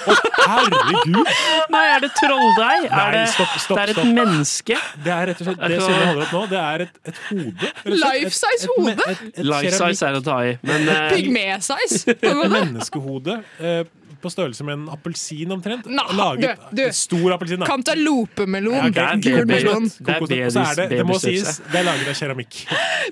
Å, 0.06 0.14
herregud! 0.46 1.30
Nei, 1.74 1.82
er 1.94 2.00
det 2.04 2.10
trolldeig? 2.16 2.86
Nei, 2.88 3.04
Er 3.04 3.12
det, 3.18 3.24
stopp, 3.34 3.52
stopp, 3.60 3.76
det 3.76 3.82
er 3.84 3.92
et 3.92 3.98
stopp. 3.98 4.10
menneske? 4.16 4.78
Det 5.04 5.12
er 5.16 5.26
rett 5.30 5.40
og 5.42 5.48
slett 5.50 5.62
Det 5.70 5.80
Synne 5.84 6.08
holder 6.10 6.24
opp 6.26 6.34
nå, 6.38 6.42
det 6.50 6.60
er 6.64 6.84
et, 6.86 7.00
et 7.12 7.22
hode. 7.28 7.70
Life 8.00 8.34
size 8.38 8.64
et 8.64 8.74
hode? 8.74 8.96
et- 8.96 9.24
et 9.38 9.46
Life 9.50 9.72
size 9.76 10.02
er 10.10 10.18
å 10.20 10.24
ta 10.24 10.38
i, 10.48 10.58
men 10.62 10.88
eh, 10.88 11.08
på 11.10 11.20
en 11.20 11.38
Et 12.10 12.36
måte. 12.36 12.52
menneskehode 12.54 13.38
eh, 13.60 13.82
på 14.20 14.28
størrelse 14.28 14.64
med 14.68 14.74
en 14.76 14.88
appelsin 14.92 15.52
omtrent. 15.54 15.86
Nei, 15.88 16.04
Laget 16.12 16.58
du, 16.70 16.76
du. 16.76 16.82
en 16.84 16.92
stor 16.92 17.32
appelsin. 17.38 17.62
da. 17.62 17.66
Cantaloupemelon. 17.70 18.74
Ja, 18.76 18.86
ok, 18.90 18.92
det 18.92 19.04
er 19.06 19.22
gul 19.24 19.46
baby- 19.46 19.48
det 19.48 19.64
er 19.64 20.18
Kokosnøtt. 20.20 20.46
Og 20.46 20.52
så 20.52 20.64
er 20.66 20.74
det, 20.80 20.88
det 20.90 20.98
må 21.06 21.14
babystørrelse. 21.14 21.54
sies, 21.54 21.60
det 21.72 21.80
er 21.80 21.86
laget 21.88 22.08
av 22.12 22.18
keramikk. 22.20 22.58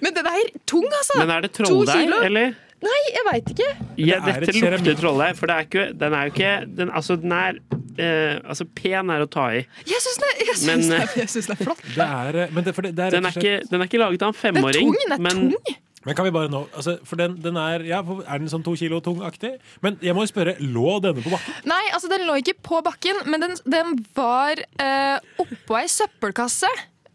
Men 0.05 0.15
den 0.19 0.27
er 0.35 0.51
tung, 0.69 0.85
altså. 0.99 1.19
Men 1.23 1.31
er 1.37 1.41
det 1.47 1.53
To 1.55 1.63
trolldeig, 1.65 2.03
kilo. 2.05 2.21
eller? 2.29 2.55
Nei, 2.85 2.99
jeg 3.11 3.25
veit 3.27 3.49
ikke. 3.55 3.69
Ja, 3.99 4.19
Det 4.23 4.35
er 4.37 4.45
dette 4.47 4.71
lukter 4.71 4.99
trollet, 5.01 5.37
for 5.41 5.51
det 5.51 5.55
er 5.57 5.67
ikke, 5.67 5.87
den 5.99 6.15
er 6.15 6.29
jo 6.29 6.35
ikke 6.35 6.53
den, 6.79 6.91
Altså, 6.95 7.17
den 7.19 7.33
er 7.35 7.59
eh, 7.99 8.39
Altså, 8.45 8.65
pen 8.79 9.11
er 9.11 9.25
å 9.25 9.29
ta 9.31 9.49
i. 9.57 9.65
Jeg 9.89 10.05
syns 10.05 10.21
den, 10.23 10.29
er- 10.29 10.39
jeg 10.39 10.47
Men, 10.47 10.55
syns 10.63 10.89
den, 10.89 10.93
eh, 10.93 11.03
er- 11.03 11.19
jeg 11.19 11.29
syns 11.35 11.47
den 11.51 11.57
er 11.59 11.65
flott. 11.65 11.83
Det 11.97 12.07
er, 12.07 12.37
eh, 12.45 12.55
men 12.55 12.65
det, 12.65 12.75
for 12.77 12.83
det, 12.87 12.95
det 12.95 13.05
er 13.09 13.11
Den 13.17 13.27
er 13.27 13.35
slett 13.35 13.45
ikke, 13.45 13.69
den 13.73 13.81
er 13.83 13.91
ikke 13.91 13.99
laget 14.05 14.23
av 14.23 14.29
en 14.29 14.33
Den 14.33 14.39
er 14.39 14.63
femåring, 14.63 14.87
tung. 14.93 14.97
Den 15.03 15.13
er 15.13 15.19
men 15.27 15.43
tung. 15.51 15.77
Men 16.07 16.15
kan 16.15 16.25
vi 16.25 16.31
bare 16.31 16.49
nå 16.49 16.61
altså, 16.79 16.93
For 17.05 17.17
den, 17.19 17.35
den 17.43 17.57
er 17.59 17.83
Ja, 17.85 17.99
er 18.01 18.39
den 18.39 18.49
sånn 18.49 18.63
to 18.65 18.77
kilo 18.79 19.01
tung-aktig? 19.03 19.57
Men 19.83 19.99
jeg 20.01 20.15
må 20.15 20.23
jo 20.23 20.31
spørre, 20.31 20.55
lå 20.63 21.01
denne 21.03 21.21
på 21.27 21.35
bakken? 21.35 21.59
Nei, 21.67 21.83
altså 21.93 22.09
den 22.09 22.23
lå 22.29 22.37
ikke 22.39 22.55
på 22.63 22.79
bakken, 22.87 23.19
men 23.27 23.41
den, 23.43 23.57
den 23.67 23.99
var 24.15 24.55
eh, 24.79 25.19
oppå 25.43 25.77
ei 25.83 25.89
søppelkasse. 25.91 26.71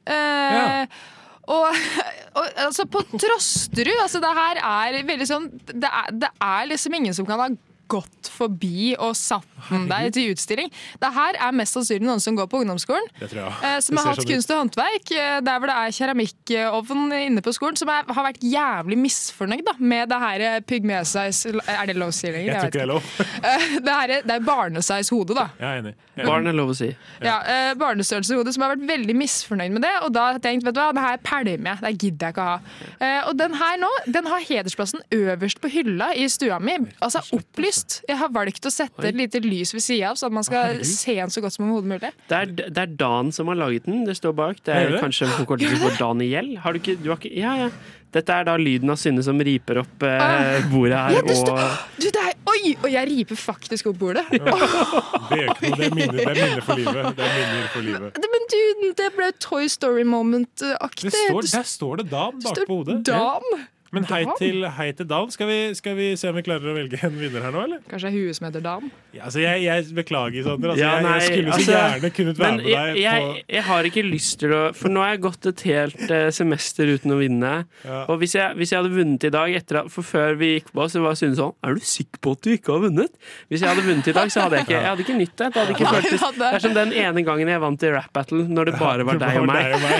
Eh, 0.05 0.85
og, 1.51 1.75
og 2.39 2.45
altså 2.67 2.85
på 2.87 3.01
Trosterud 3.11 3.99
altså 4.05 4.21
Det 4.23 4.33
her 4.37 4.61
er 4.63 4.99
veldig 5.07 5.27
sånn 5.27 5.49
det 5.67 5.89
er, 5.89 6.11
det 6.23 6.31
er 6.39 6.69
liksom 6.71 6.95
ingen 6.99 7.15
som 7.17 7.27
kan 7.27 7.41
ha 7.41 7.49
gått 7.93 8.29
forbi 8.33 8.93
og 8.97 9.13
satt 9.17 9.45
den 9.69 9.85
der 9.89 10.09
til 10.15 10.33
utstilling. 10.33 10.71
Det 10.99 11.11
her 11.15 11.37
er 11.47 11.53
mest 11.55 11.77
sannsynlig 11.77 12.07
noen 12.09 12.21
som 12.23 12.35
går 12.35 12.49
på 12.51 12.63
ungdomsskolen. 12.63 13.05
Det 13.19 13.29
tror 13.31 13.43
jeg. 13.45 13.53
Eh, 13.69 13.77
som 13.85 13.99
har 14.01 14.09
hatt 14.09 14.21
sånn 14.23 14.31
kunst 14.33 14.51
og 14.51 14.61
håndverk, 14.63 15.11
eh, 15.15 15.37
der 15.45 15.59
hvor 15.61 15.71
det 15.71 15.77
er 15.83 15.95
keramikkovn 15.99 17.13
inne 17.21 17.43
på 17.45 17.53
skolen, 17.55 17.77
som 17.79 17.91
er, 17.93 18.03
har 18.09 18.27
vært 18.27 18.41
jævlig 18.43 18.97
misfornøyd 19.03 19.63
da, 19.67 19.75
med 19.79 20.09
det 20.11 20.19
her 20.25 20.45
eh, 20.49 20.59
pygmesize 20.67 21.53
Er 21.63 21.85
det 21.89 21.95
lov 21.99 22.11
å 22.11 22.15
si 22.17 22.27
lenger? 22.33 22.49
Jeg 22.49 22.59
tror 22.59 22.73
ikke 22.73 22.81
det 22.81 22.87
er 22.87 22.91
lov. 22.93 23.03
Eh, 23.43 23.63
Det, 23.83 23.91
her 23.93 24.11
er, 24.17 24.21
det 24.27 24.35
er 24.39 24.43
barnesize 24.45 25.11
hode, 25.13 25.35
da. 25.37 25.47
Jeg 25.59 25.67
er 25.67 25.81
enig. 25.83 25.93
Jeg 26.15 26.23
er 26.23 26.29
barn 26.29 26.47
er 26.47 26.55
lov 26.55 26.69
å 26.71 26.75
si. 26.77 26.89
Ja, 27.25 27.37
eh, 27.49 27.71
Barnestørrelseshode 27.79 28.53
som 28.55 28.63
har 28.65 28.73
vært 28.75 28.85
veldig 28.87 29.15
misfornøyd 29.17 29.73
med 29.75 29.83
det. 29.85 29.91
Og 30.05 30.13
da 30.15 30.27
har 30.27 30.37
jeg 30.37 30.43
tenkt 30.45 30.67
vet 30.67 30.75
du 30.77 30.79
hva, 30.81 30.91
det 30.95 31.03
her 31.03 31.19
pælmer 31.25 31.71
jeg, 31.73 31.81
det 31.83 31.91
gidder 32.03 32.27
jeg 32.29 32.35
ikke 32.35 32.43
å 32.43 32.51
ha. 32.51 32.57
Eh, 32.99 33.19
og 33.29 33.37
den 33.39 33.57
her 33.59 33.79
nå, 33.81 33.89
den 34.15 34.29
har 34.31 34.45
hedersplassen 34.47 35.03
øverst 35.15 35.59
på 35.63 35.71
hylla 35.73 36.11
i 36.15 36.27
stua 36.31 36.59
mi. 36.63 36.77
Altså 37.03 37.23
opplyst. 37.35 37.82
Jeg 38.07 38.17
har 38.17 38.29
valgt 38.35 38.65
å 38.65 38.71
sette 38.73 39.07
et 39.09 39.15
lite 39.15 39.39
lys 39.43 39.73
ved 39.73 39.81
sida 39.83 40.11
av, 40.11 40.15
så 40.19 40.27
at 40.29 40.35
man 40.35 40.43
skal 40.43 40.63
herregud. 40.73 40.85
se 40.85 41.15
den 41.19 41.29
så 41.33 41.41
godt 41.41 41.53
som 41.57 41.65
mulig. 41.67 41.99
Det 42.29 42.37
er, 42.37 42.45
det 42.69 42.77
er 42.77 42.93
Dan 42.99 43.31
som 43.35 43.47
har 43.51 43.55
laget 43.59 43.85
den. 43.89 44.03
Det 44.07 44.15
står 44.17 44.33
bak. 44.33 44.63
Det 44.63 44.73
Er 44.73 44.87
er 44.87 44.95
det? 44.97 45.01
kanskje 45.03 45.27
en 45.27 45.35
forkortelse 45.39 45.77
for 45.83 45.97
Daniel. 45.99 46.55
Har 46.63 46.73
du 46.73 46.79
ikke, 46.79 46.97
du 47.03 47.09
har 47.13 47.17
ikke 47.21 47.35
Ja, 47.37 47.55
ja. 47.65 47.69
Dette 48.13 48.29
er 48.29 48.43
da 48.45 48.53
lyden 48.61 48.91
av 48.93 48.97
Synne 49.01 49.23
som 49.25 49.39
riper 49.41 49.79
opp 49.81 50.03
eh, 50.05 50.21
Ah. 50.21 50.61
bordet 50.69 50.93
her. 50.93 51.15
Ja, 51.15 51.21
og 51.23 51.97
Du, 51.97 52.05
det 52.13 52.21
er, 52.21 52.35
oi! 52.45 52.75
Og 52.83 52.89
jeg 52.93 53.07
riper 53.09 53.35
faktisk 53.41 53.87
opp 53.89 53.97
bordet. 53.97 54.21
Det 54.29 54.37
er 54.37 55.49
ikke 55.49 55.71
noe, 55.71 55.79
det 55.79 55.87
er 55.89 55.95
minner, 55.97 56.33
det 56.37 56.63
for 56.67 56.77
livet. 56.77 57.09
Det 57.17 57.25
er 57.25 57.33
minner 57.39 57.67
for 57.73 57.81
livet. 57.87 58.19
Men, 58.21 58.29
Men 58.35 58.45
du, 58.53 58.93
det 59.01 59.09
ble 59.17 59.31
Toy 59.41 59.65
Story 59.67 60.03
moment-aktig. 60.05 61.09
Det 61.09 61.23
står, 61.25 61.49
der 61.57 61.65
står 61.73 62.03
det 62.03 62.09
Dan 62.13 62.37
bak 62.45 62.61
på 62.69 62.77
hodet. 62.83 62.99
Dan. 63.09 63.65
Men 63.93 64.05
hei 64.09 64.23
til, 64.39 64.63
hei 64.77 64.87
til 64.97 65.05
Dan. 65.09 65.29
Skal 65.33 65.47
vi, 65.49 65.57
skal 65.77 65.95
vi 65.99 66.07
se 66.17 66.29
om 66.31 66.35
vi 66.37 66.41
klarer 66.45 66.71
å 66.71 66.75
velge 66.75 66.97
en 67.05 67.13
vinner 67.19 67.43
her 67.45 67.53
nå, 67.53 67.63
eller? 67.67 67.81
Kanskje 67.91 68.09
det 68.09 68.13
er 68.13 68.25
huet 68.25 68.37
som 68.39 68.47
heter 68.47 68.63
Dan? 68.65 68.87
Ja, 69.13 69.23
altså, 69.27 69.39
jeg, 69.43 69.61
jeg 69.67 69.85
beklager, 69.99 70.43
Sander. 70.47 70.73
Altså, 70.73 70.81
Ja, 70.83 70.93
jeg, 70.97 71.03
nei, 71.05 71.13
jeg 71.19 71.27
skulle 71.29 71.51
så 71.53 71.57
altså, 71.59 71.75
gjerne 71.77 72.11
kunnet 72.17 72.39
være 72.41 72.55
med 72.57 72.63
deg 72.65 72.97
jeg, 73.03 73.21
på 73.27 73.53
jeg, 73.53 73.63
har 73.69 73.89
ikke 73.91 74.03
lyst 74.07 74.39
til 74.41 74.55
å 74.57 74.61
For 74.79 74.89
nå 74.93 75.03
har 75.05 75.11
jeg 75.13 75.21
gått 75.27 75.49
et 75.51 75.61
helt 75.69 76.03
eh, 76.09 76.29
semester 76.33 76.89
uten 76.95 77.13
å 77.13 77.19
vinne. 77.21 77.53
Ja. 77.85 77.99
Og 78.09 78.17
hvis 78.23 78.33
jeg, 78.39 78.57
hvis 78.57 78.73
jeg 78.73 78.81
hadde 78.81 78.93
vunnet 78.95 79.27
i 79.29 79.31
dag 79.37 79.53
etter 79.61 79.81
at, 79.83 79.91
For 79.93 80.01
før 80.07 80.35
vi 80.41 80.49
gikk 80.55 80.71
på, 80.73 80.87
så 80.89 81.03
var 81.05 81.13
Sune 81.19 81.37
sånn 81.37 81.53
Er 81.63 81.77
du 81.77 81.85
sikker 81.85 82.17
på 82.25 82.33
at 82.33 82.41
du 82.47 82.49
ikke 82.55 82.73
har 82.73 82.81
vunnet? 82.87 83.13
Hvis 83.53 83.61
jeg 83.61 83.69
hadde 83.69 83.85
vunnet 83.85 84.09
i 84.09 84.15
dag, 84.17 84.33
så 84.33 84.47
hadde 84.47 84.57
jeg 84.59 84.67
ikke 84.67 84.77
Jeg 84.79 84.89
hadde 84.89 85.05
ikke 85.05 85.17
nytt 85.21 85.35
det. 85.37 85.51
Det 85.53 85.61
hadde 85.61 85.75
ikke 85.77 85.85
Nei, 85.85 85.93
føltes 85.93 86.11
det 86.17 86.21
hadde- 86.25 86.49
Det 86.49 86.57
er 86.59 86.65
som 86.65 86.73
den 86.79 86.93
ene 87.03 87.23
gangen 87.29 87.53
jeg 87.53 87.61
vant 87.63 87.83
i 87.85 87.93
rap 87.93 88.09
battle, 88.17 88.43
når 88.49 88.71
det 88.71 88.75
bare 88.81 89.05
var 89.07 89.21
Det 89.21 89.29
deg 89.29 89.39
og 89.43 89.47
meg. 89.51 89.63
deg 89.63 89.73
og 89.77 89.81
meg. 89.85 89.93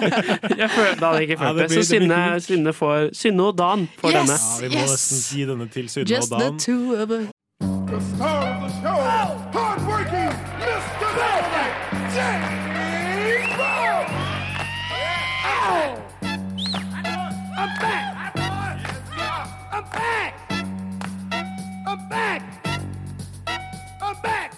Jeg 0.60 0.68
føl, 0.74 0.90
da 1.00 1.08
hadde 1.10 1.20
jeg 1.22 1.28
ikke 1.30 1.36
Ja, 1.36 1.40
følt 1.40 1.56
det 1.56 1.62
det. 1.62 1.70
blir- 1.70 1.84
Så 1.84 1.98
det. 2.00 2.42
Synne, 2.44 2.72
får, 2.76 3.10
Synne 3.20 3.42
og 3.50 3.58
Dan 3.58 3.88
får 4.00 4.08
denne. 4.16 4.32
Ja, 4.32 4.60
vi 4.60 4.68
må 4.74 4.80
Yes. 4.82 4.90
nesten 4.90 5.18
gi 5.38 5.44
denne 5.50 5.66
til 5.68 5.88
Synne 5.92 6.08
Just 6.10 6.32
og 6.32 6.40
the 6.40 6.58
two 6.58 6.94
of 7.02 7.10
us. 7.10 7.26
The 7.90 8.00
star 8.16 8.40
of 8.48 8.60
the 8.64 8.70
show, 8.80 8.98
hard-working 9.56 10.30
Mr. 10.62 11.08
Velvet, 11.18 11.70
James 12.16 13.50
Brown. 13.58 14.04
Ow! 15.44 15.88
I'm 17.60 17.72
back. 17.80 18.04
I'm 19.72 19.84
back. 20.00 20.32
I'm 21.88 22.08
back. 22.08 22.42
I'm 24.02 24.16
back. 24.22 24.50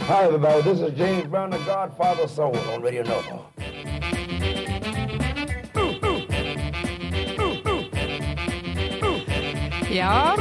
Hi, 0.00 0.24
everybody. 0.24 0.62
This 0.62 0.80
is 0.80 0.98
James 0.98 1.26
Brown, 1.28 1.50
the 1.50 1.58
Godfather 1.58 2.22
of 2.24 2.30
Soul 2.30 2.56
on 2.74 2.82
Radio 2.82 3.02
Nova. 3.02 3.38
Ja. 9.90 10.36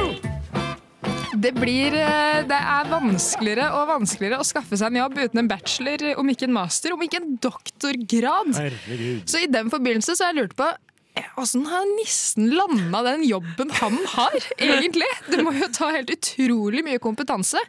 Det 1.40 1.52
blir 1.56 1.96
eh, 1.96 2.42
Det 2.50 2.58
er 2.58 2.90
vanskeligere 2.92 3.70
og 3.78 3.88
vanskeligere 3.90 4.42
å 4.42 4.46
skaffe 4.48 4.78
seg 4.78 4.92
en 4.92 5.00
jobb 5.04 5.18
uten 5.18 5.42
en 5.42 5.50
bachelor, 5.50 6.04
om 6.22 6.30
ikke 6.30 6.50
en 6.50 6.54
master, 6.58 6.94
om 6.94 7.02
ikke 7.06 7.22
en 7.22 7.34
doktorgrad. 7.42 8.54
Herregud. 8.60 9.26
Så 9.30 9.42
i 9.42 9.50
den 9.50 9.72
forbindelse 9.74 10.18
så 10.18 10.28
har 10.28 10.36
jeg 10.36 10.44
lurt 10.44 10.56
på 10.60 10.68
eh, 10.70 11.32
Åssen 11.42 11.66
har 11.70 11.88
nissen 11.96 12.52
landa 12.54 13.02
den 13.08 13.26
jobben 13.26 13.74
han 13.80 13.98
har, 14.14 14.38
egentlig? 14.60 15.10
Det 15.32 15.42
må 15.46 15.56
jo 15.58 15.72
ta 15.74 15.90
helt 15.96 16.14
utrolig 16.14 16.86
mye 16.86 17.02
kompetanse. 17.02 17.62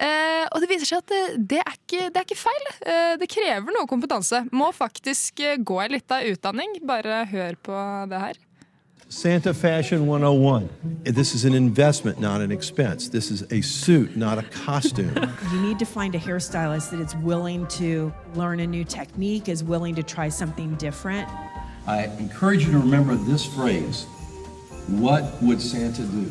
Eh, 0.00 0.44
og 0.50 0.62
det 0.64 0.72
viser 0.72 0.94
seg 0.94 1.04
at 1.04 1.14
det, 1.14 1.24
det, 1.54 1.62
er 1.62 1.78
ikke, 1.78 2.04
det 2.10 2.22
er 2.22 2.26
ikke 2.26 2.42
feil. 2.42 2.70
Eh, 2.82 3.14
det 3.22 3.30
krever 3.30 3.76
noe 3.76 3.90
kompetanse. 3.90 4.46
Må 4.50 4.72
faktisk 4.74 5.44
eh, 5.46 5.58
gå 5.62 5.82
ei 5.84 5.90
lita 5.94 6.24
utdanning. 6.30 6.80
Bare 6.88 7.26
hør 7.30 7.60
på 7.70 7.82
det 8.10 8.26
her. 8.26 8.46
Santa 9.10 9.52
Fashion 9.52 10.06
101. 10.06 11.02
This 11.02 11.34
is 11.34 11.44
an 11.44 11.52
investment, 11.52 12.20
not 12.20 12.40
an 12.40 12.52
expense. 12.52 13.08
This 13.08 13.32
is 13.32 13.42
a 13.50 13.60
suit, 13.60 14.16
not 14.16 14.38
a 14.38 14.44
costume. 14.44 15.12
You 15.52 15.60
need 15.60 15.80
to 15.80 15.84
find 15.84 16.14
a 16.14 16.18
hairstylist 16.18 16.92
that 16.92 17.00
is 17.00 17.16
willing 17.16 17.66
to 17.80 18.14
learn 18.36 18.60
a 18.60 18.66
new 18.68 18.84
technique, 18.84 19.48
is 19.48 19.64
willing 19.64 19.96
to 19.96 20.04
try 20.04 20.28
something 20.28 20.76
different. 20.76 21.28
I 21.88 22.04
encourage 22.20 22.64
you 22.64 22.70
to 22.70 22.78
remember 22.78 23.16
this 23.16 23.44
phrase 23.44 24.06
What 24.86 25.42
would 25.42 25.60
Santa 25.60 26.02
do? 26.02 26.26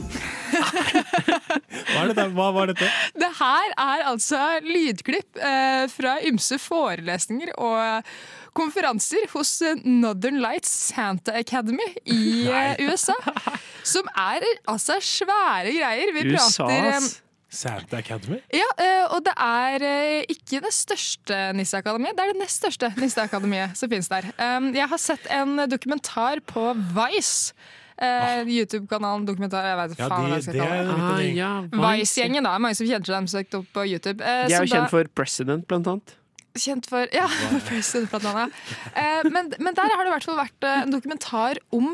Hva, 1.89 2.01
er 2.03 2.13
dette? 2.13 2.25
Hva 2.31 2.49
var 2.55 2.71
dette? 2.71 2.87
Det 3.15 3.29
her 3.39 3.75
er 3.75 4.03
altså 4.07 4.39
lydklipp 4.63 5.39
eh, 5.39 5.85
fra 5.91 6.17
ymse 6.27 6.59
forelesninger 6.59 7.51
og 7.57 8.03
konferanser 8.59 9.25
hos 9.33 9.55
eh, 9.65 9.79
Northern 9.87 10.37
Lights 10.43 10.69
Santa 10.91 11.33
Academy 11.39 11.87
i 12.05 12.45
eh, 12.51 12.83
USA. 12.89 13.15
Som 13.87 14.05
er 14.19 14.43
altså 14.69 14.99
svære 15.01 15.71
greier. 15.79 16.13
Vi 16.19 16.27
prater 16.35 16.91
um, 16.99 17.09
Santa 17.49 17.97
Academy? 18.03 18.37
ja, 18.53 18.67
eh, 18.77 19.05
og 19.15 19.23
det 19.25 19.33
er 19.41 19.87
ikke 20.29 20.59
det 20.67 20.69
største 20.75 21.39
nisseakademiet, 21.57 22.13
det 22.19 22.27
er 22.27 22.33
det 22.35 22.41
nest 22.43 22.59
største 22.61 22.91
nisseakademiet 23.01 23.73
som 23.79 23.89
finnes 23.89 24.11
der. 24.11 24.27
Um, 24.37 24.69
Jeg 24.77 24.85
har 24.91 25.01
sett 25.01 25.25
en 25.33 25.55
dokumentar 25.71 26.43
på 26.45 26.67
Vice. 26.99 27.55
eh, 27.99 28.43
YouTube-kanalen 28.47 29.25
Dokumentar. 29.27 29.65
Jeg 29.65 29.79
vet 29.81 29.97
Ja, 29.99 30.05
faen 30.07 30.21
hva 30.21 30.29
de- 30.29 30.35
jeg 30.37 30.43
skal 30.45 30.53
det 30.53 30.67
kalle 30.69 30.85
det. 30.85 31.01
Ah, 31.09 31.23
ja, 31.35 31.49
Vice. 31.73 31.81
Vice-gjengen, 32.03 32.45
da. 32.47 32.53
Mange 32.63 32.77
som 32.79 32.87
kjenner 32.87 33.09
dem 33.17 33.25
søkt 33.27 33.57
opp 33.57 33.65
på 33.75 33.83
YouTube. 33.89 34.21
De 34.21 34.29
er 34.29 34.53
jo 34.53 34.61
da- 34.61 34.75
kjent 34.75 34.93
for 34.93 35.09
President, 35.17 35.65
blant 35.67 35.89
annet. 35.91 36.13
Kjent 36.59 36.89
for 36.89 37.09
Ja, 37.15 37.27
President 37.69 38.09
blant 38.11 38.29
annet. 38.31 38.63
Eh, 38.93 39.29
men, 39.29 39.53
men 39.59 39.77
der 39.77 39.91
har 39.93 40.03
det 40.03 40.11
i 40.11 40.15
hvert 40.17 40.27
fall 40.29 40.41
vært 40.41 40.67
eh, 40.67 40.81
en 40.85 40.95
dokumentar 40.95 41.61
om 41.75 41.93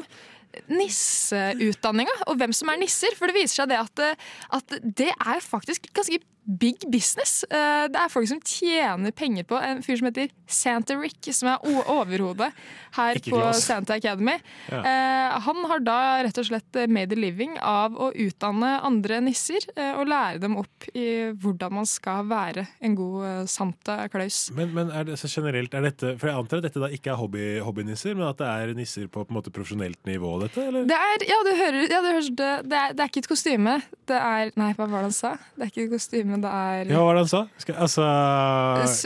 nisseutdanninga, 0.71 2.13
og 2.29 2.39
hvem 2.39 2.53
som 2.55 2.71
er 2.71 2.79
nisser. 2.79 3.15
For 3.17 3.29
det 3.29 3.37
viser 3.37 3.63
seg 3.63 3.73
det 3.73 3.81
at, 3.81 4.03
eh, 4.03 4.31
at 4.57 4.77
det 5.01 5.11
er 5.13 5.43
faktisk 5.43 5.89
ganske 5.95 6.21
big 6.45 6.85
business. 6.91 7.43
Eh, 7.49 7.87
Det 7.91 7.99
er 7.99 8.09
folk 8.09 8.27
som 8.29 8.39
tjener 8.41 9.11
penger 9.11 9.43
på 9.43 9.57
en 9.61 9.81
fyr 9.83 9.97
som 9.99 10.07
heter 10.09 10.29
Santa 10.47 10.95
Rick, 10.97 11.19
som 11.33 11.49
er 11.49 11.59
overhodet 11.65 12.51
her 12.95 13.19
på. 13.25 13.41
Santa 13.53 13.97
Academy. 13.97 14.37
Ja. 14.71 14.79
Eh, 14.79 15.39
Han 15.45 15.65
har 15.67 15.79
da 15.83 15.97
rett 16.23 16.37
og 16.37 16.45
slett 16.47 16.79
made 16.89 17.11
a 17.13 17.19
living 17.19 17.57
av 17.59 17.95
å 17.97 18.11
utdanne 18.13 18.79
andre 18.85 19.19
nisser 19.21 19.59
eh, 19.75 19.93
og 19.99 20.07
lære 20.07 20.39
dem 20.39 20.55
opp 20.57 20.87
i 20.95 21.31
hvordan 21.33 21.73
man 21.81 21.85
skal 21.89 22.25
være 22.29 22.67
en 22.81 22.95
god 22.95 23.49
Santa 23.49 24.07
Claus. 24.11 24.51
Men, 24.55 24.71
men 24.73 24.91
er 24.91 25.03
det 25.09 25.19
så 25.19 25.27
generelt 25.27 25.73
er 25.73 25.81
dette 25.89 26.13
For 26.19 26.29
jeg 26.29 26.37
antar 26.39 26.61
at 26.61 26.69
dette 26.69 26.79
da 26.81 26.89
ikke 26.93 27.11
er 27.11 27.19
hobby, 27.19 27.45
hobbynisser, 27.65 28.15
men 28.15 28.29
at 28.29 28.39
det 28.39 28.47
er 28.47 28.73
nisser 28.77 29.09
på 29.11 29.25
på 29.25 29.33
en 29.33 29.39
måte 29.39 29.51
profesjonelt 29.53 29.99
nivå, 30.05 30.35
dette? 30.43 30.61
Eller? 30.69 30.85
Det 30.89 30.95
er, 30.95 31.23
ja, 31.29 31.37
du 31.45 31.51
hører, 31.57 31.79
ja, 31.89 32.01
du 32.03 32.09
hører 32.11 32.29
det, 32.29 32.49
det, 32.69 32.77
er, 32.79 32.93
det 32.93 33.03
er 33.05 33.09
ikke 33.11 33.23
et 33.23 33.29
kostyme. 33.31 33.75
Det 34.05 34.17
er 34.19 34.51
Nei, 34.59 34.71
hva 34.77 34.85
var 34.85 35.01
det 35.01 35.09
han 35.09 35.15
sa? 35.15 35.31
Det 35.55 35.65
er 35.65 35.71
ikke 35.71 35.85
et 35.87 35.93
kostyme, 35.95 36.34
det 36.43 36.51
er 36.51 36.89
Ja, 36.89 36.97
hva 36.99 37.05
var 37.07 37.13
det 37.19 37.23
han 37.25 37.31
sa? 37.31 37.41
Skal, 37.61 37.75
altså 37.85 38.05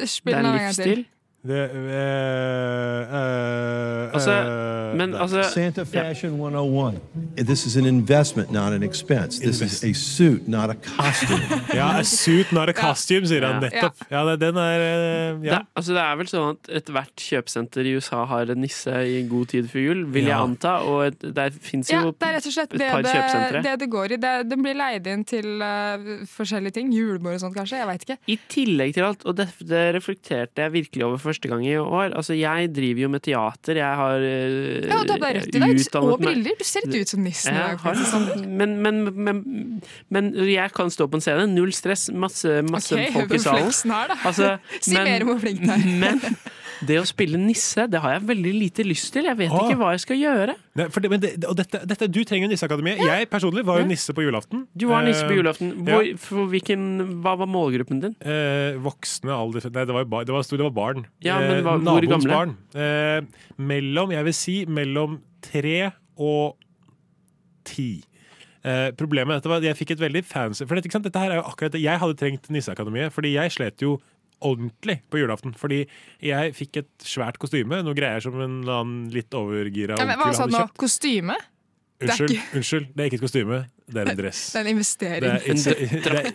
spill 0.07 0.35
den 0.35 0.45
en 0.45 0.59
gang 0.59 0.75
til. 0.75 1.05
Det, 1.41 1.55
eh, 1.55 2.99
eh, 3.15 4.13
Altså, 4.13 4.31
eh, 4.31 4.97
men 4.97 5.15
altså 5.15 5.43
Santa 5.53 5.83
Fashion 5.83 6.33
101. 6.33 6.99
This 7.37 7.65
is 7.65 7.77
an 7.77 7.85
investment, 7.85 8.51
not 8.51 8.73
an 8.73 8.83
expense. 8.83 9.39
This 9.39 9.61
is 9.61 9.83
a 9.83 9.93
suit, 9.93 10.47
not 10.47 10.69
a 10.69 10.73
costume. 10.73 11.39
Ja, 11.73 11.99
a 11.99 12.03
suit, 12.03 12.51
not 12.51 12.69
a 12.69 12.73
costume, 12.73 13.27
sier 13.27 13.45
han 13.47 13.61
nettopp. 13.63 13.95
Ja, 14.11 14.25
det, 14.27 14.39
den 14.41 14.57
er 14.57 14.79
ja. 14.79 15.59
Det, 15.59 15.59
altså 15.79 15.95
det 15.95 16.01
er 16.03 16.17
vel 16.19 16.31
sånn 16.31 16.57
at 16.57 16.71
ethvert 16.81 17.23
kjøpesenter 17.23 17.87
i 17.87 17.95
USA 17.95 18.25
har 18.27 18.51
en 18.51 18.59
nisse 18.59 18.97
i 19.07 19.21
god 19.29 19.53
tid 19.53 19.69
før 19.71 19.85
jul, 19.85 20.03
vil 20.11 20.27
jeg 20.27 20.35
anta. 20.35 20.75
Og 20.89 21.05
et, 21.07 21.23
der 21.39 21.55
fins 21.55 21.93
Ja, 21.93 22.03
det 22.09 22.27
er 22.27 22.35
rett 22.35 22.49
og 22.51 22.55
slett 22.57 22.75
et 22.75 22.83
det 22.83 22.91
par 22.91 23.05
det, 23.05 23.15
kjøpesentre. 23.15 23.63
det 23.63 23.77
det 23.85 23.89
går 23.95 24.17
i. 24.17 24.19
Det, 24.25 24.33
den 24.49 24.65
blir 24.65 24.75
leid 24.81 25.07
inn 25.07 25.23
til 25.29 25.63
uh, 25.63 26.11
forskjellige 26.35 26.79
ting. 26.81 26.91
Julebord 26.95 27.37
og 27.37 27.45
sånt, 27.45 27.55
kanskje. 27.55 27.79
Jeg 27.79 27.91
veit 27.93 28.07
ikke. 28.09 28.19
I 28.27 28.39
tillegg 28.51 28.97
til 28.99 29.07
alt, 29.07 29.23
og 29.23 29.39
det, 29.39 29.47
det 29.63 29.85
reflekterte 29.95 30.67
jeg 30.67 30.75
virkelig 30.75 31.07
over 31.07 31.28
første 31.29 31.51
gang 31.51 31.63
i 31.65 31.75
år. 31.79 32.13
Altså, 32.19 32.35
jeg 32.37 32.71
driver 32.75 33.05
jo 33.05 33.11
med 33.13 33.23
teater. 33.25 33.79
Jeg 33.81 34.01
har 34.01 34.25
uh, 34.25 34.89
Ja, 34.89 35.01
du 35.05 35.13
har 35.15 35.21
bare 35.21 35.39
rødt 35.39 35.55
i 35.55 35.63
dag. 35.63 35.81
Og 36.01 36.19
briller. 36.21 36.59
Du 36.59 36.67
ser 36.67 36.85
litt 36.85 37.07
ut 37.07 37.15
som 37.15 37.23
nissen. 37.25 37.55
Jeg 37.55 37.79
faktisk, 37.83 38.45
men, 38.47 38.77
men, 38.83 39.01
men, 39.15 39.43
men 40.09 40.31
jeg 40.49 40.73
kan 40.75 40.91
stå 40.93 41.09
på 41.09 41.19
en 41.19 41.25
scene. 41.25 41.47
Null 41.53 41.73
stress. 41.75 42.09
Masse, 42.13 42.59
masse 42.67 42.95
okay, 42.95 43.11
folk 43.15 43.35
i 43.37 43.43
salen. 43.43 43.73
Her, 43.93 44.09
er, 44.09 44.15
da. 44.15 44.21
Altså, 44.29 44.55
Si 44.89 44.95
mer 44.97 45.25
om 45.25 45.33
hvor 45.33 45.43
flink 45.43 45.63
du 45.63 45.69
er. 45.71 46.33
Det 46.87 46.95
å 47.01 47.05
spille 47.07 47.35
nisse, 47.41 47.83
det 47.91 47.99
har 47.99 48.13
jeg 48.15 48.23
veldig 48.29 48.51
lite 48.55 48.83
lyst 48.87 49.11
til. 49.11 49.25
Jeg 49.27 49.35
vet 49.39 49.51
Åh. 49.51 49.65
ikke 49.67 49.77
hva 49.81 49.89
jeg 49.95 49.99
skal 50.05 50.17
gjøre. 50.21 50.53
Nei, 50.79 50.85
for 50.93 51.03
det, 51.03 51.09
men 51.11 51.19
det, 51.23 51.31
og 51.49 51.57
dette, 51.59 51.81
dette, 51.89 52.07
du 52.07 52.21
trenger 52.23 52.47
jo 52.47 52.51
Nisseakademiet. 52.53 53.01
Jeg 53.03 53.27
personlig 53.29 53.65
var 53.67 53.81
jo 53.81 53.87
nisse 53.89 54.13
på 54.15 54.23
julaften. 54.23 54.63
Du 54.77 54.87
var 54.87 55.03
nisse 55.03 55.25
på 55.27 55.33
Eh, 55.35 55.39
julaften. 55.41 55.73
Hvor, 55.83 56.07
for 56.23 56.45
hvilken, 56.53 56.85
hva 57.23 57.35
var 57.41 57.49
målgruppen 57.51 57.99
din? 58.05 58.15
Eh, 58.21 58.77
voksne 58.79 59.35
alder 59.35 59.67
Nei, 59.69 59.83
det 59.85 59.93
var, 59.97 60.05
bar, 60.05 60.23
det 60.23 60.33
var, 60.33 60.41
det 60.47 60.63
var 60.69 60.71
barn. 60.79 61.05
Ja, 61.21 61.39
men 61.39 61.57
Eh, 61.57 61.61
hva- 61.67 61.75
hvor 61.77 61.83
naboens 61.99 62.25
gamle? 62.25 62.31
Barn. 62.31 62.57
Eh, 62.73 63.21
mellom, 63.57 64.11
jeg 64.15 64.23
vil 64.29 64.33
si, 64.33 64.57
mellom 64.65 65.19
tre 65.41 65.91
og 66.17 66.55
ti. 67.67 68.01
Eh, 68.63 68.91
problemet 68.99 69.37
dette 69.39 69.47
var 69.51 69.61
at 69.61 69.67
jeg 69.69 69.77
fikk 69.79 69.91
et 69.95 70.01
veldig 70.03 70.21
fancy 70.27 70.65
For 70.67 70.75
dette, 70.75 70.89
ikke 70.89 70.97
sant? 70.97 71.05
dette 71.07 71.21
her 71.21 71.31
er 71.31 71.37
jo 71.39 71.45
akkurat 71.47 71.71
det 71.71 71.79
Jeg 71.79 71.97
hadde 72.01 72.17
trengt 72.19 72.49
Nisseakademiet, 72.51 73.13
fordi 73.15 73.31
jeg 73.37 73.53
slet 73.55 73.79
jo 73.85 73.93
ordentlig 74.41 75.01
på 75.11 75.19
julaften. 75.21 75.53
Fordi 75.57 75.81
jeg 76.23 76.53
fikk 76.57 76.77
et 76.83 76.89
svært 77.03 77.37
kostyme, 77.41 77.81
noe 77.83 77.93
greier 77.97 78.21
som 78.23 78.39
en 78.41 78.61
litt 79.13 79.29
overgira 79.37 79.97
Ja, 79.99 80.05
onkel 80.05 80.33
du 80.33 80.41
hadde 80.43 80.61
kjøpt. 80.63 80.77
Kostyme? 80.85 81.35
Det 81.99 82.09
Unnskyld, 82.09 82.29
ikke- 82.31 82.55
unnskyld, 82.61 82.87
det 82.95 83.01
er 83.03 83.09
ikke 83.09 83.19
et 83.19 83.25
kostyme, 83.27 83.57
det 83.89 84.01
er 84.03 84.11
en 84.13 84.17
dress. 84.19 84.41
Det 84.53 84.59
er 84.59 84.65
en 84.65 84.71
investering. 84.75 85.21
Det 85.23 86.11
er, 86.13 86.31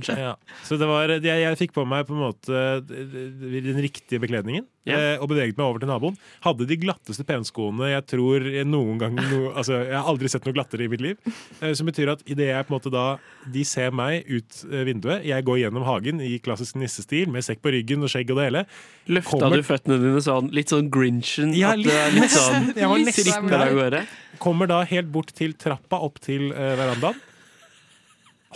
det 0.00 0.08
er, 0.10 0.20
ja. 0.20 0.34
Så 0.66 0.76
det 0.80 0.86
var, 0.90 1.12
jeg, 1.16 1.22
jeg 1.44 1.58
fikk 1.60 1.72
på 1.76 1.84
meg 1.88 2.06
på 2.08 2.14
en 2.16 2.22
måte 2.24 2.60
den 2.88 3.80
riktige 3.84 4.20
bekledningen 4.22 4.64
Ja. 4.88 4.96
eh, 4.96 5.20
og 5.20 5.28
beveget 5.30 5.58
meg 5.58 5.66
over 5.66 5.78
til 5.82 5.90
naboen. 5.90 6.14
Hadde 6.42 6.66
de 6.66 6.76
glatteste 6.80 7.22
penskoene 7.28 7.90
jeg 7.92 8.04
tror 8.10 8.46
jeg 8.48 8.64
noen 8.66 8.96
gang 8.98 9.14
no, 9.18 9.50
altså, 9.52 9.76
Jeg 9.84 9.92
har 9.94 10.08
aldri 10.08 10.30
sett 10.32 10.46
noe 10.48 10.56
glattere 10.56 10.86
i 10.86 10.90
mitt 10.90 11.02
liv. 11.04 11.18
Eh, 11.60 11.74
som 11.76 11.86
betyr 11.86 12.10
at 12.14 12.24
idet 12.26 12.48
jeg 12.50 12.66
på 12.66 12.72
en 12.72 12.78
måte 12.78 12.92
da 12.94 13.04
De 13.52 13.64
ser 13.68 13.92
meg 13.94 14.24
ut 14.30 14.62
eh, 14.70 14.82
vinduet, 14.88 15.26
jeg 15.28 15.46
går 15.46 15.60
gjennom 15.64 15.84
hagen 15.86 16.22
i 16.24 16.32
klassisk 16.42 16.78
nissestil 16.80 17.30
med 17.30 17.44
sekk 17.46 17.60
på 17.64 17.74
ryggen 17.76 18.02
og 18.06 18.10
skjegg 18.12 18.32
og 18.34 18.40
det 18.40 18.48
hele. 18.50 18.64
Løfta 19.10 19.36
Kommer- 19.36 19.60
du 19.62 19.68
føttene 19.68 20.00
dine 20.02 20.24
sånn 20.24 20.50
litt 20.56 20.72
sånn 20.72 20.90
grinchen? 20.92 21.54
Ja, 21.56 21.74
at 21.76 21.84
det 21.84 21.94
er 22.00 22.16
litt 22.16 22.34
sånn 22.34 22.72
Jeg 22.74 22.90
var 22.90 23.04
nesten 23.04 23.52
der. 23.52 24.00
Kommer 24.40 24.70
da 24.70 24.80
helt 24.88 25.10
bort 25.12 25.32
til 25.36 25.52
trappa 25.60 25.98
opp 26.00 26.20
til 26.24 26.50
eh, 26.54 26.74
verandaen. 26.90 27.20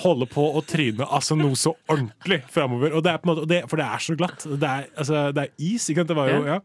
Holder 0.03 0.27
på 0.27 0.49
å 0.59 0.63
tryne 0.67 1.07
altså 1.07 1.37
noe 1.39 1.55
så 1.59 1.71
ordentlig 1.87 2.41
framover. 2.51 2.97
Og 2.99 3.05
det 3.07 3.13
er 3.13 3.23
på 3.23 3.29
en 3.29 3.33
måte, 3.35 3.47
det, 3.51 3.61
for 3.71 3.79
det 3.79 3.87
er 3.87 4.03
så 4.03 4.17
glatt. 4.19 4.43
Det 4.43 4.73
er, 4.73 4.91
altså, 4.99 5.29
det 5.37 5.47
er 5.47 5.55
is. 5.63 5.87
Ikke 5.87 6.03
sant? 6.03 6.11
Det 6.11 6.19
var 6.19 6.35
jo, 6.35 6.43
Ja. 6.51 6.59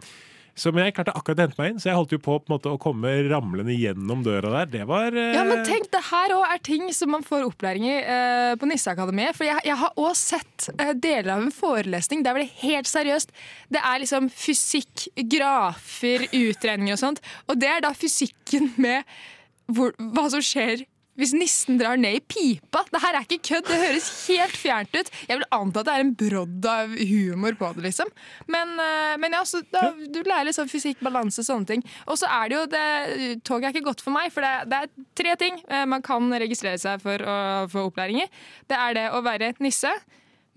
Så, 0.59 0.73
men 0.75 0.83
jeg 0.89 0.95
klarte 0.97 1.13
akkurat 1.15 1.39
å 1.39 1.43
hente 1.45 1.59
meg 1.59 1.69
inn, 1.71 1.77
så 1.79 1.87
jeg 1.87 1.95
holdt 1.95 2.13
jo 2.13 2.19
på, 2.19 2.33
på 2.43 2.51
måte, 2.51 2.71
å 2.73 2.79
komme 2.81 3.11
ramlende 3.29 3.71
gjennom 3.77 4.25
døra 4.25 4.51
der. 4.57 4.71
Det 4.73 4.81
var 4.89 5.15
eh, 5.15 5.31
Ja, 5.37 5.45
men 5.47 5.61
tenk, 5.63 5.87
det 5.93 6.01
her 6.09 6.33
òg 6.35 6.43
er 6.49 6.59
ting 6.67 6.89
som 6.95 7.13
man 7.15 7.23
får 7.23 7.45
opplæring 7.47 7.85
i 7.87 7.95
eh, 8.01 8.55
på 8.59 8.67
Nisseakademiet. 8.67 9.37
For 9.37 9.47
jeg, 9.47 9.63
jeg 9.69 9.79
har 9.79 9.95
òg 10.03 10.11
sett 10.19 10.67
eh, 10.75 10.91
deler 10.99 11.31
av 11.37 11.45
en 11.45 11.55
forelesning 11.55 12.25
der 12.25 12.35
var 12.35 12.43
det 12.43 12.51
helt 12.59 12.91
seriøst. 12.91 13.31
Det 13.71 13.79
er 13.79 14.03
liksom 14.03 14.27
fysikk, 14.35 15.07
grafer, 15.31 16.27
utregninger 16.27 16.97
og 16.97 17.03
sånt. 17.05 17.23
Og 17.47 17.59
det 17.61 17.71
er 17.77 17.85
da 17.85 17.93
fysikken 17.95 18.73
med 18.83 19.07
hvor, 19.71 19.95
hva 20.11 20.27
som 20.33 20.43
skjer 20.43 20.83
hvis 21.19 21.33
nissen 21.35 21.79
drar 21.79 21.99
ned 21.99 22.19
i 22.19 22.21
pipa. 22.23 22.85
Det 22.89 23.01
her 23.03 23.17
er 23.17 23.27
ikke 23.27 23.41
kødd, 23.51 23.67
det 23.67 23.79
høres 23.81 24.07
helt 24.29 24.57
fjernt 24.57 24.95
ut. 24.95 25.11
Jeg 25.27 25.39
vil 25.39 25.47
anta 25.55 25.83
at 25.83 25.89
det 25.89 25.95
er 25.95 26.05
en 26.05 26.13
brodd 26.21 26.69
av 26.71 26.95
humor 27.11 27.57
på 27.59 27.71
det, 27.75 27.85
liksom. 27.89 28.11
Men, 28.51 28.73
eh, 28.79 29.15
men 29.21 29.35
ja, 29.35 29.43
så 29.47 29.61
da, 29.73 29.89
du 29.91 30.21
lærer 30.27 30.55
sånn 30.55 30.71
fysikk, 30.71 31.03
balanse, 31.05 31.43
sånne 31.45 31.73
ting. 31.73 31.85
Og 32.07 32.19
så 32.21 32.29
er 32.39 32.49
det 32.49 32.57
jo 32.59 32.63
det, 32.71 32.87
Toget 33.47 33.69
er 33.69 33.75
ikke 33.75 33.89
godt 33.91 34.03
for 34.05 34.15
meg, 34.15 34.31
for 34.33 34.45
det, 34.45 34.71
det 34.71 34.81
er 34.85 35.05
tre 35.19 35.35
ting 35.41 35.61
eh, 35.67 35.85
man 35.89 36.03
kan 36.05 36.31
registrere 36.41 36.79
seg 36.81 37.03
for 37.03 37.21
å 37.21 37.37
få 37.71 37.89
opplæring 37.89 38.23
i. 38.23 38.27
Det 38.69 38.79
er 38.79 38.97
det 38.97 39.07
å 39.15 39.23
være 39.25 39.53
nisse, 39.63 39.91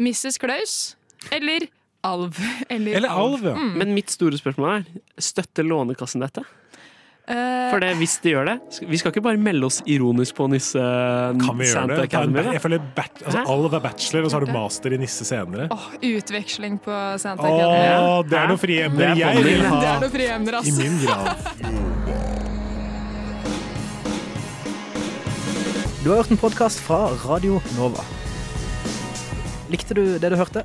Mrs. 0.02 0.38
Klaus 0.40 0.96
Eller 1.34 1.68
alv. 2.02 2.38
Eller, 2.72 2.96
Eller 2.98 3.08
alv, 3.08 3.44
ja. 3.44 3.54
Mm. 3.58 3.76
Men 3.78 3.94
mitt 3.96 4.10
store 4.10 4.38
spørsmål 4.38 4.74
er, 4.78 4.90
støtter 5.22 5.66
Lånekassen 5.66 6.22
dette? 6.24 6.44
Eh, 7.30 7.70
For 7.70 7.78
det, 7.78 7.92
hvis 8.00 8.16
de 8.24 8.32
gjør 8.32 8.48
det 8.48 8.54
Vi 8.90 8.98
skal 8.98 9.12
ikke 9.12 9.22
bare 9.22 9.38
melde 9.38 9.68
oss 9.68 9.76
ironisk 9.86 10.34
på 10.34 10.48
Nisse 10.50 10.80
Kan 11.38 11.54
vi 11.54 11.68
gjøre 11.68 11.76
Santa 11.76 11.98
det? 12.00 12.06
Academy, 12.08 12.42
jeg 12.56 12.62
føler 12.64 12.82
bat, 12.96 13.20
altså? 13.22 13.44
Alv 13.52 13.76
er 13.78 13.82
bachelor, 13.84 14.24
og 14.26 14.32
så 14.32 14.40
har 14.40 14.46
du 14.48 14.50
master 14.56 14.96
i 14.96 14.98
nisse 14.98 15.24
senere. 15.28 15.68
åh, 15.70 15.84
utveksling 16.02 16.80
på 16.82 16.96
Santa 17.22 17.46
Åh, 17.46 17.62
Academy. 17.62 18.28
det 18.32 18.38
er 18.40 18.50
noe 18.50 18.58
frie 18.64 18.88
emner 18.88 19.04
Det 19.04 19.10
er 19.12 19.16
jeg 19.22 19.44
vil 19.46 19.62
ha. 19.68 19.78
Det 19.78 19.88
er 19.92 20.00
noe 20.02 20.10
frie 20.16 20.34
emner, 20.34 20.58
ass. 20.58 20.66
I 20.66 20.74
min 20.80 20.98
grad. 21.06 21.26
Du 26.02 26.10
har 26.10 26.16
hørt 26.24 26.30
en 26.34 26.42
podkast 26.42 26.82
fra 26.82 27.04
Radio 27.22 27.60
Nova. 27.78 28.02
Likte 29.70 29.94
du 29.94 30.02
det 30.18 30.32
du 30.34 30.36
hørte? 30.42 30.64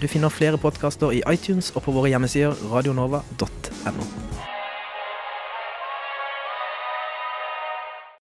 Du 0.00 0.08
finner 0.08 0.32
flere 0.32 0.56
podkaster 0.56 1.12
i 1.12 1.20
iTunes 1.28 1.68
og 1.76 1.84
på 1.84 1.92
våre 1.92 2.08
hjemmesider 2.14 2.56
radionova.no. 2.72 4.08